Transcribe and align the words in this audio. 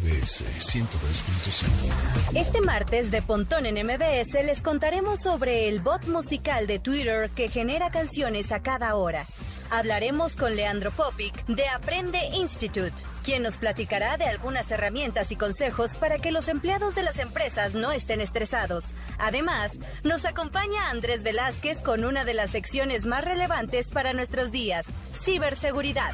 MBS 0.00 0.44
102.5. 0.60 2.36
Este 2.36 2.60
martes 2.60 3.10
de 3.10 3.20
Pontón 3.20 3.66
en 3.66 3.84
MBS 3.84 4.44
les 4.44 4.62
contaremos 4.62 5.20
sobre 5.20 5.68
el 5.68 5.80
bot 5.80 6.06
musical 6.06 6.68
de 6.68 6.78
Twitter 6.78 7.30
que 7.30 7.48
genera 7.48 7.90
canciones 7.90 8.52
a 8.52 8.60
cada 8.60 8.94
hora. 8.94 9.26
Hablaremos 9.70 10.34
con 10.34 10.54
Leandro 10.54 10.92
Popic 10.92 11.44
de 11.46 11.66
Aprende 11.68 12.20
Institute, 12.32 12.94
quien 13.24 13.42
nos 13.42 13.56
platicará 13.56 14.16
de 14.16 14.26
algunas 14.26 14.70
herramientas 14.70 15.32
y 15.32 15.36
consejos 15.36 15.96
para 15.96 16.18
que 16.18 16.30
los 16.30 16.46
empleados 16.46 16.94
de 16.94 17.02
las 17.02 17.18
empresas 17.18 17.74
no 17.74 17.90
estén 17.90 18.20
estresados. 18.20 18.94
Además, 19.18 19.72
nos 20.04 20.24
acompaña 20.24 20.90
Andrés 20.90 21.24
Velázquez 21.24 21.78
con 21.78 22.04
una 22.04 22.24
de 22.24 22.34
las 22.34 22.50
secciones 22.50 23.04
más 23.04 23.24
relevantes 23.24 23.90
para 23.90 24.12
nuestros 24.12 24.52
días, 24.52 24.86
ciberseguridad. 25.12 26.12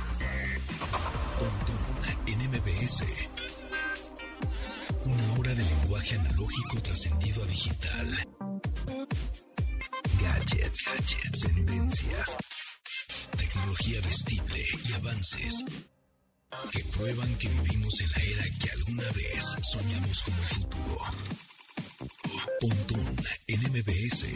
Pontón 1.38 1.74
en 2.26 2.50
MBS. 2.50 3.33
Lenguaje 6.04 6.28
analógico 6.28 6.82
trascendido 6.82 7.42
a 7.42 7.46
digital. 7.46 8.08
Gadgets, 10.20 10.84
gadgets, 10.84 11.40
tendencias 11.40 12.36
tecnología 13.38 14.00
vestible 14.02 14.64
y 14.86 14.92
avances 14.92 15.64
que 16.72 16.84
prueban 16.96 17.34
que 17.36 17.48
vivimos 17.48 18.00
en 18.02 18.10
la 18.10 18.22
era 18.22 18.44
que 18.60 18.70
alguna 18.70 19.10
vez 19.12 19.56
soñamos 19.62 20.22
como 20.24 20.36
el 20.36 20.48
futuro. 20.48 21.00
Pontón 22.60 23.16
en 23.46 23.60
MBS. 23.72 24.26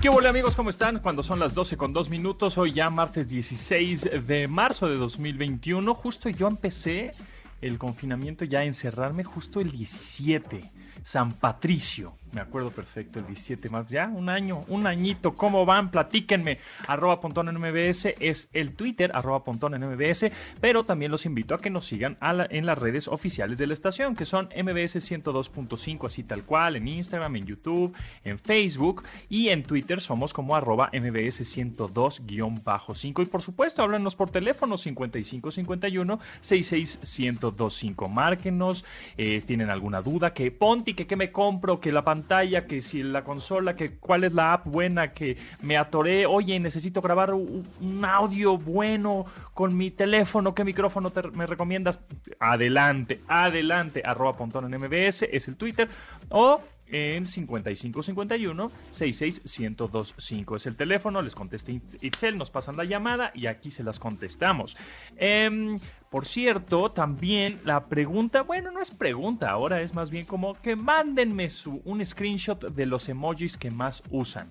¿Qué 0.00 0.08
hola 0.08 0.30
amigos? 0.30 0.56
¿Cómo 0.56 0.70
están? 0.70 1.00
Cuando 1.00 1.22
son 1.22 1.38
las 1.38 1.52
12 1.52 1.76
con 1.76 1.92
2 1.92 2.08
minutos, 2.08 2.56
hoy 2.56 2.72
ya 2.72 2.88
martes 2.88 3.28
16 3.28 4.08
de 4.26 4.48
marzo 4.48 4.88
de 4.88 4.96
2021, 4.96 5.92
justo 5.94 6.30
yo 6.30 6.48
empecé 6.48 7.12
el 7.60 7.78
confinamiento 7.78 8.44
ya 8.44 8.64
encerrarme 8.64 9.24
justo 9.24 9.60
el 9.60 9.70
17, 9.70 10.70
San 11.02 11.32
Patricio 11.32 12.17
me 12.32 12.40
acuerdo 12.40 12.70
perfecto, 12.70 13.18
el 13.18 13.26
17 13.26 13.68
más 13.70 13.88
ya, 13.88 14.06
un 14.06 14.28
año, 14.28 14.64
un 14.68 14.86
añito, 14.86 15.34
¿cómo 15.34 15.64
van? 15.64 15.90
Platíquenme. 15.90 16.58
Arroba 16.86 17.20
Pontón 17.20 17.48
en 17.48 17.58
MBS 17.58 18.14
es 18.20 18.48
el 18.52 18.74
Twitter, 18.74 19.10
arroba 19.14 19.44
Pontón 19.44 19.74
en 19.74 19.88
MBS, 19.88 20.30
pero 20.60 20.84
también 20.84 21.10
los 21.10 21.26
invito 21.26 21.54
a 21.54 21.58
que 21.58 21.70
nos 21.70 21.86
sigan 21.86 22.18
en 22.20 22.66
las 22.66 22.78
redes 22.78 23.08
oficiales 23.08 23.58
de 23.58 23.66
la 23.66 23.72
estación, 23.72 24.14
que 24.14 24.24
son 24.24 24.46
MBS 24.46 24.96
102.5, 24.96 26.06
así 26.06 26.22
tal 26.22 26.44
cual, 26.44 26.76
en 26.76 26.88
Instagram, 26.88 27.36
en 27.36 27.46
YouTube, 27.46 27.94
en 28.24 28.38
Facebook 28.38 29.04
y 29.28 29.48
en 29.48 29.62
Twitter 29.62 30.00
somos 30.00 30.32
como 30.32 30.54
arroba 30.54 30.90
MBS 30.92 31.40
102-5. 31.56 33.22
Y 33.22 33.26
por 33.26 33.42
supuesto, 33.42 33.82
háblanos 33.82 34.16
por 34.16 34.30
teléfono 34.30 34.76
5551 34.76 36.20
66125. 36.40 38.08
Márquenos, 38.08 38.84
eh, 39.16 39.42
tienen 39.46 39.70
alguna 39.70 40.02
duda, 40.02 40.34
que 40.34 40.50
Ponti, 40.50 40.94
que 40.94 41.06
qué 41.06 41.16
me 41.16 41.32
compro, 41.32 41.80
que 41.80 41.92
la 41.92 42.04
pantalla 42.04 42.17
pantalla, 42.18 42.66
que 42.66 42.82
si 42.82 43.02
la 43.02 43.22
consola, 43.22 43.76
que 43.76 43.96
cuál 43.96 44.24
es 44.24 44.32
la 44.32 44.54
app 44.54 44.66
buena, 44.66 45.12
que 45.12 45.36
me 45.62 45.76
atoré, 45.76 46.26
oye, 46.26 46.58
necesito 46.58 47.00
grabar 47.00 47.32
un, 47.32 47.64
audio 48.04 48.58
bueno 48.58 49.26
con 49.54 49.76
mi 49.76 49.90
teléfono, 49.90 50.54
¿qué 50.54 50.64
micrófono 50.64 51.12
me 51.32 51.46
recomiendas? 51.46 52.00
Adelante, 52.40 53.20
adelante, 53.28 54.02
arroba 54.04 54.36
pontón 54.36 54.72
en 54.72 54.80
MBS, 54.80 55.22
es 55.30 55.48
el 55.48 55.56
Twitter, 55.56 55.88
o 56.30 56.60
en 56.90 57.26
5551 57.26 58.72
66125 58.90 60.56
es 60.56 60.66
el 60.66 60.76
teléfono, 60.76 61.22
les 61.22 61.34
contesta 61.34 61.70
Itzel, 61.70 62.38
nos 62.38 62.50
pasan 62.50 62.76
la 62.76 62.84
llamada 62.84 63.30
y 63.34 63.46
aquí 63.46 63.70
se 63.70 63.84
las 63.84 63.98
contestamos. 63.98 64.76
Em, 65.16 65.78
por 66.10 66.24
cierto, 66.24 66.90
también 66.90 67.60
la 67.64 67.86
pregunta, 67.86 68.42
bueno, 68.42 68.70
no 68.70 68.80
es 68.80 68.90
pregunta, 68.90 69.50
ahora 69.50 69.82
es 69.82 69.94
más 69.94 70.10
bien 70.10 70.24
como 70.24 70.54
que 70.60 70.74
mándenme 70.74 71.50
su, 71.50 71.82
un 71.84 72.04
screenshot 72.04 72.60
de 72.74 72.86
los 72.86 73.08
emojis 73.08 73.56
que 73.56 73.70
más 73.70 74.02
usan. 74.10 74.50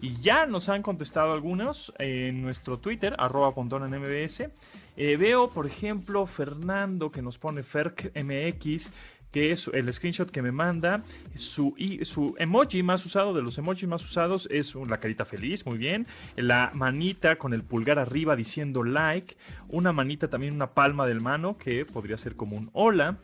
Y 0.00 0.16
ya 0.16 0.46
nos 0.46 0.68
han 0.68 0.82
contestado 0.82 1.32
algunos 1.32 1.92
en 1.98 2.42
nuestro 2.42 2.78
Twitter, 2.78 3.14
arroba 3.18 3.50
MBS. 3.50 4.50
Eh, 4.96 5.16
veo, 5.16 5.50
por 5.50 5.66
ejemplo, 5.66 6.26
Fernando 6.26 7.10
que 7.10 7.22
nos 7.22 7.38
pone 7.38 7.62
FerkMX 7.62 8.92
que 9.34 9.50
es 9.50 9.68
el 9.74 9.92
screenshot 9.92 10.30
que 10.30 10.42
me 10.42 10.52
manda, 10.52 11.02
su, 11.34 11.74
su 12.02 12.36
emoji 12.38 12.84
más 12.84 13.04
usado, 13.04 13.34
de 13.34 13.42
los 13.42 13.58
emojis 13.58 13.88
más 13.88 14.04
usados, 14.04 14.46
es 14.48 14.76
la 14.76 15.00
carita 15.00 15.24
feliz, 15.24 15.66
muy 15.66 15.76
bien, 15.76 16.06
la 16.36 16.70
manita 16.72 17.34
con 17.34 17.52
el 17.52 17.64
pulgar 17.64 17.98
arriba 17.98 18.36
diciendo 18.36 18.84
like, 18.84 19.36
una 19.74 19.92
manita 19.92 20.28
también, 20.28 20.54
una 20.54 20.70
palma 20.70 21.06
del 21.06 21.20
mano, 21.20 21.58
que 21.58 21.84
podría 21.84 22.16
ser 22.16 22.36
como 22.36 22.56
un 22.56 22.70
hola, 22.72 23.18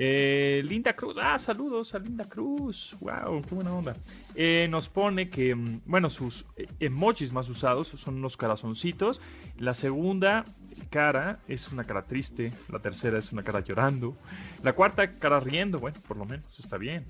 eh, 0.00 0.62
Linda 0.64 0.92
Cruz, 0.92 1.16
ah, 1.20 1.36
saludos 1.38 1.92
a 1.92 1.98
Linda 1.98 2.24
Cruz, 2.24 2.96
wow, 3.00 3.42
qué 3.42 3.54
buena 3.54 3.74
onda. 3.74 3.96
Eh, 4.36 4.68
nos 4.70 4.88
pone 4.88 5.28
que, 5.28 5.56
mm, 5.56 5.80
bueno, 5.86 6.08
sus 6.08 6.46
emojis 6.78 7.32
más 7.32 7.48
usados 7.48 7.88
son 7.88 8.14
unos 8.14 8.36
corazoncitos. 8.36 9.20
La 9.58 9.74
segunda 9.74 10.44
cara 10.90 11.40
es 11.48 11.72
una 11.72 11.82
cara 11.82 12.02
triste, 12.02 12.52
la 12.70 12.78
tercera 12.78 13.18
es 13.18 13.32
una 13.32 13.42
cara 13.42 13.58
llorando, 13.58 14.16
la 14.62 14.72
cuarta 14.72 15.14
cara 15.18 15.40
riendo, 15.40 15.80
bueno, 15.80 15.98
por 16.06 16.16
lo 16.16 16.24
menos 16.24 16.46
está 16.60 16.78
bien. 16.78 17.04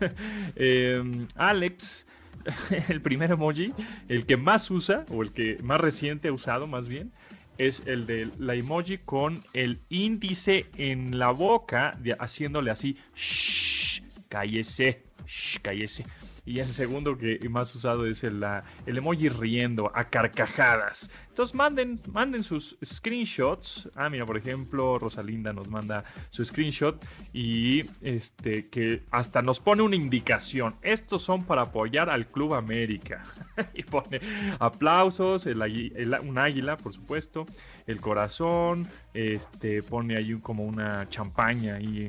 Em, 0.56 1.28
Alex, 1.36 2.08
el 2.88 3.00
primer 3.00 3.30
emoji, 3.30 3.72
el 4.08 4.26
que 4.26 4.36
más 4.36 4.68
usa, 4.68 5.06
o 5.10 5.22
el 5.22 5.32
que 5.32 5.58
más 5.62 5.80
reciente 5.80 6.26
ha 6.26 6.32
usado 6.32 6.66
más 6.66 6.88
bien, 6.88 7.12
es 7.58 7.82
el 7.86 8.06
de 8.06 8.30
la 8.38 8.54
emoji 8.54 8.98
con 8.98 9.42
el 9.52 9.80
índice 9.88 10.66
en 10.76 11.18
la 11.18 11.30
boca, 11.30 11.98
haciéndole 12.18 12.70
así, 12.70 12.96
shh, 13.14 14.02
cállese, 14.28 15.02
shh, 15.26 15.58
cállese. 15.60 16.04
Y 16.44 16.58
el 16.58 16.72
segundo 16.72 17.16
que 17.16 17.38
más 17.48 17.74
usado 17.74 18.04
es 18.04 18.24
el, 18.24 18.44
el 18.86 18.98
emoji 18.98 19.28
riendo 19.28 19.92
a 19.94 20.04
carcajadas. 20.04 21.08
Entonces 21.28 21.54
manden, 21.54 22.00
manden 22.12 22.42
sus 22.42 22.76
screenshots. 22.84 23.88
Ah, 23.94 24.10
mira, 24.10 24.26
por 24.26 24.36
ejemplo, 24.36 24.98
Rosalinda 24.98 25.52
nos 25.52 25.68
manda 25.68 26.04
su 26.30 26.44
screenshot 26.44 27.02
y 27.32 27.84
este 28.02 28.68
que 28.68 29.04
hasta 29.10 29.40
nos 29.40 29.60
pone 29.60 29.82
una 29.82 29.96
indicación. 29.96 30.74
Estos 30.82 31.22
son 31.22 31.44
para 31.44 31.62
apoyar 31.62 32.10
al 32.10 32.26
Club 32.26 32.54
América. 32.54 33.24
y 33.74 33.84
pone 33.84 34.20
aplausos, 34.58 35.46
un 35.46 36.38
águila, 36.38 36.76
por 36.76 36.92
supuesto, 36.92 37.46
el 37.86 38.00
corazón, 38.00 38.88
este 39.14 39.82
pone 39.82 40.16
ahí 40.16 40.34
como 40.42 40.64
una 40.64 41.08
champaña 41.08 41.76
ahí 41.76 42.08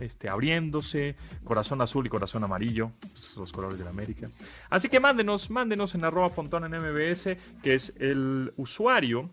este, 0.00 0.28
abriéndose, 0.28 1.16
corazón 1.44 1.80
azul 1.80 2.06
y 2.06 2.10
corazón 2.10 2.44
amarillo, 2.44 2.92
los 3.36 3.52
colores 3.52 3.78
de 3.78 3.84
la 3.84 3.90
América. 3.90 4.28
Así 4.70 4.88
que 4.88 5.00
mándenos, 5.00 5.50
mándenos 5.50 5.94
en 5.94 6.04
arroba 6.04 6.34
pontón 6.34 6.64
en 6.64 6.80
MBS, 6.80 7.36
que 7.62 7.74
es 7.74 7.94
el 7.98 8.52
usuario 8.56 9.30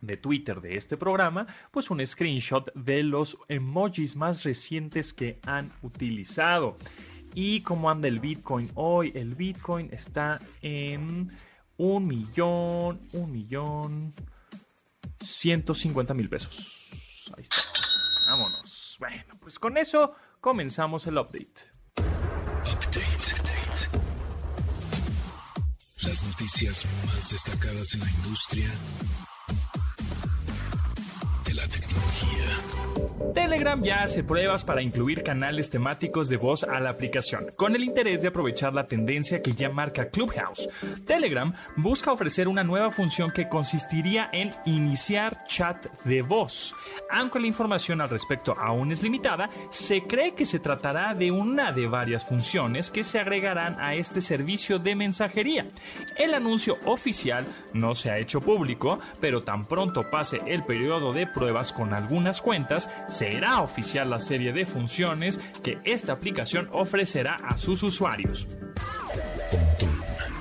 de 0.00 0.16
Twitter 0.16 0.60
de 0.60 0.76
este 0.76 0.96
programa, 0.96 1.46
pues 1.70 1.90
un 1.90 2.04
screenshot 2.04 2.72
de 2.74 3.02
los 3.02 3.38
emojis 3.48 4.16
más 4.16 4.44
recientes 4.44 5.12
que 5.12 5.38
han 5.42 5.70
utilizado. 5.82 6.76
Y 7.34 7.60
cómo 7.60 7.90
anda 7.90 8.08
el 8.08 8.20
Bitcoin 8.20 8.70
hoy, 8.74 9.12
el 9.14 9.34
Bitcoin 9.34 9.88
está 9.92 10.40
en 10.62 11.30
un 11.76 12.06
millón, 12.06 13.00
un 13.12 13.32
millón, 13.32 14.14
150 15.20 16.14
mil 16.14 16.28
pesos. 16.28 17.30
Ahí 17.36 17.42
está. 17.42 17.85
Bueno, 18.98 19.34
pues 19.40 19.58
con 19.58 19.76
eso 19.76 20.14
comenzamos 20.40 21.06
el 21.06 21.18
update. 21.18 21.72
Update. 21.98 23.26
Las 26.02 26.22
noticias 26.24 26.86
más 27.06 27.30
destacadas 27.30 27.94
en 27.94 28.00
la 28.00 28.10
industria 28.10 28.70
tecnología. 31.68 32.36
Telegram 33.34 33.82
ya 33.82 34.02
hace 34.02 34.24
pruebas 34.24 34.64
para 34.64 34.82
incluir 34.82 35.22
canales 35.22 35.68
temáticos 35.68 36.28
de 36.28 36.36
voz 36.36 36.64
a 36.64 36.80
la 36.80 36.90
aplicación, 36.90 37.52
con 37.54 37.74
el 37.74 37.84
interés 37.84 38.22
de 38.22 38.28
aprovechar 38.28 38.72
la 38.72 38.84
tendencia 38.84 39.42
que 39.42 39.52
ya 39.52 39.68
marca 39.68 40.08
Clubhouse. 40.08 40.68
Telegram 41.04 41.52
busca 41.76 42.12
ofrecer 42.12 42.48
una 42.48 42.64
nueva 42.64 42.90
función 42.90 43.30
que 43.30 43.48
consistiría 43.48 44.30
en 44.32 44.50
iniciar 44.64 45.44
chat 45.44 45.86
de 46.04 46.22
voz. 46.22 46.74
Aunque 47.10 47.38
la 47.38 47.46
información 47.46 48.00
al 48.00 48.08
respecto 48.08 48.54
aún 48.58 48.90
es 48.90 49.02
limitada, 49.02 49.50
se 49.70 50.02
cree 50.02 50.34
que 50.34 50.46
se 50.46 50.58
tratará 50.58 51.12
de 51.14 51.30
una 51.30 51.72
de 51.72 51.86
varias 51.86 52.24
funciones 52.24 52.90
que 52.90 53.04
se 53.04 53.18
agregarán 53.18 53.78
a 53.78 53.94
este 53.94 54.20
servicio 54.20 54.78
de 54.78 54.94
mensajería. 54.94 55.66
El 56.16 56.34
anuncio 56.34 56.78
oficial 56.86 57.46
no 57.74 57.94
se 57.94 58.10
ha 58.10 58.18
hecho 58.18 58.40
público, 58.40 58.98
pero 59.20 59.42
tan 59.42 59.66
pronto 59.66 60.10
pase 60.10 60.40
el 60.46 60.62
periodo 60.64 61.12
de 61.12 61.26
con 61.72 61.94
algunas 61.94 62.42
cuentas, 62.42 62.90
será 63.08 63.60
oficial 63.60 64.10
la 64.10 64.20
serie 64.20 64.52
de 64.52 64.66
funciones 64.66 65.40
que 65.62 65.78
esta 65.84 66.12
aplicación 66.12 66.68
ofrecerá 66.72 67.36
a 67.36 67.56
sus 67.56 67.82
usuarios. 67.82 68.46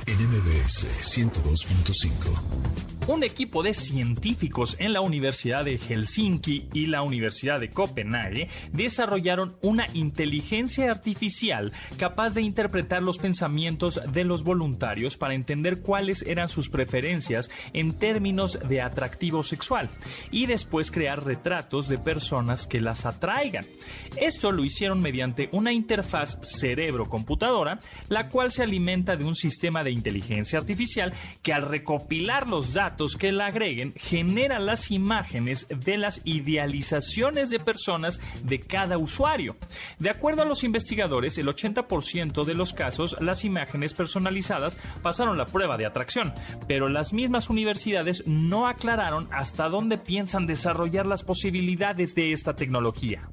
en 0.07 0.17
MBS 0.17 0.85
102.5 1.01 2.84
un 3.07 3.23
equipo 3.23 3.61
de 3.61 3.75
científicos 3.75 4.75
en 4.79 4.91
la 4.91 5.01
Universidad 5.01 5.63
de 5.63 5.77
Helsinki 5.77 6.69
y 6.73 6.87
la 6.87 7.03
Universidad 7.03 7.59
de 7.59 7.69
Copenhague 7.69 8.49
desarrollaron 8.71 9.55
una 9.61 9.85
inteligencia 9.93 10.89
artificial 10.89 11.71
capaz 11.97 12.33
de 12.33 12.41
interpretar 12.41 13.03
los 13.03 13.19
pensamientos 13.19 14.01
de 14.11 14.23
los 14.23 14.43
voluntarios 14.43 15.17
para 15.17 15.35
entender 15.35 15.81
cuáles 15.81 16.23
eran 16.23 16.49
sus 16.49 16.69
preferencias 16.69 17.51
en 17.73 17.93
términos 17.93 18.57
de 18.67 18.81
atractivo 18.81 19.43
sexual 19.43 19.89
y 20.31 20.47
después 20.47 20.89
crear 20.89 21.23
retratos 21.23 21.87
de 21.87 21.99
personas 21.99 22.65
que 22.65 22.81
las 22.81 23.05
atraigan. 23.05 23.65
Esto 24.17 24.51
lo 24.51 24.65
hicieron 24.65 24.99
mediante 24.99 25.49
una 25.51 25.71
interfaz 25.71 26.39
cerebro-computadora, 26.41 27.77
la 28.09 28.29
cual 28.29 28.51
se 28.51 28.63
alimenta 28.63 29.15
de 29.15 29.25
un 29.25 29.35
sistema 29.35 29.83
de 29.83 29.91
inteligencia 29.91 30.57
artificial 30.57 31.13
que 31.43 31.53
al 31.53 31.69
recopilar 31.69 32.47
los 32.47 32.73
datos 32.73 32.94
que 33.17 33.31
la 33.31 33.47
agreguen 33.47 33.93
genera 33.97 34.57
las 34.59 34.89
imágenes 34.89 35.67
de 35.69 35.97
las 35.97 36.21
idealizaciones 36.23 37.49
de 37.49 37.59
personas 37.59 38.21
de 38.43 38.59
cada 38.59 38.97
usuario. 38.97 39.57
De 39.99 40.09
acuerdo 40.09 40.43
a 40.43 40.45
los 40.45 40.63
investigadores, 40.63 41.37
el 41.37 41.47
80% 41.47 42.45
de 42.45 42.53
los 42.53 42.73
casos 42.73 43.17
las 43.19 43.43
imágenes 43.43 43.93
personalizadas 43.93 44.77
pasaron 45.01 45.37
la 45.37 45.45
prueba 45.45 45.77
de 45.77 45.85
atracción, 45.85 46.33
pero 46.67 46.87
las 46.87 47.11
mismas 47.11 47.49
universidades 47.49 48.25
no 48.25 48.67
aclararon 48.67 49.27
hasta 49.31 49.67
dónde 49.69 49.97
piensan 49.97 50.47
desarrollar 50.47 51.05
las 51.05 51.23
posibilidades 51.23 52.15
de 52.15 52.31
esta 52.31 52.55
tecnología. 52.55 53.29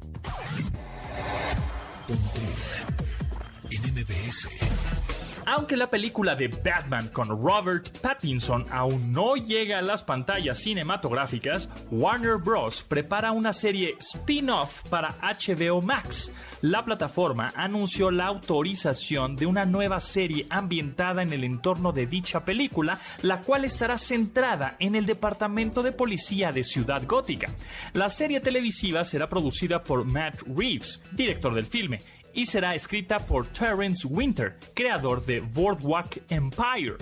Aunque 5.47 5.77
la 5.77 5.91
película 5.91 6.35
de 6.35 6.49
Batman 6.49 7.09
con 7.09 7.29
Robert 7.29 7.99
Pattinson 8.01 8.67
aún 8.71 9.13
no 9.13 9.37
llega 9.37 9.79
a 9.79 9.83
las 9.83 10.05
pantallas 10.05 10.59
cinematográficas, 10.59 11.69
Warner 11.91 12.37
Bros. 12.37 12.83
prepara 12.83 13.33
una 13.33 13.53
serie 13.53 13.97
spin-off 13.99 14.89
para 14.89 15.17
HBO 15.21 15.83
Max. 15.83 16.33
La 16.61 16.85
plataforma 16.85 17.53
anunció 17.57 18.11
la 18.11 18.27
autorización 18.27 19.35
de 19.35 19.47
una 19.47 19.65
nueva 19.65 20.01
serie 20.01 20.47
ambientada 20.49 21.23
en 21.23 21.33
el 21.33 21.45
entorno 21.45 21.93
de 21.93 22.07
dicha 22.07 22.45
película, 22.45 23.01
la 23.23 23.41
cual 23.41 23.65
estará 23.65 23.99
centrada 23.99 24.77
en 24.79 24.95
el 24.95 25.07
Departamento 25.07 25.83
de 25.83 25.93
Policía 25.93 26.53
de 26.53 26.63
Ciudad 26.63 27.03
Gótica. 27.07 27.53
La 27.95 28.11
serie 28.11 28.41
televisiva 28.41 29.05
será 29.05 29.29
producida 29.29 29.83
por 29.83 30.05
Matt 30.05 30.43
Reeves, 30.47 31.03
director 31.13 31.55
del 31.55 31.67
filme, 31.67 31.99
y 32.35 32.47
será 32.47 32.75
escrita 32.75 33.19
por 33.19 33.47
Terence 33.49 34.07
Winter, 34.07 34.59
creador 34.75 35.25
de 35.25 35.41
Boardwalk 35.41 36.23
Empire. 36.31 36.97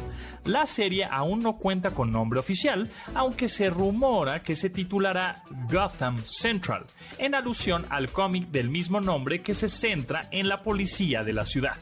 La 0.45 0.67
serie 0.67 1.05
aún 1.05 1.41
no 1.41 1.57
cuenta 1.57 1.91
con 1.91 2.11
nombre 2.11 2.41
oficial, 2.41 2.91
aunque 3.15 3.49
se 3.49 3.71
rumora 3.71 4.43
que 4.43 4.57
se 4.57 4.71
titulará 4.71 5.43
Gotham 5.69 6.17
Central, 6.25 6.87
en 7.19 7.35
alusión 7.35 7.87
al 7.91 8.11
cómic 8.11 8.49
del 8.49 8.71
mismo 8.71 9.01
nombre 9.01 9.43
que 9.43 9.55
se 9.55 9.69
centra 9.69 10.29
en 10.31 10.49
la 10.49 10.63
policía 10.63 11.23
de 11.25 11.33
la 11.33 11.45
ciudad. 11.45 11.77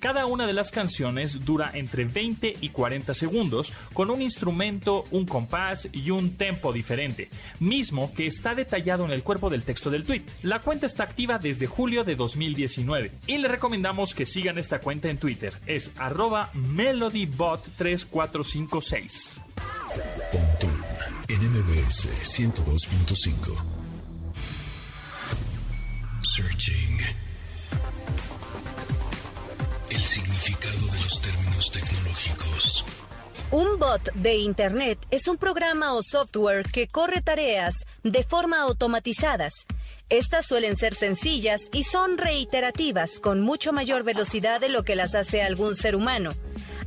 Cada 0.06 0.28
una 0.28 0.46
de 0.46 0.54
las 0.54 0.70
canciones 0.70 1.44
dura 1.46 1.72
entre 1.74 2.06
20 2.06 2.58
y 2.62 2.70
40 2.70 3.16
segundos, 3.16 3.74
con 3.92 4.12
un 4.12 4.22
instrumento, 4.22 5.04
un 5.10 5.26
compás 5.26 5.90
y 5.92 6.12
un 6.12 6.38
tempo 6.38 6.72
diferente, 6.72 7.32
mismo 7.60 8.14
que 8.14 8.28
está 8.28 8.54
detallado 8.54 9.04
en 9.06 9.12
el 9.12 9.24
cuerpo 9.24 9.50
del 9.50 9.64
texto 9.64 9.90
del 9.90 10.04
tweet. 10.04 10.22
La 10.44 10.62
cuenta 10.62 10.86
está 10.86 11.02
activa 11.02 11.40
desde 11.40 11.66
julio 11.66 12.04
de 12.04 12.16
2019 12.16 13.14
y 13.26 13.40
le 13.40 13.48
recomendamos 13.48 14.14
que 14.14 14.28
sigan 14.28 14.60
esta 14.60 14.80
cuenta 14.80 15.10
en 15.10 15.18
Twitter. 15.18 15.56
Es 15.66 15.92
arroba 15.98 16.52
melodybot3456. 16.54 19.42
NMBS 21.30 22.10
102.5 22.38 23.56
Searching 26.22 27.25
el 29.96 30.02
significado 30.02 30.88
de 30.92 31.00
los 31.00 31.22
términos 31.22 31.72
tecnológicos. 31.72 32.86
Un 33.52 33.80
bot 33.80 34.14
de 34.14 34.36
Internet 34.36 35.00
es 35.10 35.30
un 35.30 35.38
programa 35.38 35.94
o 35.94 36.04
software 36.04 36.70
que 36.70 36.88
corre 36.88 37.22
tareas 37.22 37.76
de 38.04 38.24
forma 38.24 38.60
automatizadas. 38.60 39.66
Estas 40.10 40.48
suelen 40.48 40.76
ser 40.76 40.96
sencillas 40.96 41.62
y 41.72 41.84
son 41.84 42.18
reiterativas, 42.18 43.22
con 43.22 43.40
mucho 43.40 43.72
mayor 43.72 44.04
velocidad 44.04 44.60
de 44.60 44.68
lo 44.68 44.84
que 44.84 44.98
las 44.98 45.16
hace 45.16 45.42
algún 45.42 45.76
ser 45.76 45.96
humano. 45.96 46.32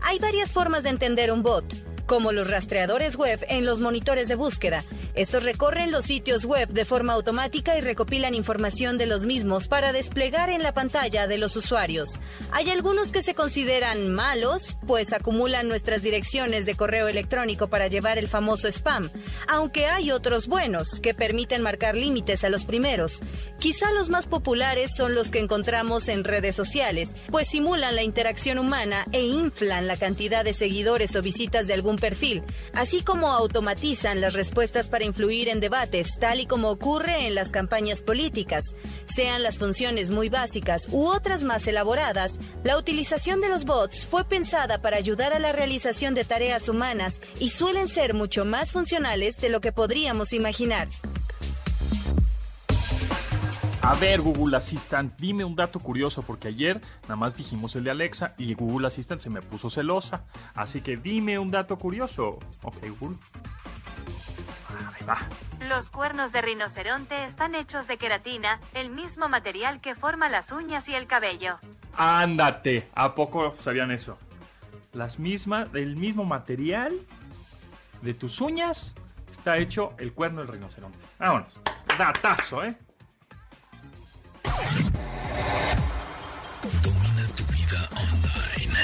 Hay 0.02 0.18
varias 0.18 0.52
formas 0.52 0.82
de 0.82 0.90
entender 0.90 1.32
un 1.32 1.42
bot 1.42 1.64
como 2.08 2.32
los 2.32 2.50
rastreadores 2.50 3.16
web 3.16 3.44
en 3.48 3.64
los 3.64 3.78
monitores 3.78 4.26
de 4.26 4.34
búsqueda. 4.34 4.82
Estos 5.14 5.44
recorren 5.44 5.92
los 5.92 6.06
sitios 6.06 6.46
web 6.46 6.70
de 6.70 6.86
forma 6.86 7.12
automática 7.12 7.76
y 7.76 7.82
recopilan 7.82 8.34
información 8.34 8.96
de 8.98 9.06
los 9.06 9.26
mismos 9.26 9.68
para 9.68 9.92
desplegar 9.92 10.48
en 10.48 10.62
la 10.62 10.72
pantalla 10.72 11.26
de 11.26 11.36
los 11.36 11.54
usuarios. 11.54 12.08
Hay 12.50 12.70
algunos 12.70 13.12
que 13.12 13.22
se 13.22 13.34
consideran 13.34 14.08
malos, 14.08 14.78
pues 14.86 15.12
acumulan 15.12 15.68
nuestras 15.68 16.02
direcciones 16.02 16.64
de 16.64 16.74
correo 16.74 17.08
electrónico 17.08 17.68
para 17.68 17.88
llevar 17.88 18.16
el 18.16 18.26
famoso 18.26 18.68
spam, 18.68 19.10
aunque 19.46 19.84
hay 19.84 20.10
otros 20.10 20.46
buenos 20.46 21.00
que 21.00 21.12
permiten 21.12 21.60
marcar 21.60 21.94
límites 21.94 22.42
a 22.42 22.48
los 22.48 22.64
primeros. 22.64 23.20
Quizá 23.58 23.92
los 23.92 24.08
más 24.08 24.26
populares 24.26 24.92
son 24.96 25.14
los 25.14 25.30
que 25.30 25.40
encontramos 25.40 26.08
en 26.08 26.24
redes 26.24 26.56
sociales, 26.56 27.10
pues 27.30 27.48
simulan 27.48 27.96
la 27.96 28.02
interacción 28.02 28.58
humana 28.58 29.04
e 29.12 29.26
inflan 29.26 29.86
la 29.86 29.98
cantidad 29.98 30.42
de 30.42 30.54
seguidores 30.54 31.14
o 31.14 31.20
visitas 31.20 31.66
de 31.66 31.74
algún 31.74 31.97
perfil, 31.98 32.42
así 32.72 33.02
como 33.02 33.28
automatizan 33.28 34.20
las 34.20 34.32
respuestas 34.32 34.88
para 34.88 35.04
influir 35.04 35.48
en 35.48 35.60
debates, 35.60 36.18
tal 36.18 36.40
y 36.40 36.46
como 36.46 36.70
ocurre 36.70 37.26
en 37.26 37.34
las 37.34 37.50
campañas 37.50 38.02
políticas. 38.02 38.64
Sean 39.06 39.42
las 39.42 39.58
funciones 39.58 40.10
muy 40.10 40.28
básicas 40.28 40.88
u 40.90 41.06
otras 41.06 41.44
más 41.44 41.66
elaboradas, 41.66 42.38
la 42.64 42.78
utilización 42.78 43.40
de 43.40 43.48
los 43.48 43.64
bots 43.64 44.06
fue 44.06 44.24
pensada 44.24 44.80
para 44.80 44.96
ayudar 44.96 45.32
a 45.32 45.38
la 45.38 45.52
realización 45.52 46.14
de 46.14 46.24
tareas 46.24 46.68
humanas 46.68 47.20
y 47.38 47.50
suelen 47.50 47.88
ser 47.88 48.14
mucho 48.14 48.44
más 48.44 48.72
funcionales 48.72 49.36
de 49.38 49.48
lo 49.48 49.60
que 49.60 49.72
podríamos 49.72 50.32
imaginar. 50.32 50.88
A 53.88 53.94
ver, 53.94 54.20
Google 54.20 54.54
Assistant, 54.54 55.18
dime 55.18 55.44
un 55.46 55.56
dato 55.56 55.80
curioso, 55.80 56.20
porque 56.20 56.48
ayer 56.48 56.78
nada 57.04 57.16
más 57.16 57.34
dijimos 57.34 57.74
el 57.74 57.84
de 57.84 57.90
Alexa 57.90 58.34
y 58.36 58.52
Google 58.52 58.86
Assistant 58.86 59.18
se 59.18 59.30
me 59.30 59.40
puso 59.40 59.70
celosa. 59.70 60.24
Así 60.54 60.82
que 60.82 60.98
dime 60.98 61.38
un 61.38 61.50
dato 61.50 61.78
curioso. 61.78 62.38
Ok, 62.64 62.76
Google. 63.00 63.16
Ahí 64.94 65.06
va. 65.06 65.16
Los 65.66 65.88
cuernos 65.88 66.32
de 66.32 66.42
rinoceronte 66.42 67.24
están 67.24 67.54
hechos 67.54 67.86
de 67.86 67.96
queratina, 67.96 68.60
el 68.74 68.90
mismo 68.90 69.26
material 69.30 69.80
que 69.80 69.94
forma 69.94 70.28
las 70.28 70.52
uñas 70.52 70.86
y 70.90 70.94
el 70.94 71.06
cabello. 71.06 71.58
Ándate, 71.96 72.90
¿a 72.94 73.14
poco 73.14 73.54
sabían 73.56 73.90
eso? 73.90 74.18
Las 74.92 75.18
mismas, 75.18 75.66
el 75.72 75.96
mismo 75.96 76.24
material 76.24 76.92
de 78.02 78.12
tus 78.12 78.42
uñas 78.42 78.94
está 79.32 79.56
hecho 79.56 79.94
el 79.96 80.12
cuerno 80.12 80.42
del 80.42 80.48
rinoceronte. 80.48 80.98
Vámonos. 81.18 81.58
Datazo, 81.96 82.64
¿eh? 82.64 82.76
Domina 86.82 87.26
tu 87.36 87.44
vida 87.46 87.88
online. 87.94 88.78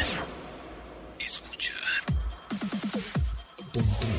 Escucha. 1.19 1.75
Pontón 3.73 4.11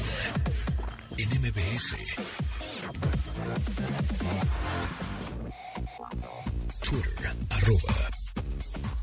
en 1.17 1.29
MBS. 1.41 1.95
Twitter, 6.83 7.35
arroba. 7.49 8.09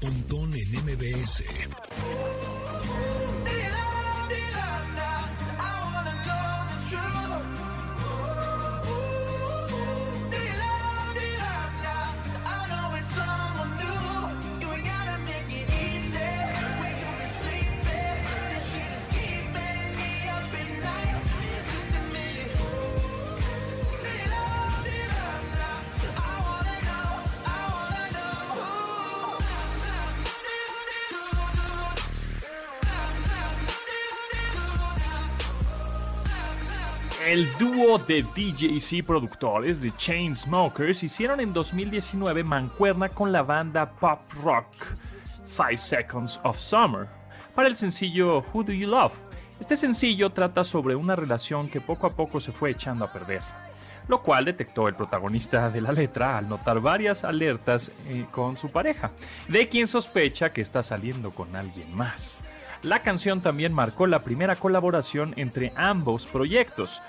Pontón 0.01 0.55
en 0.55 0.85
MBS. 0.85 1.45
El 37.27 37.47
dúo 37.57 37.99
de 37.99 38.25
DJC 38.25 39.07
productores 39.07 39.81
de 39.81 39.95
Chainsmokers 39.97 41.05
hicieron 41.05 41.39
en 41.39 41.53
2019 41.53 42.43
mancuerna 42.43 43.11
con 43.11 43.31
la 43.31 43.43
banda 43.43 43.89
pop 43.93 44.19
rock 44.43 44.67
Five 45.47 45.79
Seconds 45.79 46.41
of 46.43 46.59
Summer 46.59 47.07
para 47.55 47.69
el 47.69 47.77
sencillo 47.77 48.45
Who 48.53 48.65
Do 48.65 48.73
You 48.73 48.89
Love. 48.89 49.15
Este 49.61 49.77
sencillo 49.77 50.31
trata 50.31 50.65
sobre 50.65 50.97
una 50.97 51.15
relación 51.15 51.69
que 51.69 51.81
poco 51.81 52.09
a 52.09 52.17
poco 52.17 52.41
se 52.41 52.51
fue 52.51 52.71
echando 52.71 53.05
a 53.05 53.13
perder, 53.13 53.43
lo 54.09 54.21
cual 54.21 54.45
detectó 54.45 54.89
el 54.89 54.97
protagonista 54.97 55.71
de 55.71 55.81
la 55.81 55.93
letra 55.93 56.39
al 56.39 56.49
notar 56.49 56.81
varias 56.81 57.23
alertas 57.23 57.93
eh, 58.09 58.27
con 58.33 58.57
su 58.57 58.73
pareja, 58.73 59.13
de 59.47 59.69
quien 59.69 59.87
sospecha 59.87 60.53
que 60.53 60.61
está 60.61 60.83
saliendo 60.83 61.31
con 61.31 61.55
alguien 61.55 61.95
más. 61.95 62.43
La 62.83 62.99
canción 62.99 63.43
también 63.43 63.73
marcó 63.73 64.09
la 64.09 64.25
primera 64.25 64.57
colaboración 64.57 65.35
entre 65.37 65.73
ambos 65.77 66.27
proyectos, 66.27 67.01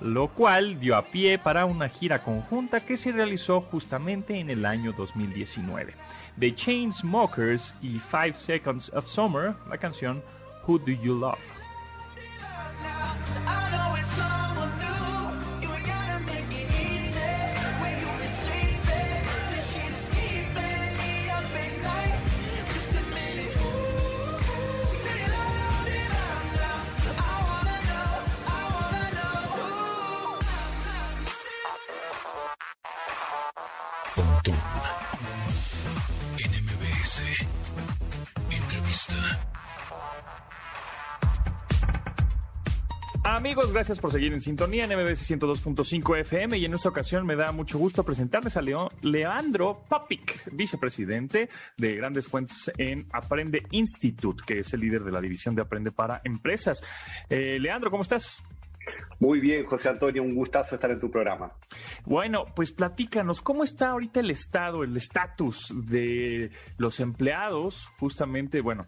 lo 0.00 0.28
cual 0.28 0.78
dio 0.78 0.96
a 0.96 1.04
pie 1.06 1.36
para 1.36 1.64
una 1.64 1.88
gira 1.88 2.22
conjunta 2.22 2.78
que 2.78 2.96
se 2.96 3.10
realizó 3.10 3.60
justamente 3.60 4.38
en 4.38 4.50
el 4.50 4.64
año 4.64 4.92
2019. 4.92 5.94
The 6.38 6.54
Chainsmokers 6.54 7.74
y 7.82 7.98
Five 7.98 8.34
Seconds 8.34 8.92
of 8.94 9.06
Summer, 9.06 9.54
la 9.68 9.78
canción 9.78 10.22
Who 10.64 10.78
Do 10.78 10.92
You 10.92 11.18
Love. 11.18 11.55
Amigos, 43.24 43.72
gracias 43.72 43.98
por 43.98 44.12
seguir 44.12 44.32
en 44.32 44.40
sintonía 44.40 44.84
en 44.84 44.90
MBS 44.90 45.28
102.5 45.30 46.20
FM 46.20 46.58
y 46.58 46.64
en 46.64 46.74
esta 46.74 46.88
ocasión 46.88 47.26
me 47.26 47.34
da 47.34 47.50
mucho 47.52 47.76
gusto 47.76 48.04
presentarles 48.04 48.56
a 48.56 48.62
Leandro 49.02 49.84
Papic, 49.88 50.48
vicepresidente 50.52 51.48
de 51.76 51.96
Grandes 51.96 52.28
Cuentas 52.28 52.70
en 52.78 53.06
Aprende 53.12 53.66
Institute, 53.72 54.44
que 54.46 54.60
es 54.60 54.72
el 54.72 54.80
líder 54.80 55.02
de 55.02 55.10
la 55.10 55.20
división 55.20 55.54
de 55.56 55.62
Aprende 55.62 55.90
para 55.90 56.20
Empresas. 56.24 56.82
Eh, 57.28 57.58
Leandro, 57.60 57.90
¿cómo 57.90 58.02
estás? 58.02 58.42
Muy 59.18 59.40
bien, 59.40 59.64
José 59.64 59.88
Antonio, 59.88 60.22
un 60.22 60.34
gustazo 60.34 60.74
estar 60.74 60.90
en 60.90 61.00
tu 61.00 61.10
programa. 61.10 61.52
Bueno, 62.04 62.44
pues 62.54 62.72
platícanos, 62.72 63.40
¿cómo 63.40 63.64
está 63.64 63.88
ahorita 63.88 64.20
el 64.20 64.30
estado, 64.30 64.84
el 64.84 64.96
estatus 64.96 65.74
de 65.74 66.50
los 66.76 67.00
empleados? 67.00 67.90
Justamente, 67.98 68.60
bueno, 68.60 68.86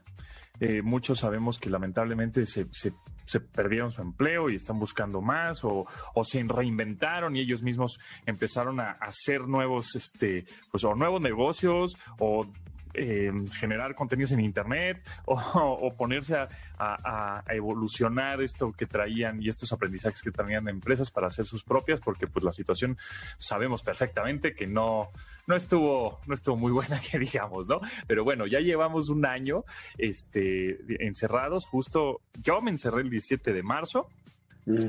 eh, 0.60 0.82
muchos 0.82 1.20
sabemos 1.20 1.58
que 1.58 1.70
lamentablemente 1.70 2.44
se, 2.44 2.66
se, 2.72 3.40
perdieron 3.40 3.92
su 3.92 4.02
empleo 4.02 4.50
y 4.50 4.56
están 4.56 4.78
buscando 4.80 5.20
más 5.20 5.64
o, 5.64 5.86
o, 6.14 6.24
se 6.24 6.42
reinventaron 6.42 7.36
y 7.36 7.40
ellos 7.40 7.62
mismos 7.62 8.00
empezaron 8.26 8.80
a, 8.80 8.92
hacer 9.00 9.42
nuevos, 9.42 9.94
este, 9.94 10.46
pues, 10.72 10.82
o 10.82 10.96
nuevos 10.96 11.20
negocios 11.20 11.96
o 12.18 12.44
eh, 12.94 13.32
generar 13.52 13.94
contenidos 13.94 14.32
en 14.32 14.40
Internet 14.40 15.02
o, 15.24 15.92
ponerse 15.96 16.36
a, 16.36 17.44
evolucionar 17.48 18.40
esto 18.40 18.72
que 18.72 18.86
traían 18.86 19.42
y 19.42 19.48
estos 19.48 19.72
aprendizajes 19.72 20.22
que 20.22 20.30
traían 20.30 20.64
de 20.64 20.70
empresas 20.70 21.10
para 21.10 21.26
hacer 21.26 21.44
sus 21.44 21.64
propias, 21.64 22.00
porque 22.00 22.26
pues 22.26 22.44
la 22.44 22.52
situación 22.52 22.96
sabemos 23.36 23.82
perfectamente 23.82 24.54
que 24.54 24.66
no, 24.66 25.10
no 25.46 25.56
estuvo, 25.56 26.20
no 26.26 26.34
estuvo 26.34 26.56
muy 26.56 26.72
buena, 26.72 27.00
que 27.10 27.18
digamos, 27.18 27.66
¿no? 27.66 27.78
Pero 28.06 28.24
bueno, 28.24 28.46
ya 28.46 28.60
llevamos 28.60 29.08
un 29.08 29.26
año 29.26 29.64
este, 29.96 30.78
encerrados, 31.04 31.66
justo 31.66 32.20
yo 32.34 32.60
me 32.60 32.70
encerré 32.70 33.02
el 33.02 33.10
17 33.10 33.52
de 33.52 33.62
marzo 33.62 34.08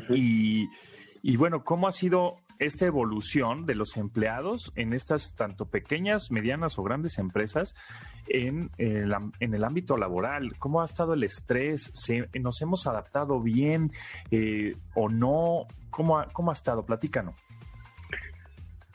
y, 0.09 0.67
y 1.21 1.37
bueno, 1.37 1.63
¿cómo 1.63 1.87
ha 1.87 1.91
sido 1.91 2.37
esta 2.59 2.85
evolución 2.85 3.65
de 3.65 3.75
los 3.75 3.97
empleados 3.97 4.71
en 4.75 4.93
estas 4.93 5.33
tanto 5.35 5.65
pequeñas, 5.65 6.29
medianas 6.29 6.77
o 6.77 6.83
grandes 6.83 7.17
empresas 7.17 7.73
en 8.27 8.69
el, 8.77 9.13
en 9.39 9.53
el 9.53 9.63
ámbito 9.63 9.97
laboral? 9.97 10.57
¿Cómo 10.59 10.81
ha 10.81 10.85
estado 10.85 11.13
el 11.13 11.23
estrés? 11.23 11.91
¿Nos 12.39 12.61
hemos 12.61 12.85
adaptado 12.85 13.39
bien 13.39 13.91
eh, 14.29 14.75
o 14.93 15.09
no? 15.09 15.65
¿Cómo 15.89 16.19
ha, 16.19 16.25
¿Cómo 16.31 16.51
ha 16.51 16.53
estado? 16.53 16.85
Platícanos. 16.85 17.35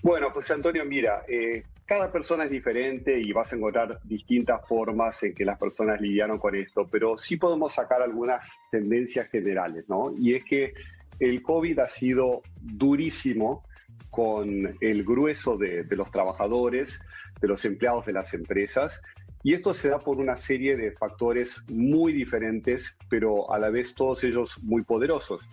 Bueno, 0.02 0.30
pues 0.34 0.50
Antonio, 0.50 0.84
mira, 0.84 1.24
eh, 1.26 1.64
cada 1.86 2.12
persona 2.12 2.44
es 2.44 2.50
diferente 2.50 3.18
y 3.18 3.32
vas 3.32 3.52
a 3.52 3.56
encontrar 3.56 4.00
distintas 4.04 4.66
formas 4.68 5.22
en 5.22 5.34
que 5.34 5.46
las 5.46 5.58
personas 5.58 6.00
lidiaron 6.00 6.38
con 6.38 6.54
esto, 6.54 6.86
pero 6.90 7.16
sí 7.16 7.38
podemos 7.38 7.72
sacar 7.72 8.02
algunas 8.02 8.60
tendencias 8.70 9.28
generales, 9.28 9.86
¿no? 9.88 10.12
Y 10.16 10.34
es 10.34 10.44
que 10.44 10.74
el 11.18 11.42
COVID 11.42 11.78
ha 11.80 11.88
sido 11.88 12.42
durísimo 12.60 13.64
con 14.10 14.76
el 14.80 15.04
grueso 15.04 15.56
de, 15.56 15.84
los 15.90 16.10
trabajadores, 16.10 17.00
de 17.40 17.48
los 17.48 17.64
empleados 17.64 18.06
de 18.06 18.12
las 18.12 18.32
empresas, 18.32 19.02
y 19.42 19.52
esto 19.52 19.74
se 19.74 19.88
da 19.88 19.98
por 19.98 20.18
una 20.18 20.36
serie 20.36 20.76
de 20.76 20.92
factores 20.92 21.64
muy 21.68 22.12
diferentes, 22.12 22.96
pero 23.10 23.52
a 23.52 23.58
la 23.58 23.70
vez 23.70 23.94
todos 23.94 24.24
ellos 24.24 24.58
muy 24.62 24.82
poderosos. 24.82 25.46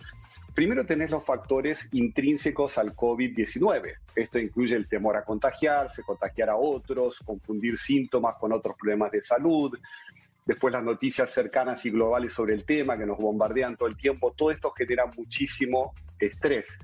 Primero 0.54 0.86
tenés 0.86 1.10
los 1.10 1.24
factores 1.24 1.88
intrínsecos 1.92 2.78
al 2.78 2.94
COVID-19. 2.94 3.94
Esto 4.14 4.38
incluye 4.38 4.76
el 4.76 4.86
temor 4.86 5.16
a 5.16 5.24
contagiarse, 5.24 6.02
contagiar 6.02 6.50
a 6.50 6.56
otros, 6.56 7.18
confundir 7.24 7.76
síntomas 7.78 8.36
con 8.36 8.52
otros 8.52 8.76
problemas 8.78 9.10
de 9.10 9.22
salud, 9.22 9.78
después 10.44 10.72
las 10.72 10.82
noticias 10.82 11.30
cercanas 11.30 11.84
y 11.86 11.90
globales 11.90 12.32
sobre 12.32 12.54
el 12.54 12.64
tema 12.64 12.98
que 12.98 13.06
nos 13.06 13.18
bombardean 13.18 13.76
todo 13.76 13.88
el 13.88 13.96
tiempo, 13.96 14.32
todo 14.36 14.50
esto 14.50 14.70
genera 14.70 15.06
muchísimo 15.06 15.94
estrés. 16.18 16.78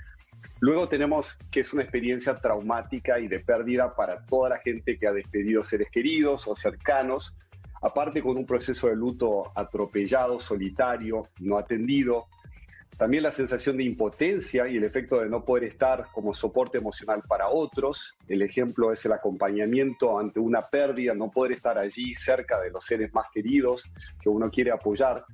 Luego 0.60 0.88
tenemos 0.88 1.36
que 1.50 1.60
es 1.60 1.72
una 1.72 1.82
experiencia 1.82 2.36
traumática 2.36 3.18
y 3.18 3.28
de 3.28 3.40
pérdida 3.40 3.94
para 3.94 4.24
toda 4.24 4.50
la 4.50 4.58
gente 4.58 4.96
que 4.98 5.06
ha 5.06 5.12
despedido 5.12 5.64
seres 5.64 5.88
queridos 5.90 6.46
o 6.46 6.54
cercanos, 6.54 7.36
aparte 7.82 8.22
con 8.22 8.36
un 8.36 8.46
proceso 8.46 8.88
de 8.88 8.96
luto 8.96 9.52
atropellado, 9.54 10.40
solitario, 10.40 11.28
no 11.40 11.58
atendido, 11.58 12.26
también 12.98 13.22
la 13.22 13.30
sensación 13.30 13.76
de 13.76 13.84
impotencia 13.84 14.66
y 14.66 14.76
el 14.76 14.82
efecto 14.82 15.20
de 15.20 15.28
no 15.28 15.44
poder 15.44 15.64
estar 15.64 16.06
como 16.12 16.34
soporte 16.34 16.78
emocional 16.78 17.22
para 17.28 17.48
otros. 17.48 18.16
El 18.26 18.42
ejemplo 18.42 18.92
es 18.92 19.06
el 19.06 19.12
acompañamiento 19.12 20.18
ante 20.18 20.40
una 20.40 20.62
pérdida, 20.62 21.14
no 21.14 21.30
poder 21.30 21.52
estar 21.52 21.78
allí 21.78 22.16
cerca 22.16 22.60
de 22.60 22.70
los 22.70 22.84
seres 22.84 23.14
más 23.14 23.26
queridos 23.32 23.84
que 24.20 24.28
uno 24.28 24.50
quiere 24.50 24.72
apoyar. 24.72 25.24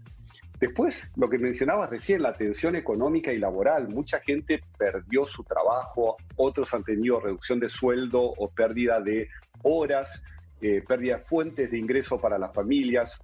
Después, 0.61 1.11
lo 1.16 1.30
que 1.30 1.38
mencionabas 1.38 1.88
recién, 1.88 2.23
la 2.23 2.37
tensión 2.37 2.76
económica 2.76 3.33
y 3.33 3.38
laboral. 3.38 3.88
Mucha 3.88 4.21
gente 4.21 4.62
perdió 4.76 5.25
su 5.25 5.42
trabajo, 5.42 6.18
otros 6.37 6.75
han 6.75 6.85
tenido 6.85 7.18
reducción 7.18 7.61
de 7.61 7.71
sueldo 7.71 8.21
o 8.23 8.50
pérdida 8.50 9.00
de 9.00 9.30
horas, 9.62 10.23
eh, 10.61 10.85
pérdida 10.87 11.16
de 11.16 11.25
fuentes 11.25 11.71
de 11.71 11.78
ingreso 11.78 12.21
para 12.21 12.38
las 12.38 12.52
familias 12.52 13.23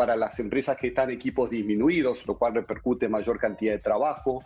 para 0.00 0.16
las 0.16 0.40
empresas 0.40 0.78
que 0.78 0.86
están 0.86 1.10
equipos 1.10 1.50
disminuidos, 1.50 2.26
lo 2.26 2.38
cual 2.38 2.54
repercute 2.54 3.04
en 3.04 3.12
mayor 3.12 3.38
cantidad 3.38 3.74
de 3.74 3.80
trabajo, 3.80 4.42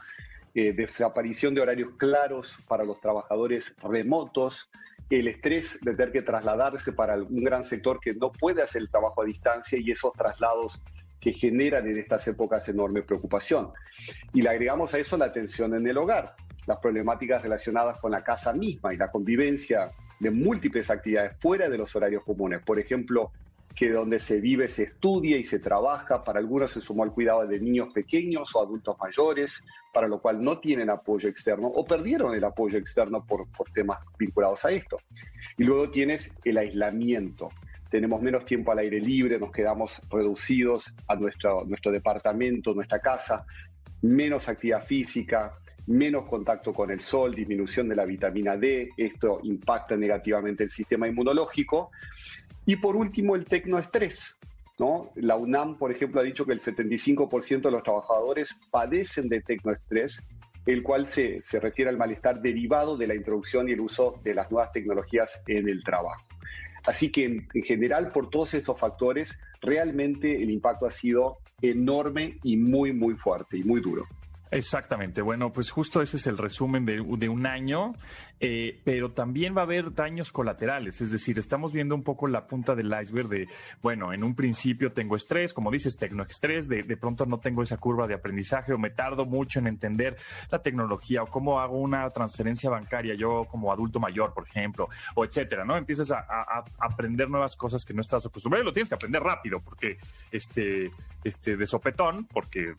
eh, 0.52 0.72
desaparición 0.72 1.54
de 1.54 1.60
horarios 1.60 1.90
claros 1.96 2.58
para 2.66 2.82
los 2.82 3.00
trabajadores 3.00 3.76
remotos, 3.80 4.68
el 5.08 5.28
estrés 5.28 5.78
de 5.80 5.94
tener 5.94 6.10
que 6.10 6.22
trasladarse 6.22 6.92
para 6.92 7.14
un 7.14 7.44
gran 7.44 7.64
sector 7.64 8.00
que 8.00 8.14
no 8.14 8.32
puede 8.32 8.62
hacer 8.62 8.82
el 8.82 8.88
trabajo 8.88 9.22
a 9.22 9.26
distancia 9.26 9.78
y 9.78 9.92
esos 9.92 10.12
traslados 10.14 10.82
que 11.20 11.32
generan 11.32 11.86
en 11.86 11.98
estas 11.98 12.26
épocas 12.26 12.68
enorme 12.68 13.02
preocupación. 13.02 13.70
Y 14.32 14.42
le 14.42 14.48
agregamos 14.48 14.92
a 14.92 14.98
eso 14.98 15.16
la 15.16 15.32
tensión 15.32 15.72
en 15.76 15.86
el 15.86 15.96
hogar, 15.98 16.34
las 16.66 16.78
problemáticas 16.78 17.42
relacionadas 17.42 17.98
con 17.98 18.10
la 18.10 18.24
casa 18.24 18.52
misma 18.52 18.92
y 18.92 18.96
la 18.96 19.12
convivencia 19.12 19.92
de 20.18 20.32
múltiples 20.32 20.90
actividades 20.90 21.36
fuera 21.38 21.68
de 21.68 21.78
los 21.78 21.94
horarios 21.94 22.24
comunes. 22.24 22.60
Por 22.60 22.80
ejemplo, 22.80 23.30
que 23.74 23.90
donde 23.90 24.20
se 24.20 24.40
vive 24.40 24.68
se 24.68 24.84
estudia 24.84 25.36
y 25.36 25.44
se 25.44 25.58
trabaja, 25.58 26.22
para 26.22 26.38
algunos 26.38 26.72
se 26.72 26.80
sumó 26.80 27.04
el 27.04 27.10
cuidado 27.10 27.46
de 27.46 27.58
niños 27.58 27.92
pequeños 27.92 28.54
o 28.54 28.62
adultos 28.62 28.96
mayores, 29.00 29.64
para 29.92 30.06
lo 30.06 30.20
cual 30.20 30.42
no 30.42 30.58
tienen 30.58 30.90
apoyo 30.90 31.28
externo 31.28 31.66
o 31.66 31.84
perdieron 31.84 32.34
el 32.34 32.44
apoyo 32.44 32.78
externo 32.78 33.24
por, 33.26 33.50
por 33.50 33.70
temas 33.70 33.98
vinculados 34.16 34.64
a 34.64 34.70
esto. 34.70 34.98
Y 35.58 35.64
luego 35.64 35.90
tienes 35.90 36.38
el 36.44 36.58
aislamiento. 36.58 37.50
Tenemos 37.90 38.22
menos 38.22 38.44
tiempo 38.44 38.72
al 38.72 38.78
aire 38.78 39.00
libre, 39.00 39.38
nos 39.38 39.50
quedamos 39.50 40.00
reducidos 40.08 40.94
a 41.08 41.16
nuestro, 41.16 41.64
nuestro 41.64 41.90
departamento, 41.90 42.74
nuestra 42.74 43.00
casa, 43.00 43.44
menos 44.02 44.48
actividad 44.48 44.84
física, 44.84 45.58
menos 45.86 46.26
contacto 46.26 46.72
con 46.72 46.90
el 46.90 47.00
sol, 47.00 47.34
disminución 47.34 47.88
de 47.88 47.96
la 47.96 48.04
vitamina 48.04 48.56
D, 48.56 48.88
esto 48.96 49.40
impacta 49.42 49.96
negativamente 49.96 50.64
el 50.64 50.70
sistema 50.70 51.06
inmunológico 51.06 51.90
y 52.66 52.76
por 52.76 52.96
último, 52.96 53.36
el 53.36 53.44
tecnoestrés. 53.44 54.38
¿no? 54.78 55.10
La 55.16 55.36
UNAM, 55.36 55.78
por 55.78 55.92
ejemplo, 55.92 56.20
ha 56.20 56.24
dicho 56.24 56.44
que 56.44 56.52
el 56.52 56.60
75% 56.60 57.62
de 57.62 57.70
los 57.70 57.82
trabajadores 57.82 58.56
padecen 58.70 59.28
de 59.28 59.40
tecnoestrés 59.40 60.24
el 60.66 60.82
cual 60.82 61.06
se, 61.06 61.42
se 61.42 61.60
refiere 61.60 61.90
al 61.90 61.98
malestar 61.98 62.40
derivado 62.40 62.96
de 62.96 63.06
la 63.06 63.14
introducción 63.14 63.68
y 63.68 63.72
el 63.72 63.80
uso 63.80 64.20
de 64.24 64.34
las 64.34 64.50
nuevas 64.50 64.72
tecnologías 64.72 65.42
en 65.46 65.68
el 65.68 65.84
trabajo. 65.84 66.24
Así 66.86 67.10
que 67.10 67.24
en, 67.24 67.48
en, 67.52 67.62
general, 67.62 68.10
por 68.12 68.30
todos 68.30 68.54
estos 68.54 68.78
factores, 68.78 69.38
realmente 69.60 70.42
el 70.42 70.50
impacto 70.50 70.86
ha 70.86 70.90
sido 70.90 71.38
enorme 71.60 72.38
y 72.42 72.56
muy, 72.56 72.92
muy 72.92 73.14
fuerte 73.14 73.58
y 73.58 73.64
muy 73.64 73.80
duro. 73.80 74.06
Exactamente. 74.54 75.22
Bueno, 75.22 75.52
pues 75.52 75.70
justo 75.70 76.00
ese 76.02 76.16
es 76.16 76.26
el 76.26 76.38
resumen 76.38 76.84
de, 76.84 77.28
un 77.28 77.46
año, 77.46 77.94
eh, 78.40 78.80
pero 78.84 79.12
también 79.12 79.56
va 79.56 79.62
a 79.62 79.64
haber 79.64 79.94
daños 79.94 80.30
colaterales. 80.30 81.00
Es 81.00 81.10
decir, 81.10 81.38
estamos 81.38 81.72
viendo 81.72 81.94
un 81.94 82.02
poco 82.02 82.28
la 82.28 82.46
punta 82.46 82.74
del 82.74 82.94
iceberg 83.02 83.28
de, 83.28 83.48
bueno, 83.82 84.12
en 84.12 84.22
un 84.22 84.34
principio 84.34 84.92
tengo 84.92 85.16
estrés, 85.16 85.52
como 85.52 85.70
dices, 85.70 85.96
tecnoestrés, 85.96 86.68
de, 86.68 86.82
de 86.82 86.96
pronto 86.96 87.26
no 87.26 87.38
tengo 87.38 87.62
esa 87.62 87.78
curva 87.78 88.06
de 88.06 88.14
aprendizaje 88.14 88.72
o 88.72 88.78
me 88.78 88.90
tardo 88.90 89.24
mucho 89.24 89.58
en 89.58 89.66
entender 89.66 90.16
la 90.50 90.60
tecnología 90.60 91.22
o 91.22 91.26
cómo 91.26 91.60
hago 91.60 91.78
una 91.78 92.08
transferencia 92.10 92.70
bancaria 92.70 93.14
yo 93.14 93.46
como 93.50 93.72
adulto 93.72 93.98
mayor, 93.98 94.32
por 94.32 94.46
ejemplo, 94.46 94.88
o 95.14 95.24
etcétera, 95.24 95.64
¿no? 95.64 95.76
Empiezas 95.76 96.10
a, 96.10 96.18
a 96.18 96.64
aprender 96.78 97.28
nuevas 97.28 97.56
cosas 97.56 97.84
que 97.84 97.94
no 97.94 98.00
estás 98.00 98.24
acostumbrado 98.26 98.62
y 98.62 98.66
lo 98.66 98.72
tienes 98.72 98.88
que 98.88 98.94
aprender 98.94 99.22
rápido 99.22 99.60
porque, 99.60 99.98
este, 100.30 100.90
este, 101.24 101.56
de 101.56 101.66
sopetón, 101.66 102.26
porque 102.26 102.74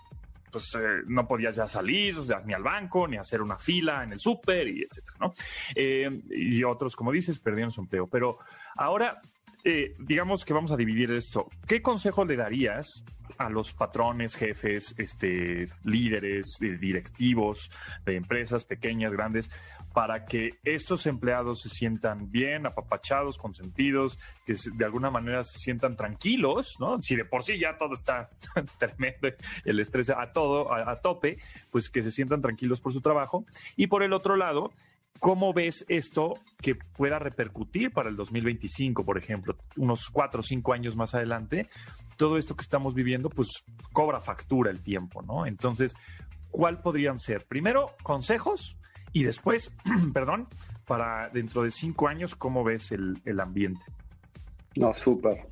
pues 0.56 0.74
eh, 0.76 1.04
no 1.08 1.28
podías 1.28 1.58
ya 1.58 1.68
salir 1.68 2.16
ni 2.46 2.54
al 2.54 2.64
banco, 2.64 3.10
ni 3.10 3.18
hacer 3.18 3.42
una 3.42 3.58
fila 3.58 4.06
en 4.06 4.14
el 4.14 4.22
súper, 4.22 4.70
y 4.70 4.84
etcétera, 4.84 5.18
¿no? 5.20 5.34
Eh, 5.76 6.22
y 6.30 6.64
otros, 6.64 6.96
como 6.96 7.12
dices, 7.12 7.40
perdieron 7.40 7.72
su 7.72 7.82
empleo. 7.82 8.08
Pero 8.08 8.38
ahora, 8.78 9.22
eh, 9.66 9.98
digamos 10.00 10.46
que 10.46 10.54
vamos 10.54 10.72
a 10.72 10.78
dividir 10.78 11.12
esto. 11.12 11.50
¿Qué 11.68 11.82
consejo 11.82 12.24
le 12.24 12.38
darías 12.38 13.04
a 13.38 13.50
los 13.50 13.74
patrones, 13.74 14.34
jefes, 14.36 14.96
este, 14.98 15.66
líderes, 15.84 16.58
directivos 16.62 17.70
de 18.06 18.16
empresas 18.16 18.64
pequeñas, 18.64 19.12
grandes, 19.12 19.52
para 19.96 20.26
que 20.26 20.60
estos 20.66 21.08
empleados 21.08 21.62
se 21.62 21.70
sientan 21.70 22.30
bien, 22.30 22.66
apapachados, 22.66 23.38
consentidos, 23.38 24.20
que 24.46 24.54
de 24.74 24.84
alguna 24.84 25.10
manera 25.10 25.42
se 25.46 25.58
sientan 25.58 25.96
tranquilos, 25.96 26.76
¿no? 26.82 27.02
Si 27.02 27.16
de 27.16 27.24
por 27.24 27.44
sí 27.44 27.58
ya 27.58 27.78
todo 27.78 27.94
está 27.94 28.30
tremendo, 28.78 29.30
el 29.64 29.80
estrés 29.80 30.10
a 30.10 30.34
todo, 30.34 30.74
a, 30.74 31.00
tope, 31.00 31.38
pues 31.72 31.90
que 31.90 32.02
se 32.02 32.12
sientan 32.12 32.42
tranquilos 32.42 32.82
por 32.82 32.92
su 32.92 33.00
trabajo. 33.00 33.46
Y 33.78 33.88
por 33.88 34.04
el 34.04 34.12
otro 34.14 34.36
lado, 34.36 34.72
¿Cómo 35.18 35.54
ves 35.54 35.86
esto 35.88 36.34
que 36.62 36.76
pueda 36.76 37.20
repercutir 37.20 37.90
para 37.90 38.10
el 38.10 38.18
2025, 38.18 39.06
por 39.06 39.18
ejemplo, 39.18 39.56
unos 39.78 40.10
cuatro 40.10 40.42
o 40.42 40.44
cinco 40.44 40.74
años 40.74 40.98
más 40.98 41.16
adelante? 41.16 41.70
Todo 42.18 42.38
esto 42.38 42.54
que 42.54 42.64
estamos 42.64 42.94
viviendo, 42.94 43.30
pues 43.30 43.48
cobra 43.94 44.20
factura 44.20 44.72
el 44.72 44.82
tiempo, 44.82 45.22
¿no? 45.22 45.46
Entonces, 45.46 45.96
¿cuál 46.52 46.82
podrían 46.82 47.18
ser? 47.18 47.46
Primero, 47.46 47.96
consejos 48.04 48.78
y 49.16 49.24
después, 49.24 49.72
perdón, 50.14 50.50
para 50.86 51.30
dentro 51.30 51.64
de 51.64 51.72
cinco 51.72 52.10
años, 52.10 52.36
¿cómo 52.36 52.66
ves 52.66 52.92
el, 52.92 53.40
ambiente? 53.40 53.80
No, 54.76 54.94
súper. 54.94 55.48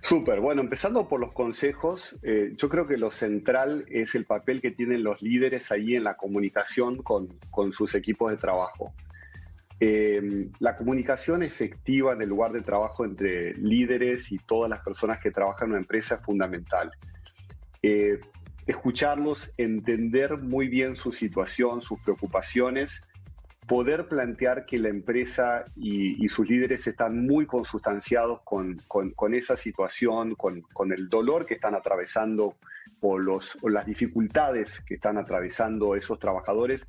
Súper. 0.00 0.38
Bueno, 0.38 0.62
empezando 0.62 1.08
por 1.08 1.18
los 1.18 1.32
consejos, 1.32 2.16
eh, 2.22 2.52
yo 2.56 2.68
creo 2.68 2.86
que 2.86 2.96
lo 2.96 3.10
central 3.10 3.84
es 3.88 4.14
el 4.14 4.26
papel 4.26 4.60
que 4.60 4.70
tienen 4.70 5.02
los 5.02 5.20
líderes 5.22 5.72
ahí 5.72 5.96
en 5.96 6.04
la 6.04 6.14
comunicación 6.14 7.02
con, 7.02 7.72
sus 7.72 7.96
equipos 7.96 8.30
de 8.30 8.36
trabajo. 8.36 8.94
Eh, 9.80 10.48
la 10.60 10.76
comunicación 10.76 11.42
efectiva 11.42 12.12
en 12.12 12.22
el 12.22 12.28
lugar 12.28 12.52
de 12.52 12.62
trabajo 12.62 13.04
entre 13.04 13.54
líderes 13.54 14.30
y 14.30 14.38
todas 14.38 14.70
las 14.70 14.78
personas 14.84 15.18
que 15.18 15.32
trabajan 15.32 15.66
en 15.66 15.72
una 15.72 15.80
empresa 15.80 16.14
es 16.14 16.20
fundamental. 16.20 16.92
Eh, 17.82 18.20
escucharlos, 18.66 19.52
entender 19.56 20.38
muy 20.38 20.68
bien 20.68 20.96
su 20.96 21.12
situación, 21.12 21.82
sus 21.82 22.00
preocupaciones, 22.00 23.02
poder 23.66 24.08
plantear 24.08 24.66
que 24.66 24.78
la 24.78 24.88
empresa 24.88 25.64
y, 25.76 26.28
sus 26.28 26.48
líderes 26.48 26.86
están 26.86 27.26
muy 27.26 27.46
consustanciados 27.46 28.40
con, 28.44 29.34
esa 29.34 29.56
situación, 29.56 30.34
con, 30.34 30.92
el 30.92 31.08
dolor 31.08 31.46
que 31.46 31.54
están 31.54 31.74
atravesando 31.74 32.56
o, 33.00 33.18
los, 33.18 33.58
las 33.62 33.86
dificultades 33.86 34.82
que 34.84 34.94
están 34.94 35.16
atravesando 35.16 35.94
esos 35.94 36.18
trabajadores. 36.18 36.86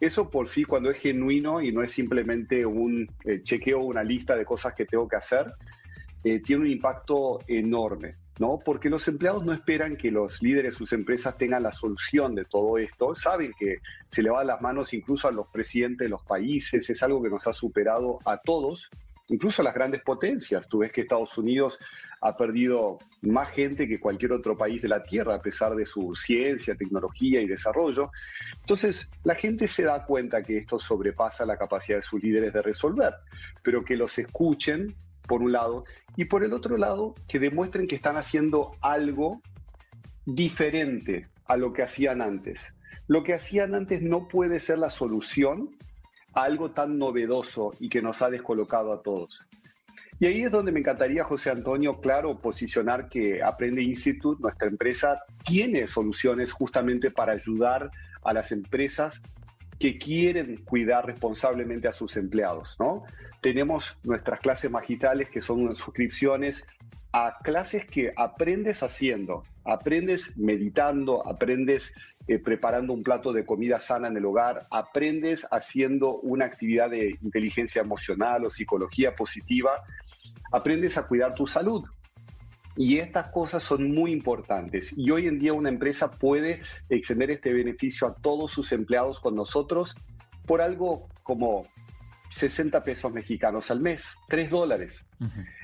Eso 0.00 0.30
por 0.30 0.48
sí, 0.48 0.64
cuando 0.64 0.90
es 0.90 0.98
genuino 0.98 1.62
y 1.62 1.72
no 1.72 1.82
es 1.82 1.92
simplemente 1.92 2.66
un 2.66 3.08
eh, 3.24 3.42
chequeo, 3.42 3.80
una 3.80 4.04
lista 4.04 4.36
de 4.36 4.44
cosas 4.44 4.74
que 4.74 4.84
tengo 4.84 5.08
que 5.08 5.16
hacer, 5.16 5.54
eh, 6.22 6.40
tiene 6.40 6.62
un 6.62 6.68
impacto 6.68 7.38
enorme. 7.46 8.16
¿No? 8.38 8.58
Porque 8.64 8.90
los 8.90 9.06
empleados 9.08 9.44
no 9.44 9.52
esperan 9.52 9.96
que 9.96 10.10
los 10.10 10.42
líderes 10.42 10.72
de 10.72 10.78
sus 10.78 10.92
empresas 10.92 11.36
tengan 11.38 11.62
la 11.62 11.72
solución 11.72 12.34
de 12.34 12.44
todo 12.44 12.78
esto. 12.78 13.14
Saben 13.14 13.52
que 13.58 13.78
se 14.10 14.22
le 14.22 14.30
va 14.30 14.44
las 14.44 14.60
manos 14.60 14.92
incluso 14.92 15.28
a 15.28 15.32
los 15.32 15.48
presidentes 15.48 16.06
de 16.06 16.10
los 16.10 16.22
países, 16.22 16.88
es 16.88 17.02
algo 17.02 17.22
que 17.22 17.30
nos 17.30 17.46
ha 17.46 17.52
superado 17.52 18.18
a 18.24 18.38
todos, 18.38 18.90
incluso 19.28 19.62
a 19.62 19.64
las 19.64 19.74
grandes 19.74 20.02
potencias. 20.02 20.68
Tú 20.68 20.78
ves 20.78 20.92
que 20.92 21.02
Estados 21.02 21.36
Unidos 21.38 21.78
ha 22.20 22.36
perdido 22.36 22.98
más 23.22 23.50
gente 23.50 23.88
que 23.88 24.00
cualquier 24.00 24.32
otro 24.32 24.56
país 24.56 24.82
de 24.82 24.88
la 24.88 25.02
Tierra, 25.02 25.34
a 25.34 25.42
pesar 25.42 25.74
de 25.74 25.86
su 25.86 26.14
ciencia, 26.14 26.74
tecnología 26.74 27.40
y 27.40 27.46
desarrollo. 27.46 28.10
Entonces, 28.60 29.10
la 29.24 29.34
gente 29.34 29.68
se 29.68 29.84
da 29.84 30.04
cuenta 30.04 30.42
que 30.42 30.58
esto 30.58 30.78
sobrepasa 30.78 31.46
la 31.46 31.56
capacidad 31.56 31.98
de 31.98 32.02
sus 32.02 32.22
líderes 32.22 32.52
de 32.52 32.62
resolver, 32.62 33.14
pero 33.62 33.84
que 33.84 33.96
los 33.96 34.18
escuchen 34.18 34.94
por 35.26 35.42
un 35.42 35.52
lado, 35.52 35.84
y 36.16 36.26
por 36.26 36.44
el 36.44 36.52
otro 36.52 36.76
lado, 36.76 37.14
que 37.28 37.38
demuestren 37.38 37.86
que 37.86 37.96
están 37.96 38.16
haciendo 38.16 38.76
algo 38.80 39.42
diferente 40.24 41.28
a 41.46 41.56
lo 41.56 41.72
que 41.72 41.82
hacían 41.82 42.22
antes. 42.22 42.72
Lo 43.06 43.22
que 43.22 43.34
hacían 43.34 43.74
antes 43.74 44.02
no 44.02 44.28
puede 44.28 44.58
ser 44.60 44.78
la 44.78 44.90
solución 44.90 45.76
a 46.34 46.42
algo 46.42 46.72
tan 46.72 46.98
novedoso 46.98 47.72
y 47.78 47.88
que 47.88 48.02
nos 48.02 48.22
ha 48.22 48.30
descolocado 48.30 48.92
a 48.92 49.02
todos. 49.02 49.48
Y 50.18 50.26
ahí 50.26 50.42
es 50.42 50.50
donde 50.50 50.72
me 50.72 50.80
encantaría, 50.80 51.24
José 51.24 51.50
Antonio, 51.50 52.00
claro, 52.00 52.38
posicionar 52.38 53.08
que 53.08 53.42
Aprende 53.42 53.82
Institute, 53.82 54.40
nuestra 54.42 54.68
empresa, 54.68 55.22
tiene 55.44 55.86
soluciones 55.86 56.52
justamente 56.52 57.10
para 57.10 57.32
ayudar 57.32 57.90
a 58.24 58.32
las 58.32 58.50
empresas 58.50 59.20
que 59.78 59.98
quieren 59.98 60.64
cuidar 60.64 61.06
responsablemente 61.06 61.88
a 61.88 61.92
sus 61.92 62.16
empleados, 62.16 62.76
¿no? 62.78 63.04
Tenemos 63.40 63.98
nuestras 64.04 64.40
clases 64.40 64.70
magistrales 64.70 65.28
que 65.28 65.40
son 65.40 65.74
suscripciones 65.76 66.66
a 67.12 67.34
clases 67.42 67.86
que 67.86 68.12
aprendes 68.16 68.82
haciendo, 68.82 69.44
aprendes 69.64 70.36
meditando, 70.36 71.26
aprendes 71.26 71.94
eh, 72.28 72.38
preparando 72.38 72.92
un 72.92 73.02
plato 73.02 73.32
de 73.32 73.46
comida 73.46 73.78
sana 73.78 74.08
en 74.08 74.16
el 74.16 74.24
hogar, 74.24 74.66
aprendes 74.70 75.46
haciendo 75.50 76.18
una 76.18 76.44
actividad 76.44 76.90
de 76.90 77.16
inteligencia 77.22 77.82
emocional 77.82 78.44
o 78.44 78.50
psicología 78.50 79.14
positiva, 79.14 79.82
aprendes 80.52 80.98
a 80.98 81.06
cuidar 81.06 81.34
tu 81.34 81.46
salud, 81.46 81.86
y 82.76 82.98
estas 82.98 83.26
cosas 83.32 83.62
son 83.62 83.92
muy 83.92 84.12
importantes. 84.12 84.92
Y 84.96 85.10
hoy 85.10 85.26
en 85.26 85.38
día 85.38 85.52
una 85.52 85.68
empresa 85.68 86.10
puede 86.10 86.60
extender 86.88 87.30
este 87.30 87.52
beneficio 87.52 88.06
a 88.06 88.14
todos 88.14 88.52
sus 88.52 88.72
empleados 88.72 89.20
con 89.20 89.34
nosotros 89.34 89.96
por 90.46 90.60
algo 90.60 91.08
como 91.22 91.66
60 92.30 92.84
pesos 92.84 93.12
mexicanos 93.12 93.70
al 93.70 93.80
mes, 93.80 94.04
3 94.28 94.50
dólares. 94.50 95.04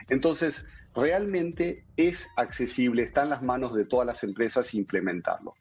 Entonces, 0.08 0.66
realmente 0.94 1.84
es 1.96 2.28
accesible, 2.36 3.02
está 3.02 3.22
en 3.22 3.30
las 3.30 3.42
manos 3.42 3.74
de 3.74 3.84
todas 3.84 4.06
las 4.06 4.22
empresas 4.24 4.74
implementarlo. 4.74 5.54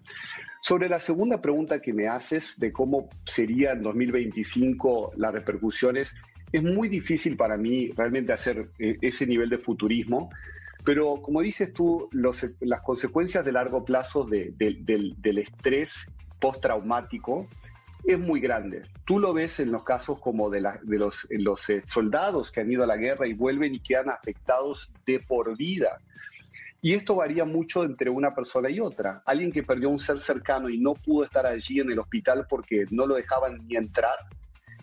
Sobre 0.61 0.89
la 0.89 0.99
segunda 0.99 1.41
pregunta 1.41 1.81
que 1.81 1.93
me 1.93 2.07
haces 2.07 2.59
de 2.59 2.71
cómo 2.71 3.09
sería 3.25 3.71
en 3.71 3.81
2025 3.81 5.13
las 5.17 5.33
repercusiones, 5.33 6.13
es 6.51 6.63
muy 6.63 6.89
difícil 6.89 7.37
para 7.37 7.57
mí 7.57 7.89
realmente 7.95 8.33
hacer 8.33 8.69
eh, 8.77 8.97
ese 9.01 9.25
nivel 9.25 9.49
de 9.49 9.57
futurismo. 9.57 10.29
Pero 10.83 11.21
como 11.21 11.41
dices 11.41 11.73
tú, 11.73 12.09
las 12.11 12.81
consecuencias 12.81 13.45
de 13.45 13.51
largo 13.51 13.85
plazo 13.85 14.23
del, 14.23 15.37
estrés 15.37 16.11
postraumático 16.39 17.47
es 18.03 18.19
muy 18.19 18.39
grande. 18.39 18.83
Tú 19.05 19.19
lo 19.19 19.31
ves 19.33 19.59
en 19.59 19.71
los 19.71 19.83
casos 19.83 20.19
como 20.19 20.49
de, 20.49 20.61
los, 20.61 21.27
eh, 21.69 21.83
soldados 21.85 22.51
que 22.51 22.61
han 22.61 22.71
ido 22.71 22.83
a 22.83 22.87
la 22.87 22.97
guerra 22.97 23.27
y 23.27 23.33
vuelven 23.33 23.75
y 23.75 23.79
quedan 23.79 24.09
afectados 24.09 24.91
de 25.05 25.19
por 25.19 25.55
vida. 25.55 25.99
Y 26.81 26.95
esto 26.95 27.15
varía 27.15 27.45
mucho 27.45 27.83
entre 27.83 28.09
una 28.09 28.33
persona 28.33 28.71
y 28.71 28.79
otra. 28.79 29.21
Alguien 29.27 29.51
que 29.51 29.61
perdió 29.61 29.87
un 29.89 29.99
ser 29.99 30.19
cercano 30.19 30.67
y 30.67 30.79
no 30.79 30.95
pudo 30.95 31.25
estar 31.25 31.45
allí 31.45 31.79
en 31.79 31.91
el 31.91 31.99
hospital 31.99 32.47
porque 32.49 32.85
no 32.89 33.05
lo 33.05 33.15
dejaban 33.15 33.67
ni 33.67 33.75
entrar, 33.75 34.17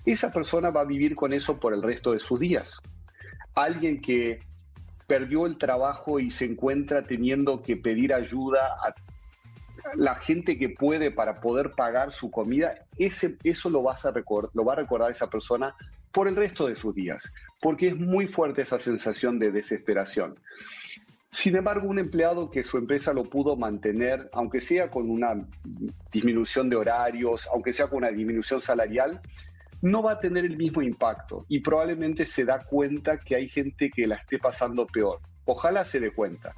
esa 0.04 0.32
persona 0.32 0.70
va 0.70 0.82
a 0.82 0.84
vivir 0.84 1.16
con 1.16 1.32
eso 1.32 1.58
por 1.58 1.74
el 1.74 1.82
resto 1.82 2.12
de 2.12 2.20
sus 2.20 2.38
días. 2.38 2.80
Alguien 3.54 4.00
que 4.00 4.40
perdió 5.08 5.46
el 5.46 5.56
trabajo 5.56 6.20
y 6.20 6.30
se 6.30 6.44
encuentra 6.44 7.02
teniendo 7.02 7.62
que 7.62 7.76
pedir 7.76 8.14
ayuda 8.14 8.76
a 8.84 8.94
la 9.96 10.14
gente 10.14 10.58
que 10.58 10.68
puede 10.68 11.10
para 11.10 11.40
poder 11.40 11.70
pagar 11.70 12.12
su 12.12 12.30
comida, 12.30 12.74
ese, 12.98 13.36
eso 13.42 13.70
lo, 13.70 13.82
vas 13.82 14.04
a 14.04 14.12
lo 14.12 14.64
va 14.64 14.74
a 14.74 14.76
recordar 14.76 15.10
esa 15.10 15.28
persona 15.28 15.74
por 16.12 16.28
el 16.28 16.36
resto 16.36 16.66
de 16.66 16.74
sus 16.74 16.94
días, 16.94 17.32
porque 17.60 17.88
es 17.88 17.96
muy 17.96 18.26
fuerte 18.26 18.62
esa 18.62 18.78
sensación 18.78 19.38
de 19.38 19.50
desesperación. 19.50 20.38
Sin 21.30 21.56
embargo, 21.56 21.88
un 21.88 21.98
empleado 21.98 22.50
que 22.50 22.62
su 22.62 22.76
empresa 22.76 23.12
lo 23.12 23.24
pudo 23.24 23.56
mantener, 23.56 24.28
aunque 24.32 24.60
sea 24.60 24.90
con 24.90 25.10
una 25.10 25.46
disminución 26.12 26.68
de 26.68 26.76
horarios, 26.76 27.48
aunque 27.52 27.72
sea 27.72 27.86
con 27.86 27.98
una 27.98 28.10
disminución 28.10 28.60
salarial, 28.60 29.20
no 29.82 30.02
va 30.02 30.12
a 30.12 30.20
tener 30.20 30.44
el 30.44 30.56
mismo 30.56 30.82
impacto 30.82 31.44
y 31.48 31.60
probablemente 31.60 32.26
se 32.26 32.44
da 32.44 32.64
cuenta 32.64 33.18
que 33.18 33.36
hay 33.36 33.48
gente 33.48 33.90
que 33.90 34.06
la 34.06 34.16
esté 34.16 34.38
pasando 34.38 34.86
peor. 34.86 35.20
Ojalá 35.44 35.84
se 35.84 36.00
dé 36.00 36.10
cuenta. 36.10 36.54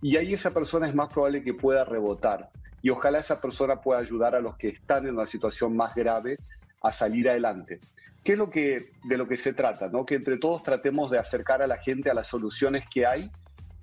Y 0.00 0.16
ahí 0.16 0.34
esa 0.34 0.52
persona 0.52 0.86
es 0.88 0.94
más 0.94 1.08
probable 1.08 1.42
que 1.42 1.54
pueda 1.54 1.84
rebotar. 1.84 2.50
Y 2.82 2.90
ojalá 2.90 3.20
esa 3.20 3.40
persona 3.40 3.80
pueda 3.80 4.00
ayudar 4.00 4.34
a 4.34 4.40
los 4.40 4.56
que 4.56 4.68
están 4.68 5.06
en 5.06 5.14
una 5.14 5.26
situación 5.26 5.76
más 5.76 5.94
grave 5.94 6.38
a 6.82 6.92
salir 6.92 7.28
adelante. 7.30 7.80
¿Qué 8.24 8.32
es 8.32 8.38
lo 8.38 8.50
que, 8.50 8.92
de 9.04 9.16
lo 9.16 9.26
que 9.26 9.36
se 9.36 9.52
trata? 9.52 9.88
¿no? 9.88 10.04
Que 10.04 10.16
entre 10.16 10.38
todos 10.38 10.62
tratemos 10.62 11.10
de 11.10 11.18
acercar 11.18 11.62
a 11.62 11.66
la 11.66 11.78
gente 11.78 12.10
a 12.10 12.14
las 12.14 12.28
soluciones 12.28 12.84
que 12.92 13.06
hay 13.06 13.30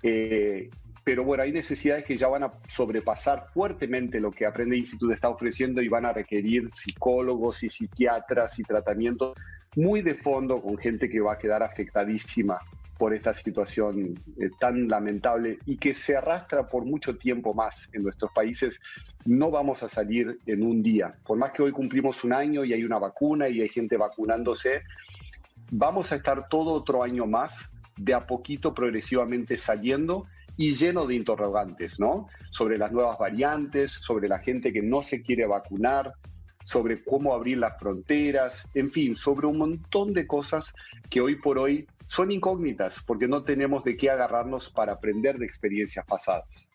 eh, 0.02 0.70
pero 1.04 1.24
bueno, 1.24 1.42
hay 1.42 1.52
necesidades 1.52 2.04
que 2.04 2.16
ya 2.16 2.28
van 2.28 2.44
a 2.44 2.52
sobrepasar 2.68 3.46
fuertemente 3.52 4.20
lo 4.20 4.30
que 4.30 4.46
Aprende 4.46 4.76
Institute 4.76 5.14
está 5.14 5.28
ofreciendo 5.28 5.80
y 5.80 5.88
van 5.88 6.04
a 6.04 6.12
requerir 6.12 6.68
psicólogos 6.70 7.62
y 7.62 7.70
psiquiatras 7.70 8.58
y 8.58 8.62
tratamientos 8.62 9.34
muy 9.76 10.02
de 10.02 10.14
fondo 10.14 10.60
con 10.60 10.76
gente 10.76 11.08
que 11.08 11.20
va 11.20 11.34
a 11.34 11.38
quedar 11.38 11.62
afectadísima 11.62 12.60
por 12.98 13.14
esta 13.14 13.32
situación 13.32 14.14
eh, 14.38 14.50
tan 14.58 14.88
lamentable 14.88 15.58
y 15.64 15.78
que 15.78 15.94
se 15.94 16.16
arrastra 16.16 16.68
por 16.68 16.84
mucho 16.84 17.16
tiempo 17.16 17.54
más 17.54 17.88
en 17.94 18.02
nuestros 18.02 18.30
países. 18.32 18.78
No 19.24 19.50
vamos 19.50 19.82
a 19.82 19.88
salir 19.88 20.38
en 20.44 20.62
un 20.62 20.82
día. 20.82 21.14
Por 21.24 21.38
más 21.38 21.52
que 21.52 21.62
hoy 21.62 21.72
cumplimos 21.72 22.24
un 22.24 22.34
año 22.34 22.62
y 22.62 22.74
hay 22.74 22.84
una 22.84 22.98
vacuna 22.98 23.48
y 23.48 23.62
hay 23.62 23.68
gente 23.70 23.96
vacunándose, 23.96 24.82
vamos 25.70 26.12
a 26.12 26.16
estar 26.16 26.48
todo 26.48 26.72
otro 26.72 27.02
año 27.02 27.26
más 27.26 27.70
de 27.96 28.12
a 28.12 28.26
poquito 28.26 28.74
progresivamente 28.74 29.56
saliendo 29.56 30.26
y 30.60 30.76
lleno 30.76 31.06
de 31.06 31.14
interrogantes, 31.14 31.98
¿no? 31.98 32.28
Sobre 32.50 32.76
las 32.76 32.92
nuevas 32.92 33.18
variantes, 33.18 33.92
sobre 33.92 34.28
la 34.28 34.40
gente 34.40 34.74
que 34.74 34.82
no 34.82 35.00
se 35.00 35.22
quiere 35.22 35.46
vacunar, 35.46 36.12
sobre 36.62 37.02
cómo 37.02 37.32
abrir 37.32 37.56
las 37.56 37.78
fronteras, 37.78 38.68
en 38.74 38.90
fin, 38.90 39.16
sobre 39.16 39.46
un 39.46 39.56
montón 39.56 40.12
de 40.12 40.26
cosas 40.26 40.74
que 41.08 41.22
hoy 41.22 41.36
por 41.36 41.58
hoy 41.58 41.86
son 42.08 42.30
incógnitas 42.30 43.02
porque 43.06 43.26
no 43.26 43.42
tenemos 43.42 43.84
de 43.84 43.96
qué 43.96 44.10
agarrarnos 44.10 44.68
para 44.68 44.92
aprender 44.92 45.38
de 45.38 45.46
experiencias 45.46 46.04
pasadas. 46.04 46.69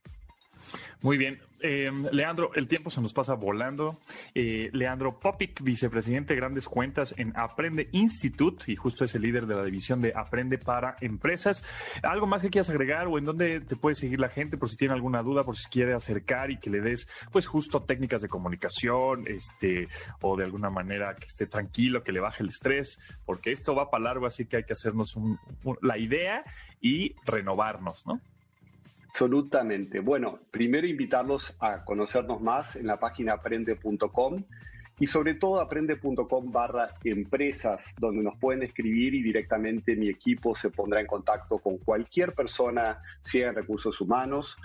Muy 1.01 1.17
bien. 1.17 1.39
Eh, 1.61 1.91
Leandro, 2.11 2.51
el 2.53 2.67
tiempo 2.67 2.91
se 2.91 3.01
nos 3.01 3.13
pasa 3.13 3.33
volando. 3.33 3.99
Eh, 4.35 4.69
Leandro 4.73 5.19
Popic, 5.19 5.63
vicepresidente 5.63 6.33
de 6.33 6.39
Grandes 6.39 6.67
Cuentas 6.67 7.15
en 7.17 7.33
Aprende 7.35 7.89
Institute, 7.91 8.71
y 8.71 8.75
justo 8.75 9.03
es 9.03 9.15
el 9.15 9.23
líder 9.23 9.47
de 9.47 9.55
la 9.55 9.63
división 9.63 10.01
de 10.01 10.13
Aprende 10.15 10.57
para 10.57 10.95
Empresas. 11.01 11.63
¿Algo 12.03 12.27
más 12.27 12.41
que 12.41 12.49
quieras 12.49 12.69
agregar 12.69 13.07
o 13.07 13.17
en 13.17 13.25
dónde 13.25 13.61
te 13.61 13.75
puede 13.75 13.95
seguir 13.95 14.19
la 14.19 14.29
gente 14.29 14.57
por 14.57 14.69
si 14.69 14.75
tiene 14.75 14.93
alguna 14.93 15.23
duda, 15.23 15.43
por 15.43 15.55
si 15.55 15.67
quiere 15.69 15.93
acercar 15.93 16.51
y 16.51 16.59
que 16.59 16.69
le 16.69 16.81
des, 16.81 17.07
pues, 17.31 17.47
justo 17.47 17.81
técnicas 17.81 18.21
de 18.21 18.27
comunicación, 18.27 19.23
este, 19.27 19.87
o 20.21 20.37
de 20.37 20.43
alguna 20.43 20.69
manera 20.69 21.15
que 21.15 21.25
esté 21.25 21.47
tranquilo, 21.47 22.03
que 22.03 22.11
le 22.11 22.19
baje 22.19 22.43
el 22.43 22.49
estrés, 22.49 22.99
porque 23.25 23.51
esto 23.51 23.73
va 23.73 23.89
para 23.89 24.03
largo, 24.03 24.27
así 24.27 24.45
que 24.45 24.57
hay 24.57 24.63
que 24.65 24.73
hacernos 24.73 25.17
la 25.81 25.97
idea 25.97 26.43
y 26.79 27.15
renovarnos, 27.25 28.05
¿no? 28.05 28.21
Absolutamente. 29.15 30.01
Bueno, 30.01 30.39
primero 30.51 30.85
invitarlos 30.85 31.55
a 31.61 31.85
conocernos 31.85 32.41
más 32.41 32.75
en 32.75 32.87
la 32.87 32.99
página 32.99 33.31
aprende.com 33.31 34.43
y 34.99 35.05
sobre 35.05 35.35
todo 35.35 35.61
aprende.com 35.61 36.51
barra 36.51 36.89
empresas, 37.01 37.95
donde 37.97 38.21
nos 38.21 38.37
pueden 38.37 38.63
escribir 38.63 39.15
y 39.15 39.23
directamente 39.23 39.95
mi 39.95 40.09
equipo 40.09 40.53
se 40.53 40.69
pondrá 40.69 40.99
en 40.99 41.07
contacto 41.07 41.59
con 41.59 41.77
cualquier 41.77 42.33
persona, 42.33 43.01
sea 43.21 43.47
en 43.47 43.55
recursos 43.55 44.01
humanos 44.01 44.57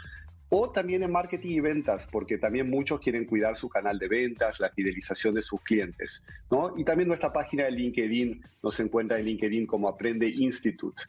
o 0.48 0.68
también 0.72 1.04
en 1.04 1.12
marketing 1.12 1.50
y 1.50 1.60
ventas, 1.60 2.08
porque 2.10 2.36
también 2.36 2.68
muchos 2.68 2.98
quieren 2.98 3.26
cuidar 3.26 3.56
su 3.56 3.68
canal 3.68 4.00
de 4.00 4.08
ventas, 4.08 4.58
la 4.58 4.70
fidelización 4.70 5.34
de 5.34 5.42
sus 5.42 5.60
clientes. 5.60 6.24
¿no? 6.50 6.76
Y 6.76 6.82
también 6.82 7.06
nuestra 7.06 7.32
página 7.32 7.66
de 7.66 7.70
LinkedIn 7.70 8.42
nos 8.64 8.80
encuentra 8.80 9.20
en 9.20 9.26
LinkedIn 9.26 9.68
como 9.68 9.88
Aprende 9.88 10.28
Institute. 10.28 11.00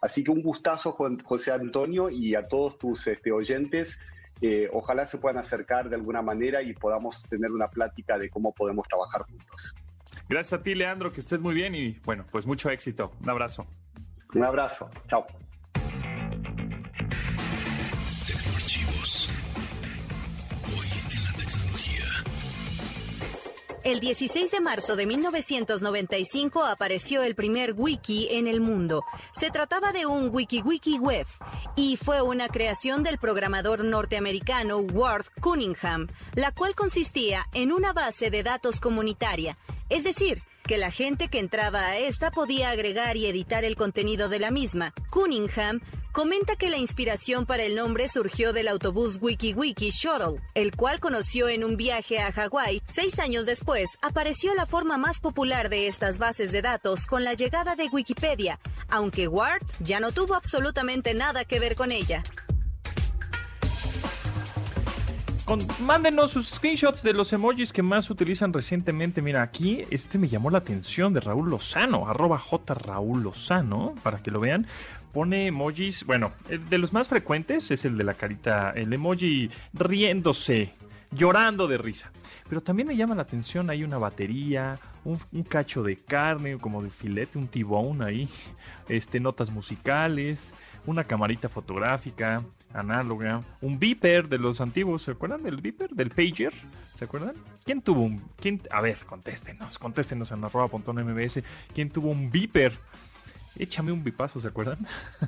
Así 0.00 0.22
que 0.22 0.30
un 0.30 0.42
gustazo, 0.42 0.92
José 0.92 1.52
Antonio, 1.52 2.08
y 2.08 2.34
a 2.34 2.46
todos 2.46 2.78
tus 2.78 3.06
este, 3.06 3.32
oyentes. 3.32 3.98
Eh, 4.40 4.68
ojalá 4.72 5.04
se 5.04 5.18
puedan 5.18 5.38
acercar 5.38 5.88
de 5.88 5.96
alguna 5.96 6.22
manera 6.22 6.62
y 6.62 6.72
podamos 6.72 7.24
tener 7.24 7.50
una 7.50 7.68
plática 7.68 8.16
de 8.16 8.30
cómo 8.30 8.52
podemos 8.52 8.86
trabajar 8.86 9.22
juntos. 9.22 9.74
Gracias 10.28 10.60
a 10.60 10.62
ti, 10.62 10.74
Leandro, 10.74 11.12
que 11.12 11.20
estés 11.20 11.40
muy 11.40 11.54
bien 11.54 11.74
y 11.74 11.98
bueno, 12.04 12.24
pues 12.30 12.46
mucho 12.46 12.70
éxito. 12.70 13.12
Un 13.20 13.30
abrazo. 13.30 13.66
Un 14.34 14.44
abrazo. 14.44 14.90
Chao. 15.08 15.26
El 23.88 24.00
16 24.00 24.50
de 24.50 24.60
marzo 24.60 24.96
de 24.96 25.06
1995 25.06 26.62
apareció 26.66 27.22
el 27.22 27.34
primer 27.34 27.72
wiki 27.74 28.28
en 28.32 28.46
el 28.46 28.60
mundo. 28.60 29.02
Se 29.32 29.50
trataba 29.50 29.92
de 29.92 30.04
un 30.04 30.28
WikiWiki 30.30 30.98
web 30.98 31.26
y 31.74 31.96
fue 31.96 32.20
una 32.20 32.48
creación 32.48 33.02
del 33.02 33.16
programador 33.16 33.82
norteamericano 33.84 34.80
Worth 34.80 35.28
Cunningham, 35.40 36.08
la 36.34 36.52
cual 36.52 36.74
consistía 36.74 37.46
en 37.54 37.72
una 37.72 37.94
base 37.94 38.30
de 38.30 38.42
datos 38.42 38.78
comunitaria, 38.78 39.56
es 39.88 40.04
decir, 40.04 40.42
que 40.68 40.78
la 40.78 40.90
gente 40.90 41.28
que 41.28 41.38
entraba 41.40 41.86
a 41.86 41.96
esta 41.96 42.30
podía 42.30 42.68
agregar 42.68 43.16
y 43.16 43.26
editar 43.26 43.64
el 43.64 43.74
contenido 43.74 44.28
de 44.28 44.38
la 44.38 44.50
misma. 44.50 44.92
Cunningham 45.08 45.80
comenta 46.12 46.56
que 46.56 46.68
la 46.68 46.76
inspiración 46.76 47.46
para 47.46 47.62
el 47.62 47.74
nombre 47.74 48.06
surgió 48.06 48.52
del 48.52 48.68
autobús 48.68 49.16
WikiWiki 49.18 49.88
Shuttle, 49.90 50.42
el 50.54 50.76
cual 50.76 51.00
conoció 51.00 51.48
en 51.48 51.64
un 51.64 51.78
viaje 51.78 52.18
a 52.18 52.32
Hawái. 52.32 52.82
Seis 52.86 53.18
años 53.18 53.46
después, 53.46 53.88
apareció 54.02 54.54
la 54.54 54.66
forma 54.66 54.98
más 54.98 55.20
popular 55.20 55.70
de 55.70 55.86
estas 55.86 56.18
bases 56.18 56.52
de 56.52 56.60
datos 56.60 57.06
con 57.06 57.24
la 57.24 57.32
llegada 57.32 57.74
de 57.74 57.88
Wikipedia, 57.90 58.60
aunque 58.90 59.26
Ward 59.26 59.62
ya 59.80 60.00
no 60.00 60.12
tuvo 60.12 60.34
absolutamente 60.34 61.14
nada 61.14 61.46
que 61.46 61.60
ver 61.60 61.76
con 61.76 61.92
ella 61.92 62.22
mándenos 65.80 66.32
sus 66.32 66.48
screenshots 66.48 67.02
de 67.02 67.14
los 67.14 67.32
emojis 67.32 67.72
que 67.72 67.82
más 67.82 68.10
utilizan 68.10 68.52
recientemente. 68.52 69.22
Mira, 69.22 69.42
aquí 69.42 69.84
este 69.90 70.18
me 70.18 70.28
llamó 70.28 70.50
la 70.50 70.58
atención 70.58 71.14
de 71.14 71.20
Raúl 71.20 71.50
Lozano, 71.50 72.08
arroba 72.08 72.42
Raúl 72.66 73.22
Lozano, 73.22 73.94
para 74.02 74.18
que 74.18 74.30
lo 74.30 74.40
vean. 74.40 74.66
Pone 75.12 75.46
emojis, 75.46 76.04
bueno, 76.04 76.32
de 76.48 76.78
los 76.78 76.92
más 76.92 77.08
frecuentes 77.08 77.70
es 77.70 77.84
el 77.84 77.96
de 77.96 78.04
la 78.04 78.14
carita, 78.14 78.72
el 78.76 78.92
emoji 78.92 79.50
riéndose, 79.72 80.74
llorando 81.12 81.66
de 81.66 81.78
risa. 81.78 82.10
Pero 82.48 82.60
también 82.60 82.88
me 82.88 82.96
llama 82.96 83.14
la 83.14 83.22
atención, 83.22 83.70
hay 83.70 83.84
una 83.84 83.98
batería, 83.98 84.78
un, 85.04 85.18
cacho 85.44 85.82
de 85.82 85.96
carne, 85.96 86.58
como 86.58 86.82
de 86.82 86.90
filete, 86.90 87.38
un 87.38 87.48
tibón 87.48 88.02
ahí, 88.02 88.28
este, 88.88 89.18
notas 89.18 89.50
musicales, 89.50 90.52
una 90.84 91.04
camarita 91.04 91.48
fotográfica, 91.48 92.42
análoga, 92.72 93.42
un 93.60 93.78
beeper 93.78 94.28
de 94.28 94.38
los 94.38 94.60
antiguos, 94.60 95.02
¿se 95.02 95.12
acuerdan 95.12 95.42
del 95.42 95.60
beeper? 95.60 95.90
Del 95.90 96.10
pager, 96.10 96.52
¿se 96.94 97.04
acuerdan? 97.04 97.34
¿Quién 97.64 97.82
tuvo 97.82 98.02
un, 98.02 98.22
quién, 98.36 98.60
a 98.70 98.80
ver, 98.80 98.98
contéstenos, 99.06 99.78
contéstenos 99.78 100.30
en 100.32 100.40
mbs, 100.40 101.42
¿quién 101.74 101.90
tuvo 101.90 102.10
un 102.10 102.30
beeper? 102.30 102.72
Échame 103.56 103.90
un 103.90 104.04
bipazo, 104.04 104.40
¿se 104.40 104.48
acuerdan? 104.48 104.78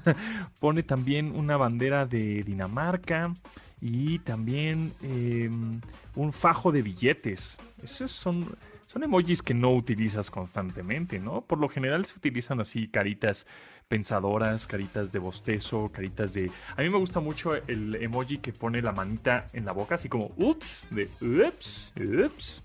Pone 0.61 0.83
también 0.83 1.35
una 1.35 1.57
bandera 1.57 2.07
de 2.07 2.43
Dinamarca 2.45 3.33
y 3.81 4.19
también 4.21 4.93
em, 5.03 5.81
un 6.15 6.33
fajo 6.33 6.71
de 6.71 6.83
billetes. 6.83 7.59
Esos 7.83 8.13
son, 8.13 8.57
son 8.91 9.05
emojis 9.05 9.41
que 9.41 9.55
no 9.55 9.73
utilizas 9.73 10.33
constantemente, 10.33 11.21
¿no? 11.21 11.43
Por 11.43 11.61
lo 11.61 11.69
general 11.69 12.05
se 12.07 12.17
utilizan 12.17 12.59
así 12.59 12.89
caritas 12.89 13.47
pensadoras, 13.87 14.67
caritas 14.67 15.13
de 15.13 15.21
bostezo, 15.21 15.93
caritas 15.93 16.35
de... 16.35 16.51
A 16.77 16.83
mí 16.83 16.91
me 16.91 16.99
gusta 16.99 17.21
mucho 17.21 17.55
el 17.55 17.95
emoji 17.95 18.39
que 18.39 18.53
pone 18.53 18.83
la 18.83 18.91
manita 18.91 19.47
en 19.53 19.65
la 19.65 19.73
boca, 19.73 19.95
así 19.95 20.09
como 20.09 20.33
ups, 20.39 20.89
de 20.91 21.09
ups, 21.21 21.95
ups. 22.01 22.65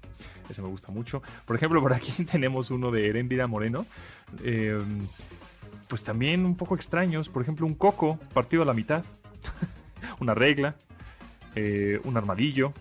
Ese 0.50 0.64
me 0.64 0.68
gusta 0.68 0.92
mucho. 0.92 1.22
Por 1.46 1.58
ejemplo, 1.58 1.80
por 1.80 1.94
aquí 1.94 2.24
tenemos 2.32 2.72
uno 2.72 2.90
de 2.90 3.08
Erendira 3.08 3.46
Moreno. 3.46 3.86
Em, 4.44 5.08
pues 5.88 6.02
también 6.02 6.44
un 6.44 6.58
poco 6.58 6.74
extraños. 6.74 7.30
Por 7.30 7.44
ejemplo, 7.44 7.68
un 7.68 7.76
coco 7.76 8.18
partido 8.34 8.64
a 8.64 8.66
la 8.66 8.74
mitad. 8.74 9.06
una 10.20 10.34
regla. 10.34 10.76
Eh, 11.54 12.02
un 12.04 12.18
armadillo. 12.18 12.74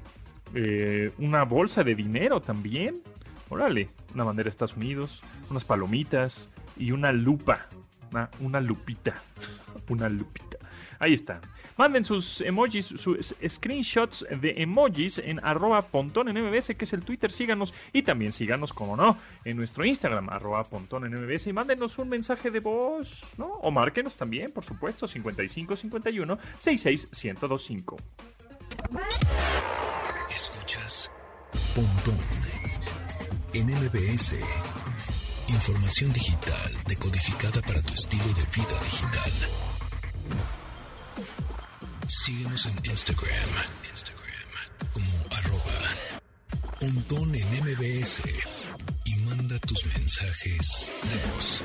Eh, 0.54 1.12
una 1.18 1.44
bolsa 1.44 1.85
de 1.85 1.94
dinero 1.94 2.40
también. 2.40 3.02
Órale. 3.48 3.88
Una 4.14 4.24
bandera 4.24 4.44
de 4.44 4.50
Estados 4.50 4.76
Unidos. 4.76 5.22
Unas 5.50 5.64
palomitas. 5.64 6.52
Y 6.76 6.92
una 6.92 7.12
lupa 7.12 7.68
una, 8.40 8.61
lupita. 8.61 9.22
Una 9.88 10.09
lupita. 10.09 10.59
Ahí 10.98 11.14
está. 11.14 11.40
Manden 11.76 12.04
sus 12.04 12.40
emojis, 12.40 12.87
sus 12.87 13.35
screenshots 13.46 14.24
de 14.40 14.54
emojis 14.57 15.18
en 15.18 15.44
arroba 15.44 15.83
pontón 15.83 16.28
en 16.28 16.37
MBS, 16.37 16.76
que 16.76 16.85
es 16.85 16.92
el 16.92 17.04
Twitter. 17.04 17.33
Síganos 17.33 17.74
y 17.92 18.02
también 18.02 18.33
síganos, 18.33 18.72
como 18.72 18.96
no, 18.96 19.18
en 19.44 19.57
nuestro 19.57 19.85
Instagram, 19.85 20.30
arroba. 20.30 20.64
Y 21.44 21.52
mándenos 21.52 21.98
un 21.98 22.09
mensaje 22.09 22.50
de 22.50 22.61
voz, 22.61 23.35
¿no? 23.37 23.46
O 23.46 23.70
márquenos 23.70 24.14
también, 24.14 24.52
por 24.52 24.64
supuesto, 24.64 25.09
5551 25.09 26.38
66 26.59 27.09
1025. 27.12 27.96
Escuchas 30.30 31.11
Pontón 31.74 32.54
en 33.55 33.67
MBS. 33.67 34.35
Información 35.49 36.12
digital 36.12 36.73
decodificada 36.87 37.62
para 37.62 37.81
tu 37.83 37.95
estilo 37.95 38.25
de 38.25 38.45
vida 38.57 38.81
digital. 38.85 39.33
Síguenos 42.09 42.67
en 42.67 42.77
Instagram, 42.85 43.51
Instagram 43.90 44.49
como 44.93 45.11
arroba 45.31 45.79
Pontón 46.81 47.35
en 47.35 47.47
MBS 47.62 48.23
y 49.05 49.17
manda 49.17 49.59
tus 49.61 49.87
mensajes 49.87 50.93
de 51.03 51.33
voz. 51.33 51.62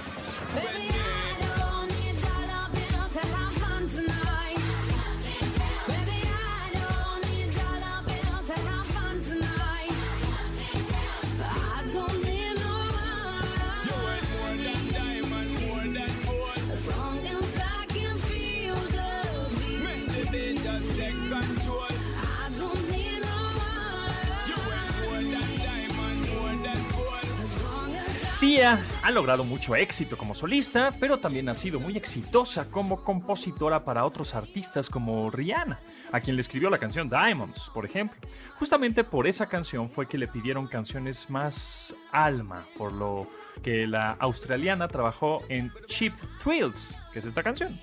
Sia 28.40 28.82
ha 29.04 29.12
logrado 29.12 29.44
mucho 29.44 29.76
éxito 29.76 30.18
como 30.18 30.34
solista, 30.34 30.94
pero 30.98 31.20
también 31.20 31.50
ha 31.50 31.56
sido 31.56 31.78
muy 31.78 31.98
exitosa 31.98 32.72
como 32.72 33.04
compositora 33.04 33.84
para 33.84 34.06
otros 34.06 34.34
artistas 34.34 34.90
como 34.90 35.30
Rihanna, 35.30 35.78
a 36.14 36.22
quien 36.22 36.38
le 36.38 36.42
escribió 36.42 36.70
la 36.70 36.78
canción 36.78 37.10
Diamonds, 37.10 37.70
por 37.74 37.84
ejemplo. 37.84 38.18
Justamente 38.58 39.04
por 39.04 39.28
esa 39.28 39.48
canción 39.48 39.90
fue 39.90 40.08
que 40.08 40.18
le 40.18 40.30
pidieron 40.30 40.68
canciones 40.68 41.30
más 41.30 41.94
alma, 42.14 42.66
por 42.78 42.94
lo 42.94 43.28
que 43.62 43.86
la 43.86 44.12
australiana 44.22 44.88
trabajó 44.88 45.44
en 45.50 45.70
Cheap 45.88 46.14
Thrills, 46.42 46.98
que 47.12 47.20
es 47.20 47.26
esta 47.26 47.44
canción. 47.44 47.78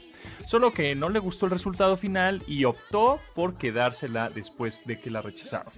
Solo 0.47 0.73
que 0.73 0.95
no 0.95 1.11
le 1.11 1.19
gustó 1.19 1.45
el 1.45 1.53
resultado 1.53 1.99
final 1.99 2.43
y 2.47 2.65
optó 2.65 3.21
por 3.35 3.59
quedársela 3.59 4.31
después 4.31 4.81
de 4.87 4.99
que 4.99 5.11
la 5.11 5.21
rechazaron. 5.21 5.71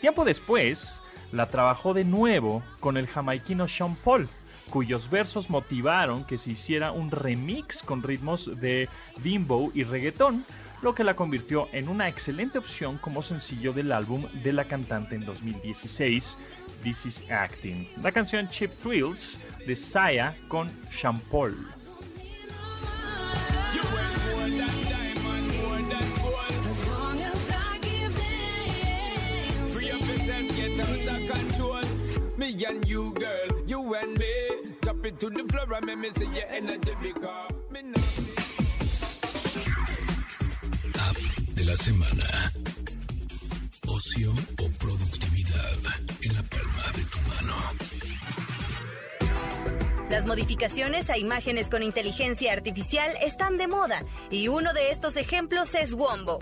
Tiempo 0.00 0.24
después, 0.24 1.02
la 1.32 1.48
trabajó 1.48 1.94
de 1.94 2.04
nuevo 2.04 2.62
con 2.80 2.96
el 2.96 3.06
jamaiquino 3.06 3.66
Sean 3.66 3.96
Paul, 3.96 4.28
cuyos 4.70 5.10
versos 5.10 5.50
motivaron 5.50 6.24
que 6.24 6.38
se 6.38 6.52
hiciera 6.52 6.92
un 6.92 7.10
remix 7.10 7.82
con 7.82 8.02
ritmos 8.02 8.60
de 8.60 8.88
bimbo 9.18 9.70
y 9.74 9.82
reggaetón, 9.84 10.44
lo 10.82 10.94
que 10.94 11.04
la 11.04 11.14
convirtió 11.14 11.68
en 11.72 11.88
una 11.88 12.08
excelente 12.08 12.58
opción 12.58 12.98
como 12.98 13.22
sencillo 13.22 13.72
del 13.72 13.92
álbum 13.92 14.26
de 14.42 14.52
la 14.52 14.64
cantante 14.64 15.14
en 15.14 15.24
2016, 15.24 16.38
This 16.82 17.06
Is 17.06 17.30
Acting. 17.30 17.88
La 18.02 18.12
canción 18.12 18.48
Cheap 18.48 18.72
Thrills 18.82 19.40
de 19.66 19.76
Saya 19.76 20.36
con 20.48 20.70
Sean 20.90 21.18
Paul. 21.30 21.81
And 32.64 32.86
you, 32.88 33.12
girl, 33.14 33.48
you 33.66 33.94
and 33.94 34.18
me. 34.18 34.34
Drop 34.82 35.06
it 35.06 35.18
to 35.20 35.30
the 35.30 35.44
floor 35.50 35.72
and 35.74 35.86
make 35.86 35.98
me 35.98 36.10
see 36.16 36.26
your 36.26 36.46
energy 36.50 36.94
because 37.02 37.52
me. 37.70 37.80
App 40.94 41.16
de 41.54 41.64
la 41.64 41.76
semana. 41.76 42.52
Ocio 43.88 44.30
o 44.32 44.68
productividad 44.78 45.78
en 46.22 46.34
la 46.34 46.42
palma 46.42 46.92
de 46.96 47.04
tu 47.04 47.18
mano. 47.28 47.56
Las 50.10 50.26
modificaciones 50.26 51.08
a 51.10 51.16
imágenes 51.16 51.68
con 51.68 51.82
inteligencia 51.82 52.52
artificial 52.52 53.16
están 53.22 53.56
de 53.56 53.66
moda 53.66 54.04
y 54.30 54.48
uno 54.48 54.74
de 54.74 54.90
estos 54.90 55.16
ejemplos 55.16 55.74
es 55.74 55.94
Wombo. 55.94 56.38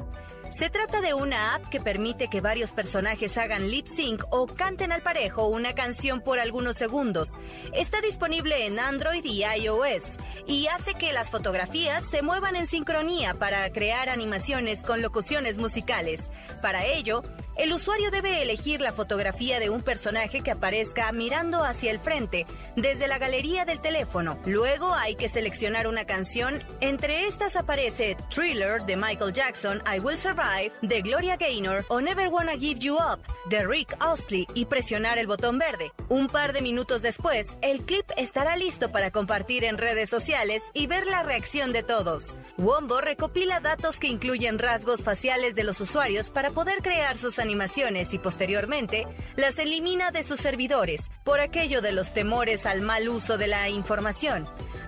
Se 0.50 0.68
trata 0.68 1.00
de 1.00 1.14
una 1.14 1.54
app 1.54 1.66
que 1.66 1.80
permite 1.80 2.28
que 2.28 2.40
varios 2.40 2.70
personajes 2.70 3.38
hagan 3.38 3.70
lip 3.70 3.86
sync 3.86 4.24
o 4.30 4.48
canten 4.48 4.90
al 4.90 5.00
parejo 5.00 5.46
una 5.46 5.74
canción 5.74 6.20
por 6.20 6.40
algunos 6.40 6.74
segundos. 6.76 7.38
Está 7.72 8.00
disponible 8.00 8.66
en 8.66 8.80
Android 8.80 9.24
y 9.24 9.44
iOS 9.44 10.16
y 10.48 10.66
hace 10.66 10.94
que 10.94 11.12
las 11.12 11.30
fotografías 11.30 12.04
se 12.04 12.22
muevan 12.22 12.56
en 12.56 12.66
sincronía 12.66 13.34
para 13.34 13.70
crear 13.70 14.08
animaciones 14.08 14.80
con 14.80 15.02
locuciones 15.02 15.56
musicales. 15.56 16.28
Para 16.60 16.84
ello, 16.84 17.22
el 17.60 17.74
usuario 17.74 18.10
debe 18.10 18.40
elegir 18.40 18.80
la 18.80 18.90
fotografía 18.90 19.60
de 19.60 19.68
un 19.68 19.82
personaje 19.82 20.40
que 20.40 20.50
aparezca 20.50 21.12
mirando 21.12 21.62
hacia 21.62 21.90
el 21.90 21.98
frente 21.98 22.46
desde 22.74 23.06
la 23.06 23.18
galería 23.18 23.66
del 23.66 23.80
teléfono. 23.80 24.38
Luego 24.46 24.94
hay 24.94 25.14
que 25.14 25.28
seleccionar 25.28 25.86
una 25.86 26.06
canción. 26.06 26.64
Entre 26.80 27.26
estas 27.26 27.56
aparece 27.56 28.16
Thriller 28.34 28.82
de 28.86 28.96
Michael 28.96 29.34
Jackson, 29.34 29.82
I 29.86 29.98
Will 29.98 30.16
Survive 30.16 30.72
de 30.80 31.02
Gloria 31.02 31.36
Gaynor 31.36 31.84
o 31.88 32.00
Never 32.00 32.28
Wanna 32.28 32.56
Give 32.56 32.80
You 32.80 32.96
Up 32.96 33.20
de 33.50 33.66
Rick 33.66 33.94
Astley 34.00 34.46
y 34.54 34.64
presionar 34.64 35.18
el 35.18 35.26
botón 35.26 35.58
verde. 35.58 35.92
Un 36.08 36.28
par 36.28 36.54
de 36.54 36.62
minutos 36.62 37.02
después, 37.02 37.58
el 37.60 37.82
clip 37.82 38.06
estará 38.16 38.56
listo 38.56 38.90
para 38.90 39.10
compartir 39.10 39.64
en 39.64 39.76
redes 39.76 40.08
sociales 40.08 40.62
y 40.72 40.86
ver 40.86 41.06
la 41.06 41.24
reacción 41.24 41.72
de 41.72 41.82
todos. 41.82 42.36
Wombo 42.56 43.02
recopila 43.02 43.60
datos 43.60 43.98
que 43.98 44.06
incluyen 44.06 44.58
rasgos 44.58 45.04
faciales 45.04 45.54
de 45.54 45.64
los 45.64 45.78
usuarios 45.82 46.30
para 46.30 46.50
poder 46.50 46.78
crear 46.82 47.18
sus 47.18 47.38
animaciones 47.38 47.49
y 48.12 48.18
posteriormente 48.18 49.06
las 49.36 49.58
elimina 49.58 50.10
de 50.10 50.22
sus 50.22 50.40
servidores 50.40 51.10
por 51.24 51.40
aquello 51.40 51.82
de 51.82 51.92
los 51.92 52.14
temores 52.14 52.64
al 52.64 52.80
mal 52.80 53.08
uso 53.08 53.38
de 53.38 53.48
la 53.48 53.68
información. 53.68 54.46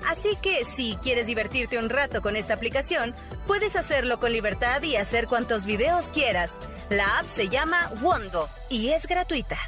Así 0.08 0.36
que 0.42 0.64
si 0.76 0.96
quieres 1.02 1.26
divertirte 1.26 1.78
un 1.78 1.90
rato 1.90 2.22
con 2.22 2.36
esta 2.36 2.54
aplicación, 2.54 3.14
puedes 3.46 3.76
hacerlo 3.76 4.18
con 4.18 4.32
libertad 4.32 4.82
y 4.82 4.96
hacer 4.96 5.26
cuantos 5.26 5.64
videos 5.64 6.06
quieras. 6.06 6.50
La 6.90 7.18
app 7.18 7.26
se 7.26 7.48
llama 7.48 7.90
Wondo 8.00 8.48
y 8.68 8.90
es 8.90 9.06
gratuita. 9.06 9.58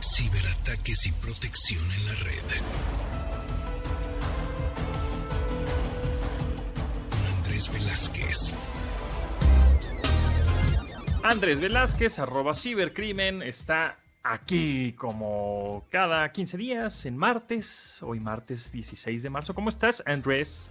Ciberataques 0.00 1.06
y 1.06 1.12
protección 1.12 1.84
en 1.92 2.06
la 2.06 2.14
red. 2.14 2.42
Con 7.10 7.36
Andrés 7.36 7.72
Velázquez. 7.72 8.54
Andrés 11.26 11.58
Velázquez, 11.58 12.18
arroba 12.18 12.52
cibercrimen, 12.52 13.40
está 13.40 13.96
aquí 14.22 14.92
como 14.92 15.86
cada 15.90 16.30
15 16.30 16.58
días, 16.58 17.06
en 17.06 17.16
martes, 17.16 18.02
hoy 18.02 18.20
martes 18.20 18.70
16 18.70 19.22
de 19.22 19.30
marzo. 19.30 19.54
¿Cómo 19.54 19.70
estás, 19.70 20.02
Andrés? 20.04 20.68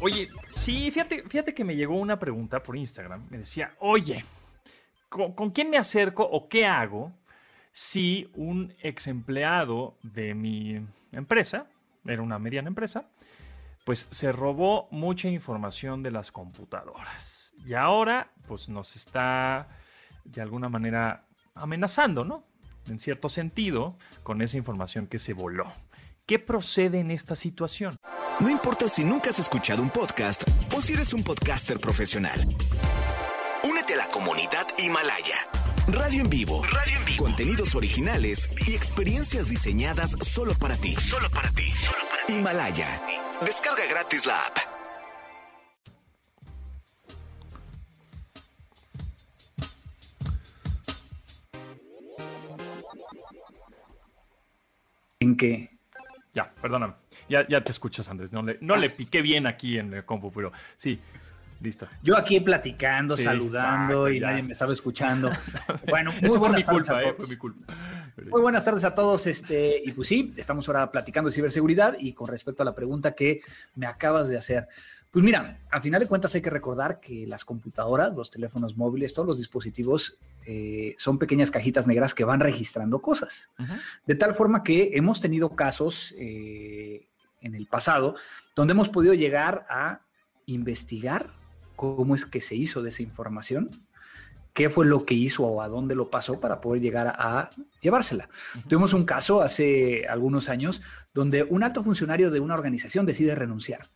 Oye, 0.00 0.28
sí, 0.56 0.90
fíjate, 0.90 1.22
fíjate 1.22 1.54
que 1.54 1.62
me 1.62 1.76
llegó 1.76 1.94
una 1.94 2.18
pregunta 2.18 2.60
por 2.60 2.76
Instagram. 2.76 3.28
Me 3.30 3.38
decía, 3.38 3.72
oye, 3.78 4.24
¿con, 5.08 5.34
con 5.34 5.50
quién 5.50 5.70
me 5.70 5.76
acerco 5.76 6.24
o 6.24 6.48
qué 6.48 6.66
hago 6.66 7.12
si 7.70 8.28
un 8.34 8.74
ex 8.82 9.06
empleado 9.06 9.96
de 10.02 10.34
mi 10.34 10.84
empresa, 11.12 11.68
era 12.04 12.22
una 12.22 12.40
mediana 12.40 12.66
empresa, 12.66 13.08
pues 13.90 14.06
se 14.12 14.30
robó 14.30 14.86
mucha 14.92 15.26
información 15.26 16.04
de 16.04 16.12
las 16.12 16.30
computadoras? 16.30 17.52
Y 17.66 17.74
ahora, 17.74 18.30
pues 18.46 18.68
nos 18.68 18.94
está 18.94 19.66
de 20.22 20.40
alguna 20.40 20.68
manera 20.68 21.26
amenazando, 21.56 22.24
¿no? 22.24 22.44
En 22.86 23.00
cierto 23.00 23.28
sentido, 23.28 23.96
con 24.22 24.42
esa 24.42 24.56
información 24.58 25.08
que 25.08 25.18
se 25.18 25.32
voló. 25.32 25.72
¿Qué 26.24 26.38
procede 26.38 27.00
en 27.00 27.10
esta 27.10 27.34
situación? 27.34 27.96
No 28.38 28.48
importa 28.48 28.86
si 28.86 29.02
nunca 29.02 29.30
has 29.30 29.40
escuchado 29.40 29.82
un 29.82 29.90
podcast 29.90 30.44
o 30.72 30.80
si 30.80 30.92
eres 30.92 31.12
un 31.12 31.24
podcaster 31.24 31.80
profesional. 31.80 32.38
Únete 33.68 33.94
a 33.94 33.96
la 33.96 34.06
comunidad 34.06 34.68
Himalaya. 34.78 35.48
Radio 35.88 36.22
en 36.22 36.30
vivo. 36.30 36.62
Radio 36.62 36.96
en 36.96 37.04
vivo. 37.06 37.24
Contenidos 37.24 37.74
originales 37.74 38.48
y 38.68 38.72
experiencias 38.72 39.48
diseñadas 39.48 40.12
solo 40.22 40.54
para 40.54 40.76
ti. 40.76 40.94
Solo 40.94 41.28
para 41.30 41.50
ti. 41.50 41.72
Himalaya. 42.28 43.02
Descarga 43.44 43.86
gratis 43.86 44.26
la 44.26 44.36
app. 44.46 44.58
en 55.20 55.36
que 55.36 55.70
Ya, 56.32 56.52
perdóname. 56.62 56.94
Ya, 57.28 57.46
ya 57.48 57.62
te 57.62 57.72
escuchas, 57.72 58.08
Andrés. 58.08 58.32
No 58.32 58.42
le, 58.42 58.58
no 58.60 58.76
le 58.76 58.88
piqué 58.90 59.20
bien 59.22 59.46
aquí 59.46 59.78
en 59.78 59.92
el 59.94 60.04
compu, 60.04 60.32
pero 60.32 60.52
sí, 60.76 61.00
listo. 61.60 61.86
Yo 62.02 62.16
aquí 62.16 62.38
platicando, 62.40 63.16
Sí, 63.16 63.24
saludando 63.24 64.06
exacto, 64.06 64.10
y 64.10 64.20
ya. 64.20 64.30
nadie 64.30 64.42
me 64.44 64.52
estaba 64.52 64.72
escuchando. 64.72 65.30
Bueno, 65.88 66.12
muy 66.12 66.20
Eso 66.24 66.38
fue 66.38 66.48
buenas 66.48 66.58
mi 66.58 66.64
tardes 66.64 66.88
a 66.88 66.92
culpa, 66.94 67.02
eh, 67.08 67.14
fue 67.16 67.26
mi 67.26 67.36
culpa. 67.36 67.74
Muy 68.28 68.40
buenas 68.40 68.64
tardes 68.64 68.84
a 68.84 68.94
todos. 68.94 69.26
Este, 69.26 69.80
y 69.84 69.92
pues 69.92 70.08
sí, 70.08 70.34
estamos 70.36 70.68
ahora 70.68 70.90
platicando 70.90 71.30
de 71.30 71.34
ciberseguridad 71.34 71.96
y 71.98 72.12
con 72.12 72.28
respecto 72.28 72.62
a 72.62 72.66
la 72.66 72.74
pregunta 72.74 73.12
que 73.12 73.40
me 73.74 73.86
acabas 73.86 74.28
de 74.28 74.36
hacer. 74.36 74.68
Pues 75.10 75.24
mira, 75.24 75.60
a 75.70 75.80
final 75.80 76.00
de 76.00 76.06
cuentas 76.06 76.34
hay 76.34 76.40
que 76.40 76.50
recordar 76.50 77.00
que 77.00 77.26
las 77.26 77.44
computadoras, 77.44 78.14
los 78.14 78.30
teléfonos 78.30 78.76
móviles, 78.76 79.12
todos 79.12 79.26
los 79.26 79.38
dispositivos 79.38 80.16
eh, 80.46 80.94
son 80.98 81.18
pequeñas 81.18 81.50
cajitas 81.50 81.86
negras 81.86 82.14
que 82.14 82.24
van 82.24 82.40
registrando 82.40 83.00
cosas. 83.00 83.48
De 84.06 84.14
tal 84.14 84.34
forma 84.34 84.62
que 84.62 84.90
hemos 84.94 85.20
tenido 85.20 85.56
casos 85.56 86.14
eh, 86.16 87.08
en 87.40 87.54
el 87.54 87.66
pasado 87.66 88.14
donde 88.54 88.72
hemos 88.72 88.88
podido 88.88 89.14
llegar 89.14 89.66
a 89.68 90.00
investigar 90.46 91.26
cómo 91.74 92.14
es 92.14 92.24
que 92.24 92.40
se 92.40 92.54
hizo 92.54 92.82
de 92.82 92.90
esa 92.90 93.02
información, 93.02 93.70
qué 94.52 94.68
fue 94.70 94.84
lo 94.86 95.04
que 95.06 95.14
hizo 95.14 95.44
o 95.44 95.62
a 95.62 95.68
dónde 95.68 95.94
lo 95.94 96.10
pasó 96.10 96.40
para 96.40 96.60
poder 96.60 96.82
llegar 96.82 97.06
a, 97.06 97.14
a 97.16 97.50
llevársela. 97.80 98.28
Tuvimos 98.68 98.92
un 98.92 99.04
caso 99.04 99.40
hace 99.42 100.06
algunos 100.08 100.48
años 100.48 100.82
donde 101.14 101.42
un 101.44 101.62
alto 101.62 101.82
funcionario 101.84 102.30
de 102.30 102.40
una 102.40 102.54
organización 102.54 103.06
decide 103.06 103.34
renunciar. 103.34 103.86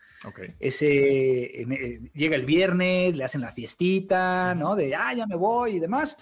Ese 0.58 1.62
eh, 1.62 2.00
llega 2.14 2.36
el 2.36 2.46
viernes, 2.46 3.16
le 3.16 3.24
hacen 3.24 3.40
la 3.42 3.52
fiestita, 3.52 4.54
¿no? 4.54 4.74
De 4.76 4.94
ah, 4.94 5.12
ya 5.14 5.26
me 5.26 5.36
voy 5.36 5.76
y 5.76 5.80
demás. 5.80 6.16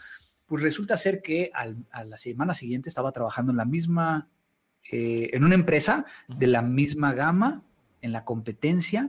Pues 0.46 0.62
resulta 0.62 0.96
ser 0.96 1.22
que 1.22 1.50
al- 1.54 1.86
a 1.92 2.04
la 2.04 2.16
semana 2.16 2.52
siguiente 2.52 2.88
estaba 2.88 3.12
trabajando 3.12 3.52
en 3.52 3.58
la 3.58 3.64
misma, 3.64 4.28
eh, 4.90 5.30
en 5.32 5.44
una 5.44 5.54
empresa 5.54 6.04
de 6.26 6.46
la 6.48 6.62
misma 6.62 7.12
gama, 7.14 7.62
en 8.02 8.12
la 8.12 8.24
competencia, 8.24 9.08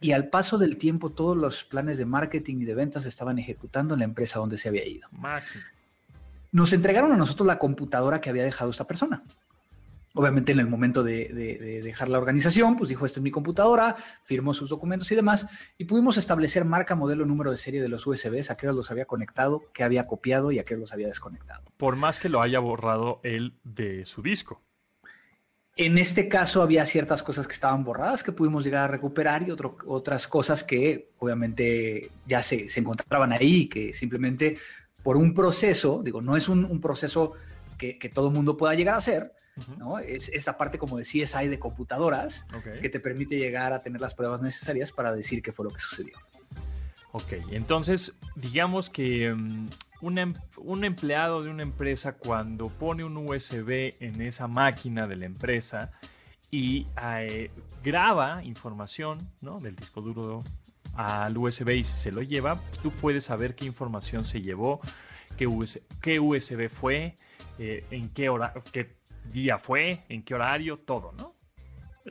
y 0.00 0.12
al 0.12 0.28
paso 0.28 0.58
del 0.58 0.76
tiempo 0.76 1.10
todos 1.10 1.36
los 1.36 1.62
planes 1.64 1.98
de 1.98 2.06
marketing 2.06 2.56
y 2.60 2.64
de 2.64 2.74
ventas 2.74 3.04
se 3.04 3.08
estaban 3.08 3.38
ejecutando 3.38 3.94
en 3.94 4.00
la 4.00 4.04
empresa 4.06 4.38
donde 4.40 4.58
se 4.58 4.68
había 4.68 4.86
ido. 4.86 5.06
Nos 6.52 6.72
entregaron 6.72 7.12
a 7.12 7.16
nosotros 7.16 7.46
la 7.46 7.58
computadora 7.58 8.20
que 8.20 8.28
había 8.30 8.42
dejado 8.42 8.70
esta 8.72 8.84
persona. 8.84 9.22
Obviamente 10.14 10.50
en 10.50 10.58
el 10.58 10.66
momento 10.66 11.04
de, 11.04 11.28
de- 11.28 11.56
de 11.58 11.82
dejar 11.82 12.08
la 12.08 12.18
organización, 12.18 12.76
pues 12.76 12.88
dijo, 12.88 13.06
esta 13.06 13.20
es 13.20 13.22
mi 13.22 13.30
computadora, 13.30 13.94
firmó 14.24 14.52
sus 14.54 14.68
documentos 14.68 15.12
y 15.12 15.14
demás, 15.14 15.46
y 15.78 15.84
pudimos 15.84 16.16
establecer 16.16 16.64
marca, 16.64 16.96
modelo, 16.96 17.24
número 17.24 17.52
de 17.52 17.56
serie 17.56 17.80
de 17.80 17.88
los 17.88 18.04
USBs, 18.08 18.50
a 18.50 18.56
qué 18.56 18.66
hora 18.66 18.74
los 18.74 18.90
había 18.90 19.04
conectado, 19.04 19.62
qué 19.72 19.84
había 19.84 20.08
copiado 20.08 20.50
y 20.50 20.58
a 20.58 20.64
qué 20.64 20.76
los 20.76 20.92
había 20.92 21.06
desconectado. 21.06 21.62
Por 21.76 21.94
más 21.94 22.18
que 22.18 22.28
lo 22.28 22.42
haya 22.42 22.58
borrado 22.58 23.20
él 23.22 23.54
de 23.62 24.04
su 24.04 24.20
disco. 24.20 24.60
En 25.76 25.96
este 25.98 26.28
caso 26.28 26.62
había 26.62 26.84
ciertas 26.84 27.22
cosas 27.22 27.46
que 27.46 27.54
estaban 27.54 27.84
borradas 27.84 28.22
que 28.22 28.32
pudimos 28.32 28.64
llegar 28.64 28.84
a 28.84 28.88
recuperar 28.88 29.46
y 29.46 29.50
otro- 29.50 29.76
otras 29.86 30.26
cosas 30.28 30.62
que 30.64 31.10
obviamente 31.18 32.10
ya 32.26 32.42
se, 32.42 32.68
se 32.68 32.80
encontraban 32.80 33.32
ahí, 33.32 33.68
que 33.68 33.94
simplemente 33.94 34.58
por 35.02 35.16
un 35.16 35.32
proceso, 35.32 36.02
digo, 36.04 36.20
no 36.20 36.36
es 36.36 36.48
un, 36.48 36.64
un 36.64 36.80
proceso 36.80 37.32
que, 37.78 37.98
que 37.98 38.08
todo 38.10 38.28
el 38.28 38.34
mundo 38.34 38.56
pueda 38.56 38.74
llegar 38.74 38.94
a 38.94 38.98
hacer. 38.98 39.32
¿no? 39.78 39.98
Es 39.98 40.28
esta 40.30 40.56
parte 40.56 40.78
como 40.78 40.96
de 40.96 41.04
CSI 41.04 41.48
de 41.48 41.58
computadoras 41.58 42.46
que 42.80 42.88
te 42.88 42.98
permite 43.00 43.36
llegar 43.36 43.72
a 43.72 43.80
tener 43.80 44.00
las 44.00 44.14
pruebas 44.14 44.40
necesarias 44.40 44.90
para 44.92 45.12
decir 45.14 45.42
qué 45.42 45.52
fue 45.52 45.64
lo 45.66 45.70
que 45.70 45.80
sucedió. 45.80 46.16
Ok, 47.12 47.32
entonces 47.50 48.14
digamos 48.36 48.88
que 48.88 49.32
mm, 49.34 49.68
un, 50.02 50.18
em- 50.18 50.34
un 50.58 50.84
empleado 50.84 51.42
de 51.42 51.50
una 51.50 51.62
empresa 51.62 52.12
cuando 52.12 52.68
pone 52.68 53.02
un 53.02 53.16
USB 53.16 53.96
en 54.00 54.20
esa 54.22 54.46
máquina 54.46 55.06
de 55.06 55.16
la 55.16 55.26
empresa 55.26 55.90
y 56.50 56.86
eh, 57.02 57.50
graba 57.82 58.44
información 58.44 59.18
¿no? 59.40 59.58
del 59.60 59.74
disco 59.76 60.00
duro 60.00 60.44
al 60.94 61.36
USB 61.36 61.70
y 61.76 61.84
se 61.84 62.12
lo 62.12 62.22
lleva, 62.22 62.60
tú 62.82 62.90
puedes 62.90 63.24
saber 63.24 63.54
qué 63.54 63.64
información 63.64 64.24
se 64.24 64.40
llevó, 64.42 64.80
qué 65.36 65.46
USB 65.46 66.68
fue, 66.68 67.16
eh, 67.58 67.84
en 67.90 68.08
qué 68.10 68.28
hora, 68.28 68.52
qué 68.72 68.96
día 69.32 69.58
fue, 69.58 70.04
en 70.08 70.22
qué 70.22 70.34
horario, 70.34 70.78
todo, 70.78 71.12
¿no? 71.12 71.34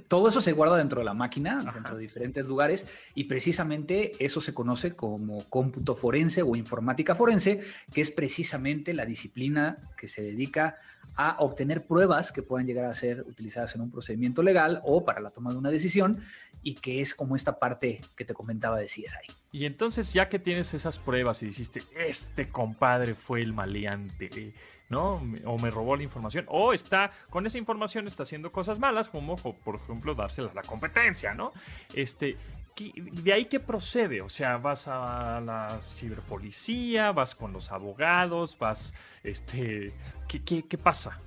Todo 0.07 0.29
eso 0.29 0.41
se 0.41 0.51
guarda 0.51 0.77
dentro 0.77 0.99
de 0.99 1.05
la 1.05 1.13
máquina, 1.13 1.61
Ajá. 1.61 1.71
dentro 1.73 1.95
de 1.95 2.01
diferentes 2.01 2.45
lugares, 2.45 2.85
y 3.15 3.23
precisamente 3.25 4.11
eso 4.23 4.39
se 4.39 4.53
conoce 4.53 4.95
como 4.95 5.43
cómputo 5.49 5.95
forense 5.95 6.41
o 6.41 6.55
informática 6.55 7.15
forense, 7.15 7.61
que 7.91 8.01
es 8.01 8.11
precisamente 8.11 8.93
la 8.93 9.05
disciplina 9.05 9.77
que 9.97 10.07
se 10.07 10.21
dedica 10.21 10.77
a 11.15 11.37
obtener 11.39 11.85
pruebas 11.85 12.31
que 12.31 12.43
puedan 12.43 12.67
llegar 12.67 12.85
a 12.85 12.93
ser 12.93 13.21
utilizadas 13.21 13.75
en 13.75 13.81
un 13.81 13.91
procedimiento 13.91 14.43
legal 14.43 14.81
o 14.83 15.03
para 15.03 15.19
la 15.19 15.31
toma 15.31 15.51
de 15.51 15.57
una 15.57 15.71
decisión, 15.71 16.21
y 16.61 16.75
que 16.75 17.01
es 17.01 17.15
como 17.15 17.35
esta 17.35 17.57
parte 17.57 18.01
que 18.15 18.25
te 18.25 18.33
comentaba 18.33 18.77
de 18.77 18.85
CSI. 18.85 19.33
Y 19.51 19.65
entonces, 19.65 20.13
ya 20.13 20.29
que 20.29 20.39
tienes 20.39 20.73
esas 20.73 20.99
pruebas 20.99 21.41
y 21.41 21.47
dijiste, 21.47 21.81
este 21.95 22.49
compadre 22.49 23.15
fue 23.15 23.41
el 23.41 23.53
maleante, 23.53 24.53
¿no? 24.89 25.21
O 25.45 25.57
me 25.59 25.69
robó 25.71 25.95
la 25.95 26.03
información, 26.03 26.45
o 26.47 26.73
está, 26.73 27.11
con 27.29 27.45
esa 27.45 27.57
información 27.57 28.07
está 28.07 28.23
haciendo 28.23 28.51
cosas 28.51 28.79
malas, 28.79 29.09
como 29.09 29.35
por 29.35 29.75
ejemplo 29.75 30.15
dársela 30.15 30.51
a 30.51 30.55
la 30.55 30.63
competencia, 30.63 31.33
¿no? 31.35 31.53
Este, 31.93 32.37
¿qué- 32.75 32.91
¿de 32.95 33.33
ahí 33.33 33.45
qué 33.45 33.59
procede? 33.59 34.21
O 34.21 34.29
sea, 34.29 34.57
vas 34.57 34.87
a 34.87 35.41
la 35.41 35.79
ciberpolicía, 35.81 37.11
vas 37.11 37.35
con 37.35 37.53
los 37.53 37.71
abogados, 37.71 38.57
vas, 38.57 38.93
este, 39.23 39.93
¿qué, 40.27 40.43
qué, 40.43 40.63
qué 40.67 40.77
pasa? 40.77 41.21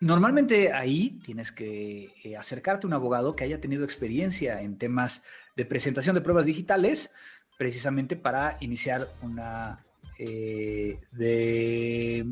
Normalmente 0.00 0.72
ahí 0.72 1.18
tienes 1.24 1.52
que 1.52 2.12
eh, 2.24 2.36
acercarte 2.36 2.86
a 2.86 2.88
un 2.88 2.94
abogado 2.94 3.36
que 3.36 3.44
haya 3.44 3.60
tenido 3.60 3.84
experiencia 3.84 4.60
en 4.60 4.76
temas 4.76 5.22
de 5.56 5.64
presentación 5.64 6.14
de 6.14 6.20
pruebas 6.20 6.46
digitales, 6.46 7.10
precisamente 7.58 8.16
para 8.16 8.56
iniciar 8.60 9.08
una 9.22 9.84
eh, 10.18 11.00
de 11.12 12.26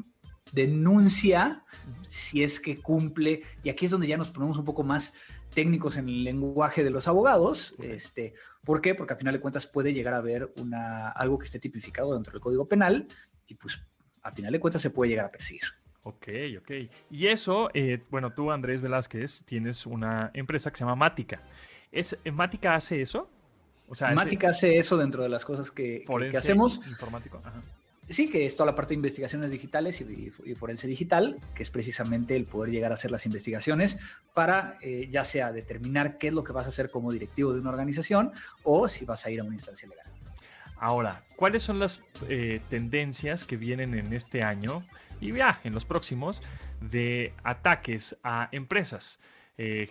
denuncia 0.53 1.65
si 2.09 2.43
es 2.43 2.61
que 2.61 2.79
cumple, 2.79 3.43
y 3.63 3.71
aquí 3.71 3.87
es 3.87 3.91
donde 3.91 4.07
ya 4.07 4.17
nos 4.17 4.31
ponemos 4.31 4.59
un 4.59 4.65
poco 4.65 4.83
más 4.83 5.13
técnicos 5.55 5.97
en 5.97 6.09
el 6.09 6.25
lenguaje 6.25 6.85
de 6.85 6.91
los 6.91 7.09
abogados, 7.09 7.75
este, 7.79 8.35
¿por 8.65 8.81
qué? 8.81 8.95
Porque 8.95 9.15
al 9.15 9.19
final 9.19 9.35
de 9.35 9.41
cuentas 9.41 9.67
puede 9.67 9.93
llegar 9.93 10.15
a 10.15 10.19
haber 10.19 10.53
una, 10.57 11.09
algo 11.11 11.39
que 11.39 11.47
esté 11.47 11.59
tipificado 11.59 12.15
dentro 12.15 12.33
del 12.33 12.41
Código 12.41 12.67
Penal 12.67 13.07
y 13.47 13.55
pues 13.55 13.81
al 14.23 14.33
final 14.33 14.53
de 14.53 14.61
cuentas 14.61 14.83
se 14.83 14.91
puede 14.91 15.11
llegar 15.11 15.27
a 15.27 15.31
perseguir. 15.31 15.63
Ok, 16.05 16.29
ok. 16.59 16.71
Y 17.11 17.27
eso, 17.27 17.71
eh, 17.75 18.03
bueno, 18.11 18.33
tú, 18.33 18.51
Andrés 18.51 18.81
Velázquez, 18.81 19.45
tienes 19.45 19.87
una 19.87 20.31
empresa 20.35 20.71
que 20.71 20.79
se 20.79 20.85
llama 20.85 20.97
Mática. 20.97 21.43
¿Es, 21.91 22.17
¿Mática 22.33 22.75
hace 22.75 23.03
eso? 23.03 23.29
O 23.89 23.95
sea, 23.95 24.11
Mática 24.13 24.49
hace 24.49 24.79
eso 24.79 24.97
dentro 24.97 25.23
de 25.23 25.29
las 25.29 25.45
cosas 25.45 25.71
que, 25.71 26.05
que 26.31 26.37
hacemos. 26.37 26.81
informático. 26.87 27.41
Ajá. 27.45 27.63
Sí, 28.09 28.29
que 28.29 28.45
es 28.45 28.57
toda 28.57 28.67
la 28.67 28.75
parte 28.75 28.91
de 28.91 28.97
investigaciones 28.97 29.51
digitales 29.51 30.01
y, 30.01 30.31
forense 30.55 30.89
digital, 30.89 31.39
que 31.55 31.63
es 31.63 31.71
precisamente 31.71 32.35
el 32.37 32.45
poder 32.45 32.73
llegar 32.73 32.91
a 32.91 32.95
hacer 32.95 33.11
las 33.11 33.27
investigaciones 33.27 33.99
para 34.35 34.77
eh, 34.83 35.09
ya 35.11 35.25
sea 35.25 35.53
determinar 35.53 36.19
qué 36.19 36.29
es 36.29 36.35
lo 36.35 36.43
que 36.45 36.53
vas 36.53 36.67
a 36.67 36.71
hacer 36.71 36.91
como 36.91 37.13
directivo 37.13 37.53
de 37.53 37.61
una 37.61 37.71
organización 37.71 38.33
o 38.65 38.89
si 38.89 39.05
vas 39.05 39.25
a 39.25 39.31
ir 39.31 39.41
a 39.41 39.45
una 39.45 39.55
instancia 39.55 39.89
legal. 39.89 40.07
Ahora, 40.83 41.23
¿cuáles 41.37 41.63
son 41.63 41.79
las 41.79 42.03
eh, 42.29 42.61
tendencias 42.69 43.45
que 43.45 43.57
vienen 43.57 43.95
en 43.95 44.13
este 44.13 44.43
año 44.43 44.85
y 45.21 45.33
ya 45.33 45.61
en 45.63 45.75
los 45.75 45.85
próximos 45.85 46.43
de 46.81 47.33
ataques 47.45 48.19
a 48.25 48.49
empresas? 48.51 49.21
Eh, 49.59 49.89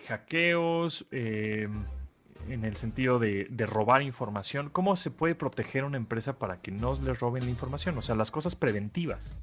eh, 1.10 1.68
en 2.48 2.64
el 2.64 2.76
sentido 2.76 3.18
de, 3.18 3.46
de 3.50 3.66
robar 3.66 4.02
información. 4.02 4.70
¿Cómo 4.70 4.96
se 4.96 5.10
puede 5.10 5.34
proteger 5.34 5.84
una 5.84 5.96
empresa 5.96 6.38
para 6.38 6.60
que 6.60 6.70
no 6.70 6.94
les 6.94 7.18
roben 7.20 7.44
la 7.44 7.50
información? 7.50 7.96
O 7.98 8.02
sea, 8.02 8.14
las 8.14 8.30
cosas 8.30 8.56
preventivas. 8.56 9.36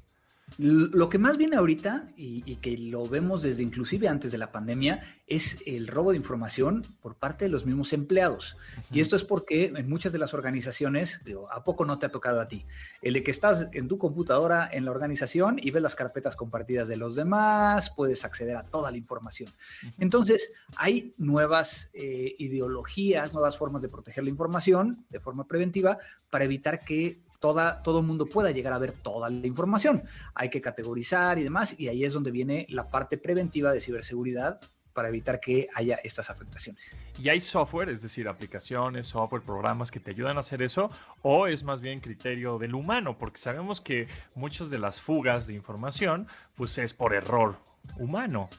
Lo 0.58 1.08
que 1.08 1.18
más 1.18 1.36
viene 1.36 1.56
ahorita, 1.56 2.08
y, 2.16 2.42
y 2.44 2.56
que 2.56 2.76
lo 2.76 3.06
vemos 3.08 3.42
desde 3.42 3.62
inclusive 3.62 4.08
antes 4.08 4.32
de 4.32 4.38
la 4.38 4.52
pandemia, 4.52 5.00
es 5.26 5.58
el 5.64 5.86
robo 5.86 6.10
de 6.10 6.16
información 6.16 6.84
por 7.00 7.14
parte 7.14 7.44
de 7.44 7.50
los 7.50 7.64
mismos 7.64 7.92
empleados. 7.92 8.56
Y 8.90 9.00
esto 9.00 9.16
es 9.16 9.24
porque 9.24 9.72
en 9.74 9.88
muchas 9.88 10.12
de 10.12 10.18
las 10.18 10.34
organizaciones, 10.34 11.20
digo, 11.24 11.50
¿a 11.50 11.64
poco 11.64 11.84
no 11.84 11.98
te 11.98 12.06
ha 12.06 12.10
tocado 12.10 12.40
a 12.40 12.48
ti? 12.48 12.66
El 13.00 13.14
de 13.14 13.22
que 13.22 13.30
estás 13.30 13.68
en 13.72 13.88
tu 13.88 13.96
computadora 13.96 14.68
en 14.70 14.84
la 14.84 14.90
organización 14.90 15.58
y 15.62 15.70
ves 15.70 15.82
las 15.82 15.94
carpetas 15.94 16.36
compartidas 16.36 16.88
de 16.88 16.96
los 16.96 17.14
demás, 17.14 17.90
puedes 17.90 18.24
acceder 18.24 18.56
a 18.56 18.64
toda 18.64 18.90
la 18.90 18.96
información. 18.96 19.50
Entonces, 19.98 20.52
hay 20.76 21.14
nuevas 21.16 21.90
eh, 21.94 22.34
ideologías, 22.38 23.32
nuevas 23.32 23.56
formas 23.56 23.82
de 23.82 23.88
proteger 23.88 24.24
la 24.24 24.30
información 24.30 25.04
de 25.10 25.20
forma 25.20 25.46
preventiva 25.46 25.98
para 26.30 26.44
evitar 26.44 26.80
que 26.80 27.18
toda, 27.40 27.82
todo 27.82 28.00
el 28.00 28.06
mundo 28.06 28.26
pueda 28.26 28.50
llegar 28.52 28.72
a 28.72 28.78
ver 28.78 28.92
toda 28.92 29.28
la 29.28 29.46
información. 29.46 30.04
Hay 30.34 30.50
que 30.50 30.60
categorizar 30.60 31.38
y 31.38 31.42
demás, 31.42 31.74
y 31.78 31.88
ahí 31.88 32.04
es 32.04 32.12
donde 32.12 32.30
viene 32.30 32.66
la 32.68 32.88
parte 32.88 33.18
preventiva 33.18 33.72
de 33.72 33.80
ciberseguridad 33.80 34.60
para 34.92 35.08
evitar 35.08 35.40
que 35.40 35.68
haya 35.74 35.96
estas 36.02 36.30
afectaciones. 36.30 36.96
¿Y 37.18 37.28
hay 37.28 37.40
software, 37.40 37.88
es 37.88 38.02
decir, 38.02 38.28
aplicaciones, 38.28 39.06
software, 39.06 39.42
programas 39.42 39.90
que 39.90 40.00
te 40.00 40.10
ayudan 40.10 40.36
a 40.36 40.40
hacer 40.40 40.62
eso? 40.62 40.90
¿O 41.22 41.46
es 41.46 41.64
más 41.64 41.80
bien 41.80 42.00
criterio 42.00 42.58
del 42.58 42.74
humano? 42.74 43.16
Porque 43.16 43.38
sabemos 43.38 43.80
que 43.80 44.08
muchas 44.34 44.68
de 44.68 44.78
las 44.78 45.00
fugas 45.00 45.46
de 45.46 45.54
información, 45.54 46.26
pues 46.56 46.76
es 46.78 46.92
por 46.92 47.14
error 47.14 47.56
humano. 47.98 48.50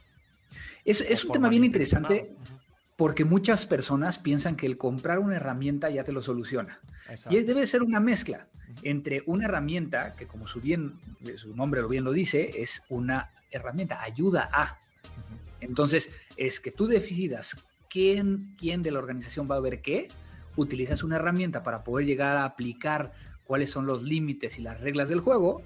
Es, 0.83 1.01
es 1.01 1.23
un 1.23 1.31
tema 1.31 1.49
bien 1.49 1.63
interesante 1.63 2.33
porque 2.97 3.25
muchas 3.25 3.65
personas 3.65 4.17
piensan 4.17 4.55
que 4.55 4.65
el 4.65 4.77
comprar 4.77 5.19
una 5.19 5.35
herramienta 5.35 5.89
ya 5.89 6.03
te 6.03 6.11
lo 6.11 6.21
soluciona. 6.21 6.79
Y 7.29 7.43
debe 7.43 7.65
ser 7.67 7.83
una 7.83 7.99
mezcla 7.99 8.47
entre 8.83 9.23
una 9.25 9.45
herramienta, 9.45 10.13
que 10.13 10.27
como 10.27 10.47
su, 10.47 10.61
bien, 10.61 10.99
su 11.35 11.55
nombre 11.55 11.81
lo 11.81 11.89
bien 11.89 12.03
lo 12.03 12.11
dice, 12.11 12.61
es 12.61 12.81
una 12.89 13.31
herramienta, 13.51 14.01
ayuda 14.01 14.49
a. 14.51 14.77
Entonces, 15.59 16.09
es 16.37 16.59
que 16.59 16.71
tú 16.71 16.87
decidas 16.87 17.57
quién, 17.89 18.55
quién 18.57 18.81
de 18.81 18.91
la 18.91 18.99
organización 18.99 19.49
va 19.49 19.57
a 19.57 19.59
ver 19.59 19.81
qué, 19.81 20.07
utilizas 20.55 21.03
una 21.03 21.17
herramienta 21.17 21.63
para 21.63 21.83
poder 21.83 22.05
llegar 22.05 22.37
a 22.37 22.45
aplicar 22.45 23.11
cuáles 23.43 23.69
son 23.69 23.85
los 23.85 24.03
límites 24.03 24.57
y 24.57 24.61
las 24.61 24.79
reglas 24.81 25.09
del 25.09 25.19
juego 25.19 25.61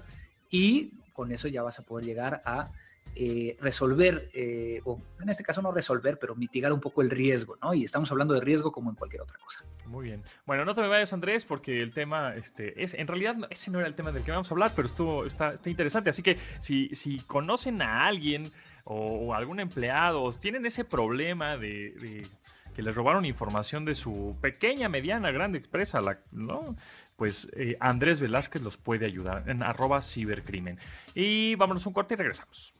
y 0.50 0.92
con 1.12 1.32
eso 1.32 1.48
ya 1.48 1.62
vas 1.62 1.78
a 1.78 1.82
poder 1.82 2.04
llegar 2.04 2.42
a 2.44 2.70
eh, 3.14 3.56
resolver, 3.60 4.28
eh, 4.34 4.80
o 4.84 5.00
en 5.20 5.28
este 5.28 5.42
caso 5.42 5.62
no 5.62 5.72
resolver, 5.72 6.18
pero 6.18 6.34
mitigar 6.34 6.72
un 6.72 6.80
poco 6.80 7.00
el 7.00 7.10
riesgo, 7.10 7.56
¿no? 7.62 7.72
Y 7.72 7.84
estamos 7.84 8.10
hablando 8.10 8.34
de 8.34 8.40
riesgo 8.40 8.72
como 8.72 8.90
en 8.90 8.96
cualquier 8.96 9.22
otra 9.22 9.38
cosa. 9.38 9.64
Muy 9.86 10.04
bien. 10.04 10.22
Bueno, 10.44 10.64
no 10.64 10.74
te 10.74 10.82
me 10.82 10.88
vayas, 10.88 11.12
Andrés, 11.12 11.44
porque 11.44 11.80
el 11.80 11.92
tema, 11.92 12.34
este, 12.34 12.82
es, 12.82 12.92
en 12.94 13.06
realidad 13.06 13.36
ese 13.50 13.70
no 13.70 13.78
era 13.78 13.88
el 13.88 13.94
tema 13.94 14.12
del 14.12 14.24
que 14.24 14.32
vamos 14.32 14.50
a 14.50 14.54
hablar, 14.54 14.72
pero 14.76 14.86
estuvo, 14.86 15.24
está, 15.24 15.54
está 15.54 15.70
interesante. 15.70 16.10
Así 16.10 16.22
que 16.22 16.38
si, 16.60 16.88
si 16.94 17.20
conocen 17.20 17.80
a 17.80 18.06
alguien 18.06 18.52
o, 18.84 19.34
algún 19.34 19.60
empleado, 19.60 20.22
o 20.22 20.32
tienen 20.32 20.66
ese 20.66 20.84
problema 20.84 21.56
de, 21.56 22.26
que 22.74 22.82
les 22.82 22.94
robaron 22.94 23.24
información 23.24 23.84
de 23.84 23.94
su 23.94 24.36
pequeña, 24.40 24.88
mediana, 24.88 25.30
grande 25.30 25.58
empresa, 25.58 26.00
la, 26.00 26.18
¿no? 26.32 26.76
pues 27.16 27.48
eh, 27.56 27.76
Andrés 27.80 28.20
Velázquez 28.20 28.62
los 28.62 28.76
puede 28.76 29.06
ayudar 29.06 29.48
en 29.48 29.62
arroba 29.62 30.02
cibercrimen. 30.02 30.78
Y 31.14 31.54
vámonos 31.54 31.86
un 31.86 31.94
corte 31.94 32.14
y 32.14 32.16
regresamos. 32.16 32.75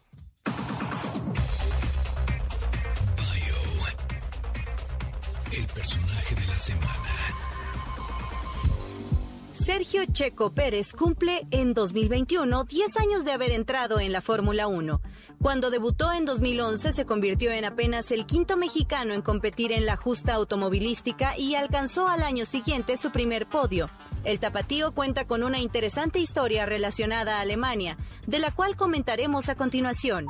El 5.57 5.67
personaje 5.69 6.35
de 6.35 6.47
la 6.47 6.59
semana. 6.59 7.26
Sergio 9.67 10.05
Checo 10.07 10.55
Pérez 10.55 10.93
cumple 10.93 11.45
en 11.51 11.75
2021 11.75 12.63
10 12.63 12.97
años 12.99 13.25
de 13.25 13.33
haber 13.33 13.51
entrado 13.51 13.99
en 13.99 14.13
la 14.13 14.21
Fórmula 14.21 14.69
1. 14.69 15.01
Cuando 15.43 15.71
debutó 15.71 16.13
en 16.13 16.25
2011 16.25 16.93
se 16.93 17.05
convirtió 17.05 17.51
en 17.51 17.65
apenas 17.65 18.13
el 18.13 18.27
quinto 18.27 18.57
mexicano 18.57 19.13
en 19.13 19.23
competir 19.23 19.73
en 19.73 19.85
la 19.85 19.97
justa 19.97 20.35
automovilística 20.35 21.37
y 21.37 21.57
alcanzó 21.57 22.07
al 22.07 22.23
año 22.23 22.45
siguiente 22.45 22.97
su 22.97 23.11
primer 23.11 23.49
podio. 23.49 23.91
El 24.23 24.39
tapatío 24.39 24.93
cuenta 24.93 25.27
con 25.27 25.43
una 25.43 25.59
interesante 25.59 26.21
historia 26.21 26.65
relacionada 26.65 27.39
a 27.39 27.41
Alemania, 27.41 27.97
de 28.25 28.39
la 28.39 28.53
cual 28.53 28.77
comentaremos 28.77 29.49
a 29.49 29.57
continuación. 29.57 30.29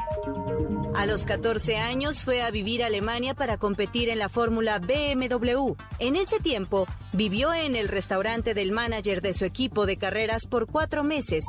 A 0.97 1.05
los 1.05 1.27
14 1.27 1.77
años 1.77 2.25
fue 2.25 2.41
a 2.41 2.51
vivir 2.51 2.83
a 2.83 2.87
Alemania 2.87 3.35
para 3.35 3.59
competir 3.59 4.09
en 4.09 4.19
la 4.19 4.31
Fórmula 4.31 4.79
BMW. 4.79 5.75
En 5.99 6.17
ese 6.17 6.41
tiempo, 6.41 6.87
vivió 7.13 7.53
en 7.53 7.77
el 7.77 7.89
restaurante 7.89 8.55
del 8.55 8.73
manager 8.73 9.21
de 9.27 9.35
su 9.35 9.45
equipo 9.45 9.87
de 9.87 9.97
carreras 9.97 10.47
por 10.47 10.67
cuatro 10.67 11.03
meses. 11.03 11.45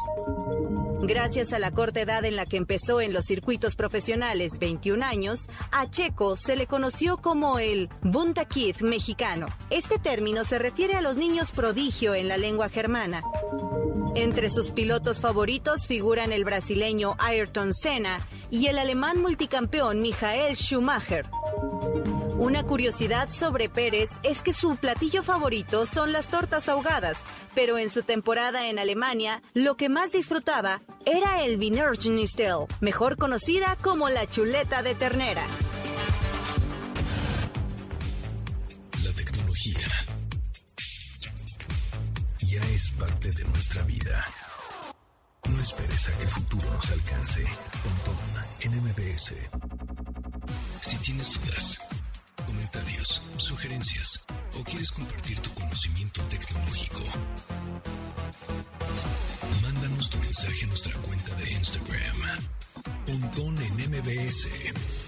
Gracias 1.01 1.53
a 1.53 1.59
la 1.59 1.71
corta 1.71 2.01
edad 2.01 2.25
en 2.25 2.35
la 2.35 2.47
que 2.47 2.57
empezó 2.57 3.01
en 3.01 3.13
los 3.13 3.25
circuitos 3.25 3.75
profesionales, 3.75 4.57
21 4.59 5.05
años, 5.05 5.47
a 5.71 5.87
Checo 5.89 6.35
se 6.35 6.55
le 6.55 6.65
conoció 6.65 7.17
como 7.17 7.59
el 7.59 7.89
Bunta 8.01 8.45
Kid 8.45 8.77
mexicano. 8.77 9.45
Este 9.69 9.99
término 9.99 10.43
se 10.43 10.57
refiere 10.57 10.95
a 10.95 11.01
los 11.01 11.15
niños 11.15 11.51
prodigio 11.51 12.15
en 12.15 12.27
la 12.27 12.37
lengua 12.37 12.69
germana. 12.69 13.21
Entre 14.15 14.49
sus 14.49 14.71
pilotos 14.71 15.19
favoritos 15.19 15.85
figuran 15.85 16.31
el 16.31 16.43
brasileño 16.43 17.15
Ayrton 17.19 17.75
Senna 17.75 18.17
y 18.49 18.65
el 18.65 18.79
alemán 18.79 19.21
multicampeón 19.21 20.01
Michael 20.01 20.55
Schumacher. 20.55 21.27
Una 22.39 22.63
curiosidad 22.63 23.29
sobre 23.29 23.67
Pérez 23.67 24.11
es 24.21 24.43
que 24.43 24.53
su 24.53 24.75
platillo 24.75 25.23
favorito 25.23 25.87
son 25.87 26.11
las 26.11 26.27
tortas 26.27 26.69
ahogadas, 26.69 27.17
pero 27.55 27.79
en 27.79 27.89
su 27.89 28.03
temporada 28.03 28.67
en 28.69 28.77
Alemania, 28.77 29.41
lo 29.55 29.75
que 29.75 29.89
más 29.89 30.11
disfrutaba 30.11 30.81
era 31.03 31.43
el 31.43 31.57
Wienerschnitzel, 31.57 32.67
mejor 32.79 33.17
conocida 33.17 33.75
como 33.81 34.09
la 34.09 34.29
chuleta 34.29 34.83
de 34.83 34.93
ternera. 34.93 35.47
La 39.03 39.11
tecnología 39.13 39.87
ya 42.43 42.61
es 42.61 42.91
parte 42.91 43.31
de 43.31 43.43
nuestra 43.45 43.81
vida. 43.81 44.23
No 45.49 45.59
esperes 45.59 46.07
a 46.07 46.17
que 46.17 46.23
el 46.23 46.29
futuro 46.29 46.71
nos 46.71 46.91
alcance. 46.91 47.43
Pontón 47.83 48.17
en 48.59 48.83
MBS. 48.83 49.33
Si 50.81 50.95
tienes 50.97 51.41
dudas, 51.41 51.79
comentarios, 52.67 53.21
sugerencias 53.37 54.25
o 54.59 54.63
quieres 54.63 54.91
compartir 54.91 55.39
tu 55.39 55.53
conocimiento 55.53 56.21
tecnológico, 56.23 57.01
mándanos 59.61 60.09
tu 60.09 60.17
mensaje 60.19 60.65
a 60.65 60.67
nuestra 60.67 60.93
cuenta 60.95 61.35
de 61.35 61.51
Instagram. 61.51 62.17
Pontón 63.05 63.57
en 63.61 63.73
MBS. 63.89 65.06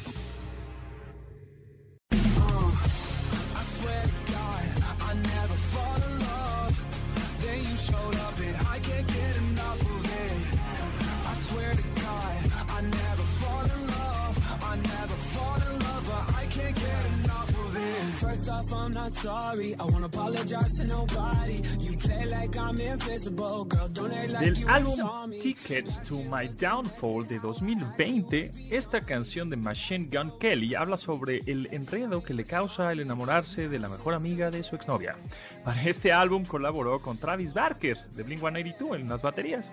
Del 24.39 24.67
álbum 24.67 25.31
Tickets 25.41 26.01
to 26.01 26.23
My 26.23 26.47
Downfall 26.59 27.27
de 27.27 27.39
2020, 27.39 28.49
esta 28.71 29.01
canción 29.01 29.49
de 29.49 29.55
Machine 29.55 30.09
Gun 30.11 30.39
Kelly 30.39 30.73
habla 30.73 30.97
sobre 30.97 31.41
el 31.45 31.67
enredo 31.71 32.23
que 32.23 32.33
le 32.33 32.43
causa 32.43 32.91
el 32.91 33.01
enamorarse 33.01 33.69
de 33.69 33.77
la 33.77 33.87
mejor 33.87 34.15
amiga 34.15 34.49
de 34.49 34.63
su 34.63 34.75
exnovia. 34.75 35.15
Para 35.63 35.83
este 35.83 36.11
álbum 36.11 36.43
colaboró 36.43 36.99
con 37.01 37.19
Travis 37.19 37.53
Barker 37.53 37.97
de 38.15 38.25
Blink-182 38.25 38.99
en 38.99 39.09
las 39.09 39.21
baterías 39.21 39.71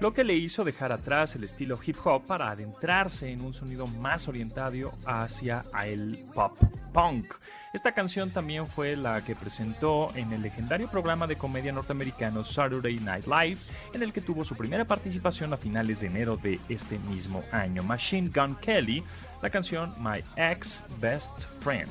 lo 0.00 0.12
que 0.12 0.24
le 0.24 0.34
hizo 0.34 0.64
dejar 0.64 0.92
atrás 0.92 1.36
el 1.36 1.44
estilo 1.44 1.78
hip 1.84 1.96
hop 2.04 2.24
para 2.26 2.50
adentrarse 2.50 3.30
en 3.30 3.40
un 3.44 3.54
sonido 3.54 3.86
más 3.86 4.26
orientado 4.28 4.92
hacia 5.06 5.62
el 5.84 6.24
pop 6.34 6.58
punk. 6.92 7.34
Esta 7.72 7.92
canción 7.92 8.30
también 8.30 8.66
fue 8.66 8.96
la 8.96 9.24
que 9.24 9.34
presentó 9.34 10.14
en 10.14 10.30
el 10.32 10.42
legendario 10.42 10.90
programa 10.90 11.26
de 11.26 11.36
comedia 11.36 11.72
norteamericano 11.72 12.44
Saturday 12.44 12.96
Night 12.96 13.26
Live, 13.26 13.58
en 13.94 14.02
el 14.02 14.12
que 14.12 14.20
tuvo 14.20 14.44
su 14.44 14.54
primera 14.54 14.84
participación 14.84 15.54
a 15.54 15.56
finales 15.56 16.00
de 16.00 16.08
enero 16.08 16.36
de 16.36 16.60
este 16.68 16.98
mismo 16.98 17.42
año. 17.50 17.82
Machine 17.82 18.28
Gun 18.28 18.56
Kelly, 18.56 19.02
la 19.40 19.48
canción 19.48 19.94
My 19.98 20.22
Ex 20.36 20.84
Best 21.00 21.46
Friend. 21.60 21.88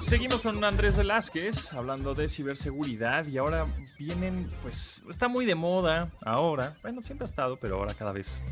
Seguimos 0.00 0.42
con 0.42 0.62
Andrés 0.62 0.96
Velázquez 0.96 1.72
hablando 1.72 2.14
de 2.14 2.28
ciberseguridad 2.28 3.26
y 3.26 3.38
ahora 3.38 3.66
vienen, 3.98 4.46
pues 4.60 5.02
está 5.08 5.26
muy 5.26 5.46
de 5.46 5.54
moda 5.54 6.10
ahora, 6.20 6.76
bueno, 6.82 7.00
siempre 7.00 7.24
ha 7.24 7.30
estado, 7.30 7.56
pero 7.56 7.76
ahora 7.76 7.94
cada 7.94 8.12
vez 8.12 8.42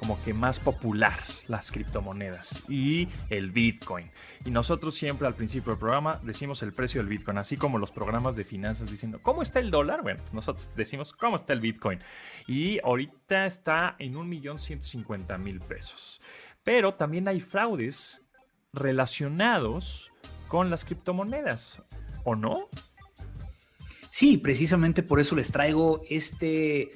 como 0.00 0.22
que 0.22 0.34
más 0.34 0.58
popular 0.58 1.18
las 1.46 1.72
criptomonedas 1.72 2.64
y 2.68 3.08
el 3.28 3.50
Bitcoin. 3.50 4.10
Y 4.44 4.50
nosotros 4.50 4.94
siempre 4.94 5.26
al 5.26 5.34
principio 5.34 5.72
del 5.72 5.78
programa 5.78 6.20
decimos 6.22 6.62
el 6.62 6.72
precio 6.72 7.00
del 7.00 7.08
Bitcoin, 7.08 7.38
así 7.38 7.58
como 7.58 7.78
los 7.78 7.90
programas 7.90 8.34
de 8.34 8.44
finanzas 8.44 8.90
diciendo, 8.90 9.20
¿cómo 9.22 9.42
está 9.42 9.58
el 9.58 9.70
dólar? 9.70 10.02
Bueno, 10.02 10.20
pues 10.20 10.34
nosotros 10.34 10.70
decimos, 10.74 11.12
¿cómo 11.12 11.36
está 11.36 11.52
el 11.52 11.60
Bitcoin? 11.60 12.00
Y 12.46 12.78
ahorita 12.80 13.46
está 13.46 13.96
en 13.98 14.14
1.150.000 14.14 15.60
pesos. 15.60 16.20
Pero 16.64 16.94
también 16.94 17.28
hay 17.28 17.40
fraudes 17.40 18.22
relacionados 18.72 20.12
con 20.48 20.70
las 20.70 20.84
criptomonedas, 20.84 21.82
¿o 22.24 22.34
no? 22.34 22.68
Sí, 24.10 24.36
precisamente 24.36 25.02
por 25.02 25.20
eso 25.20 25.36
les 25.36 25.52
traigo 25.52 26.02
este 26.08 26.90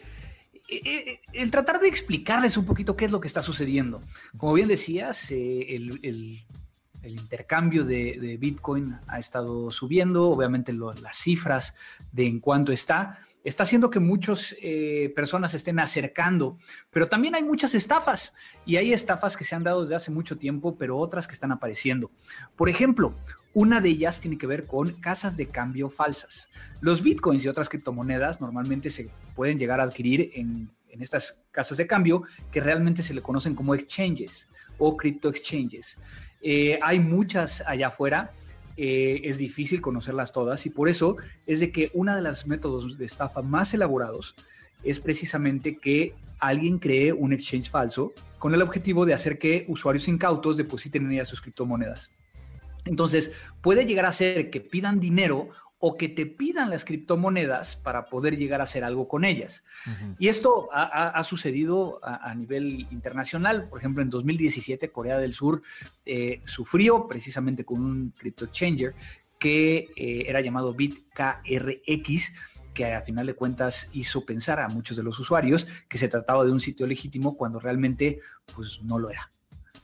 eh, 0.67 0.81
eh, 0.85 1.21
el 1.35 1.51
tratar 1.51 1.79
de 1.79 1.89
explicarles 1.89 2.57
un 2.57 2.65
poquito 2.65 2.97
qué 2.97 3.05
es 3.05 3.13
lo 3.13 3.21
que 3.21 3.29
está 3.29 3.43
sucediendo. 3.43 4.01
Como 4.37 4.55
bien 4.55 4.69
decías, 4.69 5.31
eh, 5.31 5.77
el, 5.77 6.43
intercambio 7.03 7.85
de, 7.85 8.39
Bitcoin 8.41 8.97
ha 9.07 9.19
estado 9.19 9.71
subiendo, 9.71 10.31
obviamente 10.31 10.73
las 10.73 11.17
cifras 11.17 11.75
de 12.13 12.27
en 12.27 12.41
cuánto 12.41 12.73
está, 12.73 13.19
está 13.45 13.63
haciendo 13.63 13.91
que 13.91 14.01
muchas 14.01 14.57
eh, 14.61 15.13
personas 15.15 15.53
se 15.53 15.59
estén 15.59 15.79
acercando, 15.79 16.57
pero 16.91 17.09
también 17.09 17.35
hay 17.35 17.43
muchas 17.43 17.75
estafas 17.75 18.35
y 18.65 18.77
hay 18.77 18.93
estafas 18.93 19.37
que 19.37 19.45
se 19.45 19.55
han 19.55 19.63
dado 19.63 19.83
desde 19.83 19.95
hace 19.95 20.11
mucho 20.11 20.39
tiempo, 20.39 20.77
pero 20.77 20.97
otras 20.97 21.29
que 21.29 21.35
están 21.35 21.53
apareciendo. 21.53 22.11
Por 22.57 22.71
ejemplo, 22.71 23.15
una 23.53 23.81
de 23.81 23.91
ellas 23.91 24.19
tiene 24.19 24.39
que 24.39 24.47
ver 24.47 24.67
con 24.67 24.93
casas 25.01 25.37
de 25.37 25.47
cambio 25.47 25.91
falsas. 25.91 26.49
Los 26.81 27.03
bitcoins 27.03 27.45
y 27.45 27.49
otras 27.49 27.69
criptomonedas 27.69 28.41
normalmente 28.41 28.91
se 28.91 29.11
pueden 29.37 29.59
llegar 29.59 29.79
a 29.81 29.85
adquirir 29.85 30.31
en, 30.35 30.71
estas 30.89 31.43
casas 31.51 31.77
de 31.77 31.89
cambio 31.89 32.23
que 32.53 32.61
realmente 32.61 33.03
se 33.03 33.15
le 33.15 33.21
conocen 33.21 33.57
como 33.57 33.75
exchanges 33.75 34.49
o 34.79 34.97
crypto 34.97 35.29
exchanges. 35.29 35.99
Eh, 36.41 36.79
hay 36.83 37.01
muchas 37.01 37.65
allá 37.67 37.89
afuera 37.89 38.31
eh, 38.77 39.21
es 39.25 39.39
difícil 39.39 39.81
conocerlas 39.81 40.33
todas 40.33 40.67
y 40.67 40.71
por 40.71 40.89
eso 40.89 41.17
es 41.47 41.61
de 41.61 41.71
que 41.71 41.91
uno 41.95 42.15
de 42.15 42.23
los 42.23 42.47
métodos 42.47 42.99
de 42.99 43.05
estafa 43.05 43.43
más 43.43 43.73
elaborados 43.75 44.35
es 44.83 45.01
precisamente 45.01 45.79
que 45.79 46.15
alguien 46.39 46.79
cree 46.79 47.13
un 47.13 47.33
exchange 47.33 47.71
falso 47.71 48.13
con 48.39 48.53
el 48.53 48.63
objetivo 48.63 49.07
de 49.07 49.15
hacer 49.15 49.39
que 49.39 49.65
usuarios 49.69 50.09
incautos 50.09 50.57
depositen 50.57 51.07
en 51.07 51.13
ella 51.13 51.25
sus 51.25 51.41
criptomonedas. 51.41 52.11
Entonces, 52.85 53.33
puede 53.63 53.87
llegar 53.87 54.05
a 54.05 54.13
ser 54.13 54.51
que 54.51 54.61
pidan 54.61 55.01
dinero 55.01 55.49
o 55.79 55.97
que 55.97 56.09
te 56.09 56.25
pidan 56.27 56.71
las 56.71 56.85
criptomonedas 56.85 57.77
para 57.77 58.07
poder 58.07 58.39
llegar 58.39 58.61
a 58.61 58.65
hacer 58.65 58.85
algo 58.85 59.07
con 59.07 59.25
ellas. 59.25 59.65
Y 60.19 60.29
esto 60.29 60.69
ha, 60.73 61.23
sucedido 61.25 62.01
a, 62.03 62.35
nivel 62.35 62.87
internacional. 62.91 63.69
Por 63.69 63.81
ejemplo, 63.81 64.03
en 64.03 64.11
2017 64.11 64.91
Corea 64.91 65.19
del 65.19 65.35
Sur 65.35 65.63
eh, 66.07 66.41
sufrió 66.45 67.07
precisamente 67.07 67.65
con 67.65 67.81
un 67.81 68.15
crypto 68.17 68.47
changer 68.47 68.95
que 69.39 69.89
eh, 69.97 70.25
era 70.27 70.41
llamado 70.41 70.73
BitKRX 70.73 72.33
que 72.73 72.93
a 72.93 73.03
final 73.03 73.27
de 73.27 73.35
cuentas 73.35 73.89
hizo 73.93 74.27
pensar 74.27 74.59
a 74.59 74.69
muchos 74.69 74.97
de 74.97 75.03
los 75.03 75.19
usuarios 75.21 75.67
que 75.89 75.97
se 75.97 76.09
trataba 76.09 76.45
de 76.45 76.51
un 76.51 76.61
sitio 76.61 76.87
legítimo 76.87 77.37
cuando 77.37 77.61
realmente 77.61 78.21
pues 78.55 78.83
no 78.83 78.99
lo 78.99 79.11
era. 79.11 79.31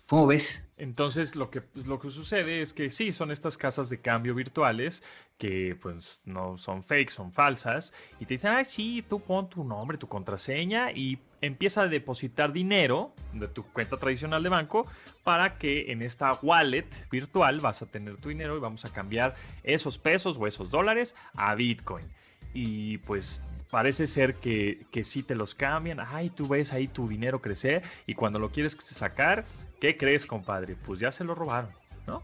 ¿Cómo 0.07 0.27
ves? 0.27 0.67
Entonces 0.81 1.37
lo 1.37 1.51
que, 1.51 1.61
pues, 1.61 1.87
lo 1.87 2.01
que 2.01 2.09
sucede 2.09 2.63
es 2.63 2.73
que 2.73 2.91
sí, 2.91 3.13
son 3.13 3.31
estas 3.31 3.59
casas 3.59 3.91
de 3.91 4.01
cambio 4.01 4.35
virtuales 4.35 5.03
que 5.37 5.77
pues 5.81 6.23
no 6.25 6.57
son 6.57 6.83
fake, 6.85 7.11
son 7.11 7.33
falsas, 7.33 7.93
y 8.19 8.25
te 8.25 8.35
dicen, 8.35 8.53
ah, 8.53 8.65
sí, 8.65 9.05
tú 9.07 9.21
pon 9.21 9.51
tu 9.51 9.63
nombre, 9.63 9.99
tu 9.99 10.09
contraseña 10.09 10.91
y 10.93 11.19
empieza 11.43 11.83
a 11.83 11.89
depositar 11.89 12.53
dinero 12.53 13.13
de 13.35 13.49
tu 13.49 13.63
cuenta 13.63 13.99
tradicional 13.99 14.43
de 14.43 14.49
banco 14.49 14.87
para 15.23 15.59
que 15.59 15.93
en 15.93 16.01
esta 16.01 16.33
wallet 16.41 16.89
virtual 17.11 17.61
vas 17.61 17.83
a 17.83 17.87
tener 17.87 18.17
tu 18.17 18.31
dinero 18.31 18.57
y 18.57 18.61
vamos 18.61 18.87
a 18.87 18.93
cambiar 18.93 19.35
esos 19.63 19.99
pesos 19.99 20.39
o 20.39 20.47
esos 20.47 20.71
dólares 20.71 21.15
a 21.35 21.55
Bitcoin. 21.55 22.07
Y 22.55 22.99
pues 22.99 23.45
parece 23.71 24.07
ser 24.07 24.35
que, 24.35 24.87
que 24.91 25.05
sí 25.05 25.23
te 25.23 25.35
los 25.35 25.55
cambian, 25.55 25.99
ay, 26.01 26.31
tú 26.31 26.49
ves 26.49 26.73
ahí 26.73 26.89
tu 26.89 27.09
dinero 27.09 27.41
crecer 27.41 27.83
y 28.07 28.15
cuando 28.15 28.39
lo 28.39 28.51
quieres 28.51 28.77
sacar, 28.81 29.45
¿Qué 29.81 29.97
crees, 29.97 30.27
compadre? 30.27 30.77
Pues 30.77 31.01
ya 31.01 31.11
se 31.11 31.25
lo 31.25 31.35
robaron, 31.35 31.71
¿no? 32.07 32.23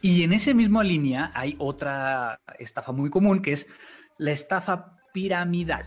Y 0.00 0.22
en 0.22 0.32
esa 0.32 0.54
misma 0.54 0.82
línea 0.82 1.30
hay 1.34 1.54
otra 1.58 2.40
estafa 2.58 2.92
muy 2.92 3.10
común 3.10 3.42
que 3.42 3.52
es 3.52 3.66
la 4.16 4.32
estafa 4.32 4.96
piramidal. 5.12 5.86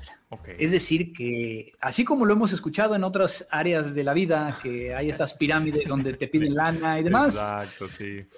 Es 0.59 0.71
decir, 0.71 1.11
que 1.13 1.73
así 1.81 2.05
como 2.05 2.25
lo 2.25 2.33
hemos 2.33 2.51
escuchado 2.53 2.95
en 2.95 3.03
otras 3.03 3.47
áreas 3.49 3.95
de 3.95 4.03
la 4.03 4.13
vida, 4.13 4.59
que 4.61 4.93
hay 4.93 5.09
estas 5.09 5.33
pirámides 5.33 5.87
donde 5.87 6.13
te 6.13 6.27
piden 6.27 6.53
lana 6.55 6.99
y 6.99 7.03
demás, 7.03 7.35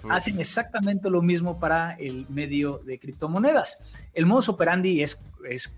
hacen 0.08 0.40
exactamente 0.40 1.10
lo 1.10 1.20
mismo 1.20 1.60
para 1.60 1.92
el 1.96 2.26
medio 2.30 2.78
de 2.78 2.98
criptomonedas. 2.98 4.02
El 4.14 4.24
modus 4.24 4.48
operandi 4.48 5.02
es, 5.02 5.20
es 5.46 5.70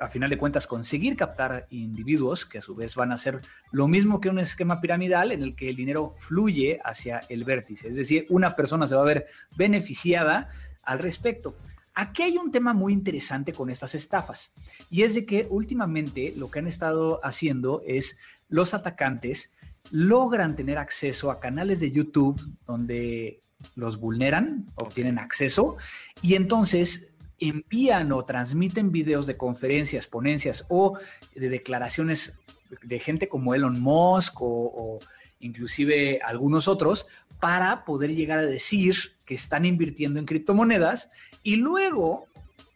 a 0.00 0.06
final 0.08 0.30
de 0.30 0.38
cuentas 0.38 0.66
conseguir 0.66 1.16
captar 1.16 1.66
individuos 1.70 2.46
que 2.46 2.58
a 2.58 2.62
su 2.62 2.74
vez 2.74 2.94
van 2.94 3.12
a 3.12 3.14
hacer 3.14 3.40
lo 3.72 3.88
mismo 3.88 4.20
que 4.20 4.28
un 4.28 4.38
esquema 4.38 4.80
piramidal 4.80 5.32
en 5.32 5.42
el 5.42 5.56
que 5.56 5.68
el 5.68 5.76
dinero 5.76 6.14
fluye 6.18 6.80
hacia 6.84 7.20
el 7.28 7.44
vértice. 7.44 7.88
Es 7.88 7.96
decir, 7.96 8.26
una 8.28 8.56
persona 8.56 8.86
se 8.86 8.94
va 8.94 9.02
a 9.02 9.06
ver 9.06 9.26
beneficiada 9.56 10.48
al 10.82 10.98
respecto. 10.98 11.54
Aquí 11.94 12.22
hay 12.22 12.36
un 12.36 12.52
tema 12.52 12.72
muy 12.72 12.92
interesante 12.92 13.52
con 13.52 13.70
estas 13.70 13.94
estafas 13.94 14.52
y 14.88 15.02
es 15.02 15.14
de 15.14 15.26
que 15.26 15.48
últimamente 15.50 16.32
lo 16.36 16.50
que 16.50 16.60
han 16.60 16.68
estado 16.68 17.20
haciendo 17.24 17.82
es 17.84 18.16
los 18.48 18.72
atacantes 18.72 19.50
logran 19.90 20.54
tener 20.54 20.78
acceso 20.78 21.30
a 21.30 21.40
canales 21.40 21.80
de 21.80 21.90
YouTube 21.90 22.40
donde 22.66 23.40
los 23.74 23.98
vulneran, 23.98 24.66
obtienen 24.76 25.18
acceso 25.18 25.76
y 26.22 26.36
entonces 26.36 27.08
envían 27.40 28.12
o 28.12 28.24
transmiten 28.24 28.92
videos 28.92 29.26
de 29.26 29.36
conferencias, 29.36 30.06
ponencias 30.06 30.64
o 30.68 30.98
de 31.34 31.48
declaraciones 31.48 32.36
de 32.82 32.98
gente 32.98 33.28
como 33.28 33.54
Elon 33.54 33.80
Musk 33.80 34.34
o, 34.40 34.98
inclusive 35.40 36.20
algunos 36.24 36.66
otros 36.68 37.06
para 37.40 37.84
poder 37.84 38.14
llegar 38.14 38.40
a 38.40 38.46
decir 38.46 38.96
que 39.24 39.34
están 39.34 39.64
invirtiendo 39.64 40.18
en 40.18 40.26
criptomonedas 40.26 41.10
y 41.42 41.56
luego 41.56 42.26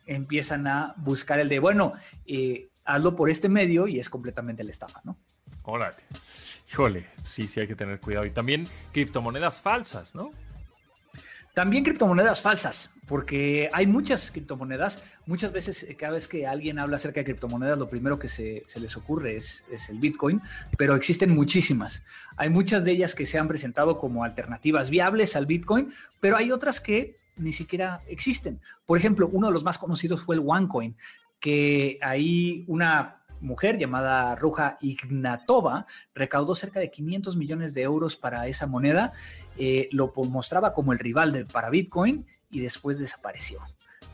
empiezan 0.06 0.66
a 0.68 0.94
buscar 0.98 1.40
el 1.40 1.48
de, 1.48 1.58
bueno, 1.58 1.94
eh, 2.26 2.68
hazlo 2.84 3.16
por 3.16 3.30
este 3.30 3.48
medio 3.48 3.88
y 3.88 3.98
es 3.98 4.08
completamente 4.08 4.62
la 4.62 4.70
estafa, 4.70 5.00
¿no? 5.04 5.16
Órale. 5.64 5.96
Híjole, 6.70 7.06
sí, 7.24 7.48
sí 7.48 7.60
hay 7.60 7.68
que 7.68 7.76
tener 7.76 8.00
cuidado. 8.00 8.24
Y 8.26 8.30
también 8.30 8.66
criptomonedas 8.92 9.60
falsas, 9.60 10.14
¿no? 10.14 10.30
También 11.54 11.84
criptomonedas 11.84 12.40
falsas, 12.40 12.88
porque 13.06 13.68
hay 13.74 13.86
muchas 13.86 14.30
criptomonedas. 14.30 15.02
Muchas 15.26 15.52
veces, 15.52 15.82
eh, 15.82 15.96
cada 15.96 16.14
vez 16.14 16.26
que 16.26 16.46
alguien 16.46 16.78
habla 16.78 16.96
acerca 16.96 17.20
de 17.20 17.24
criptomonedas, 17.24 17.78
lo 17.78 17.90
primero 17.90 18.18
que 18.18 18.28
se, 18.28 18.64
les 18.80 18.96
ocurre 18.96 19.36
es, 19.36 19.62
el 19.90 19.98
Bitcoin, 19.98 20.40
pero 20.78 20.94
existen 20.94 21.34
muchísimas. 21.34 22.02
Hay 22.38 22.48
muchas 22.48 22.84
de 22.84 22.92
ellas 22.92 23.14
que 23.14 23.26
se 23.26 23.38
han 23.38 23.48
presentado 23.48 23.98
como 23.98 24.24
alternativas 24.24 24.88
viables 24.88 25.36
al 25.36 25.44
Bitcoin, 25.44 25.92
pero 26.20 26.38
hay 26.38 26.50
otras 26.52 26.80
que 26.80 27.18
ni 27.36 27.52
siquiera 27.52 28.00
existen. 28.08 28.58
Por 28.86 28.96
ejemplo, 28.96 29.28
uno 29.30 29.48
de 29.48 29.52
los 29.52 29.62
más 29.62 29.76
conocidos 29.76 30.22
fue 30.22 30.36
el 30.36 30.42
OneCoin, 30.46 30.96
que 31.38 31.98
ahí 32.00 32.64
una 32.66 33.21
mujer 33.42 33.78
llamada 33.78 34.34
Ruja 34.36 34.78
Ignatova 34.80 35.86
recaudó 36.14 36.54
cerca 36.54 36.80
de 36.80 36.90
500 36.90 37.36
millones 37.36 37.74
de 37.74 37.82
euros 37.82 38.16
para 38.16 38.46
esa 38.46 38.66
moneda, 38.66 39.12
eh, 39.58 39.88
lo 39.92 40.12
mostraba 40.28 40.72
como 40.72 40.92
el 40.92 40.98
rival 40.98 41.32
de, 41.32 41.44
para 41.44 41.68
Bitcoin 41.68 42.26
y 42.50 42.60
después 42.60 42.98
desapareció. 42.98 43.60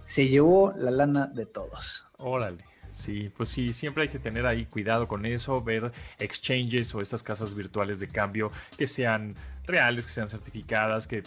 Se 0.05 0.27
llevó 0.27 0.73
la 0.77 0.91
lana 0.91 1.27
de 1.27 1.47
todos. 1.47 2.07
Órale. 2.17 2.65
Sí, 2.95 3.31
pues 3.37 3.49
sí, 3.49 3.73
siempre 3.73 4.03
hay 4.03 4.09
que 4.09 4.19
tener 4.19 4.45
ahí 4.45 4.65
cuidado 4.65 5.07
con 5.07 5.25
eso, 5.25 5.63
ver 5.63 5.93
exchanges 6.19 6.93
o 6.97 7.01
estas 7.01 7.23
casas 7.23 7.55
virtuales 7.55 8.01
de 8.01 8.09
cambio 8.09 8.51
que 8.77 8.89
sean 8.89 9.37
reales, 9.69 10.07
que 10.07 10.13
sean 10.13 10.29
certificadas, 10.29 11.07
que 11.07 11.23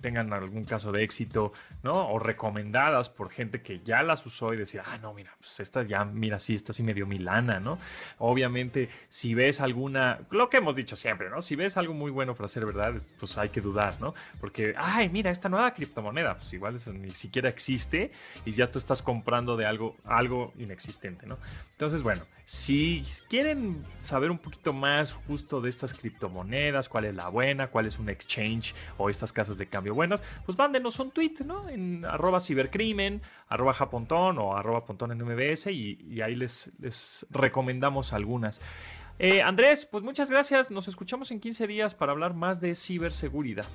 tengan 0.00 0.32
algún 0.32 0.64
caso 0.64 0.92
de 0.92 1.02
éxito, 1.02 1.52
¿no? 1.82 2.08
O 2.08 2.18
recomendadas 2.18 3.10
por 3.10 3.30
gente 3.30 3.62
que 3.62 3.80
ya 3.84 4.02
las 4.02 4.24
usó 4.26 4.54
y 4.54 4.56
decía, 4.56 4.82
ah, 4.86 4.98
no, 4.98 5.14
mira, 5.14 5.36
pues 5.38 5.60
esta 5.60 5.82
ya, 5.82 6.04
mira, 6.04 6.38
sí, 6.38 6.54
esta 6.54 6.72
sí 6.72 6.82
me 6.82 6.94
dio 6.94 7.06
mi 7.06 7.18
¿no? 7.18 7.78
Obviamente, 8.18 8.88
si 9.08 9.34
ves 9.34 9.60
alguna, 9.60 10.20
lo 10.30 10.50
que 10.50 10.58
hemos 10.58 10.76
dicho 10.76 10.96
siempre, 10.96 11.30
¿no? 11.30 11.42
Si 11.42 11.56
ves 11.56 11.76
algo 11.76 11.94
muy 11.94 12.10
bueno 12.10 12.34
para 12.34 12.48
ser 12.48 12.66
verdad, 12.66 12.94
pues 13.18 13.38
hay 13.38 13.48
que 13.48 13.60
dudar, 13.60 14.00
¿no? 14.00 14.14
Porque, 14.40 14.74
ay, 14.76 15.08
mira, 15.08 15.30
esta 15.30 15.48
nueva 15.48 15.72
criptomoneda, 15.72 16.36
pues 16.36 16.52
igual 16.52 16.76
ni 16.94 17.10
siquiera 17.10 17.48
existe 17.48 18.10
y 18.44 18.52
ya 18.52 18.70
tú 18.70 18.78
estás 18.78 19.02
comprando 19.02 19.56
de 19.56 19.66
algo, 19.66 19.96
algo 20.04 20.52
inexistente, 20.58 21.26
¿no? 21.26 21.38
Entonces, 21.72 22.02
bueno, 22.02 22.24
si 22.44 23.04
quieren 23.28 23.82
saber 24.00 24.30
un 24.30 24.38
poquito 24.38 24.72
más 24.72 25.14
justo 25.14 25.60
de 25.60 25.70
estas 25.70 25.94
criptomonedas, 25.94 26.88
cuál 26.88 27.06
es 27.06 27.14
la 27.14 27.28
buena, 27.28 27.68
cuál 27.74 27.86
es 27.86 27.98
un 27.98 28.08
exchange 28.08 28.72
o 28.98 29.10
estas 29.10 29.32
casas 29.32 29.58
de 29.58 29.66
cambio 29.66 29.96
buenas, 29.96 30.22
pues 30.46 30.56
mándenos 30.56 31.00
un 31.00 31.10
tweet, 31.10 31.34
¿no? 31.44 31.68
En 31.68 32.04
arroba 32.04 32.38
cibercrimen, 32.38 33.20
arroba 33.48 33.74
japontón 33.74 34.38
o 34.38 34.56
arroba 34.56 34.84
pontón 34.84 35.10
en 35.10 35.18
MBS 35.18 35.66
y, 35.72 36.20
ahí 36.22 36.36
les, 36.36 36.70
recomendamos 37.30 38.12
algunas. 38.12 38.60
Eh, 39.18 39.42
Andrés, 39.42 39.86
pues 39.86 40.04
muchas 40.04 40.30
gracias. 40.30 40.70
Nos 40.70 40.86
escuchamos 40.86 41.32
en 41.32 41.40
15 41.40 41.66
días 41.66 41.96
para 41.96 42.12
hablar 42.12 42.34
más 42.34 42.60
de 42.60 42.76
ciberseguridad. 42.76 43.66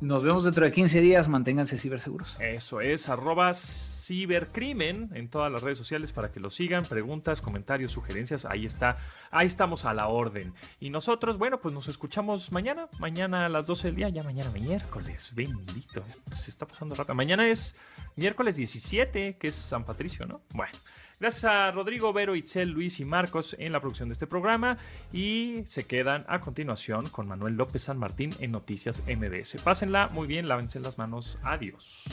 Nos 0.00 0.22
vemos 0.22 0.44
dentro 0.44 0.64
de 0.64 0.70
15 0.70 1.00
días, 1.00 1.26
manténganse 1.26 1.76
ciberseguros. 1.76 2.36
Eso 2.38 2.80
es, 2.80 3.08
arroba 3.08 3.52
cibercrimen 3.52 5.10
en 5.12 5.28
todas 5.28 5.50
las 5.50 5.60
redes 5.60 5.76
sociales 5.76 6.12
para 6.12 6.30
que 6.30 6.38
lo 6.38 6.50
sigan, 6.50 6.84
preguntas, 6.84 7.40
comentarios, 7.40 7.90
sugerencias, 7.90 8.44
ahí 8.44 8.64
está, 8.64 8.98
ahí 9.32 9.48
estamos 9.48 9.84
a 9.84 9.94
la 9.94 10.06
orden. 10.06 10.54
Y 10.78 10.90
nosotros, 10.90 11.36
bueno, 11.36 11.60
pues 11.60 11.74
nos 11.74 11.88
escuchamos 11.88 12.52
mañana, 12.52 12.86
mañana 13.00 13.46
a 13.46 13.48
las 13.48 13.66
12 13.66 13.88
del 13.88 13.96
día, 13.96 14.08
ya 14.08 14.22
mañana 14.22 14.52
miércoles, 14.52 15.32
bendito, 15.34 16.04
se 16.36 16.50
está 16.50 16.64
pasando 16.64 16.94
rápido. 16.94 17.16
Mañana 17.16 17.48
es 17.48 17.74
miércoles 18.14 18.56
17, 18.56 19.36
que 19.36 19.48
es 19.48 19.56
San 19.56 19.84
Patricio, 19.84 20.26
¿no? 20.26 20.42
Bueno. 20.54 20.78
Gracias 21.20 21.44
a 21.44 21.70
Rodrigo, 21.72 22.12
Vero, 22.12 22.36
Itzel, 22.36 22.70
Luis 22.70 23.00
y 23.00 23.04
Marcos 23.04 23.56
en 23.58 23.72
la 23.72 23.80
producción 23.80 24.08
de 24.08 24.12
este 24.12 24.26
programa 24.26 24.78
y 25.12 25.64
se 25.66 25.84
quedan 25.84 26.24
a 26.28 26.40
continuación 26.40 27.08
con 27.08 27.26
Manuel 27.26 27.54
López 27.54 27.82
San 27.82 27.98
Martín 27.98 28.30
en 28.38 28.52
Noticias 28.52 29.02
MBS. 29.06 29.56
Pásenla 29.62 30.08
muy 30.08 30.28
bien, 30.28 30.46
lávense 30.46 30.78
las 30.78 30.96
manos. 30.96 31.38
Adiós. 31.42 32.04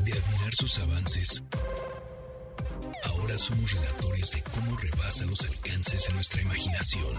De 0.00 0.12
admirar 0.12 0.54
sus 0.54 0.78
avances, 0.80 1.44
Ahora 3.04 3.38
somos 3.38 3.72
relatores 3.72 4.32
de 4.32 4.42
cómo 4.42 4.76
rebasa 4.76 5.24
los 5.26 5.42
alcances 5.42 6.06
de 6.08 6.14
nuestra 6.14 6.42
imaginación. 6.42 7.14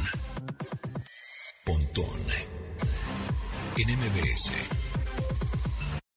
Pontón 1.64 2.20
en 3.78 3.98
MBS. 3.98 4.89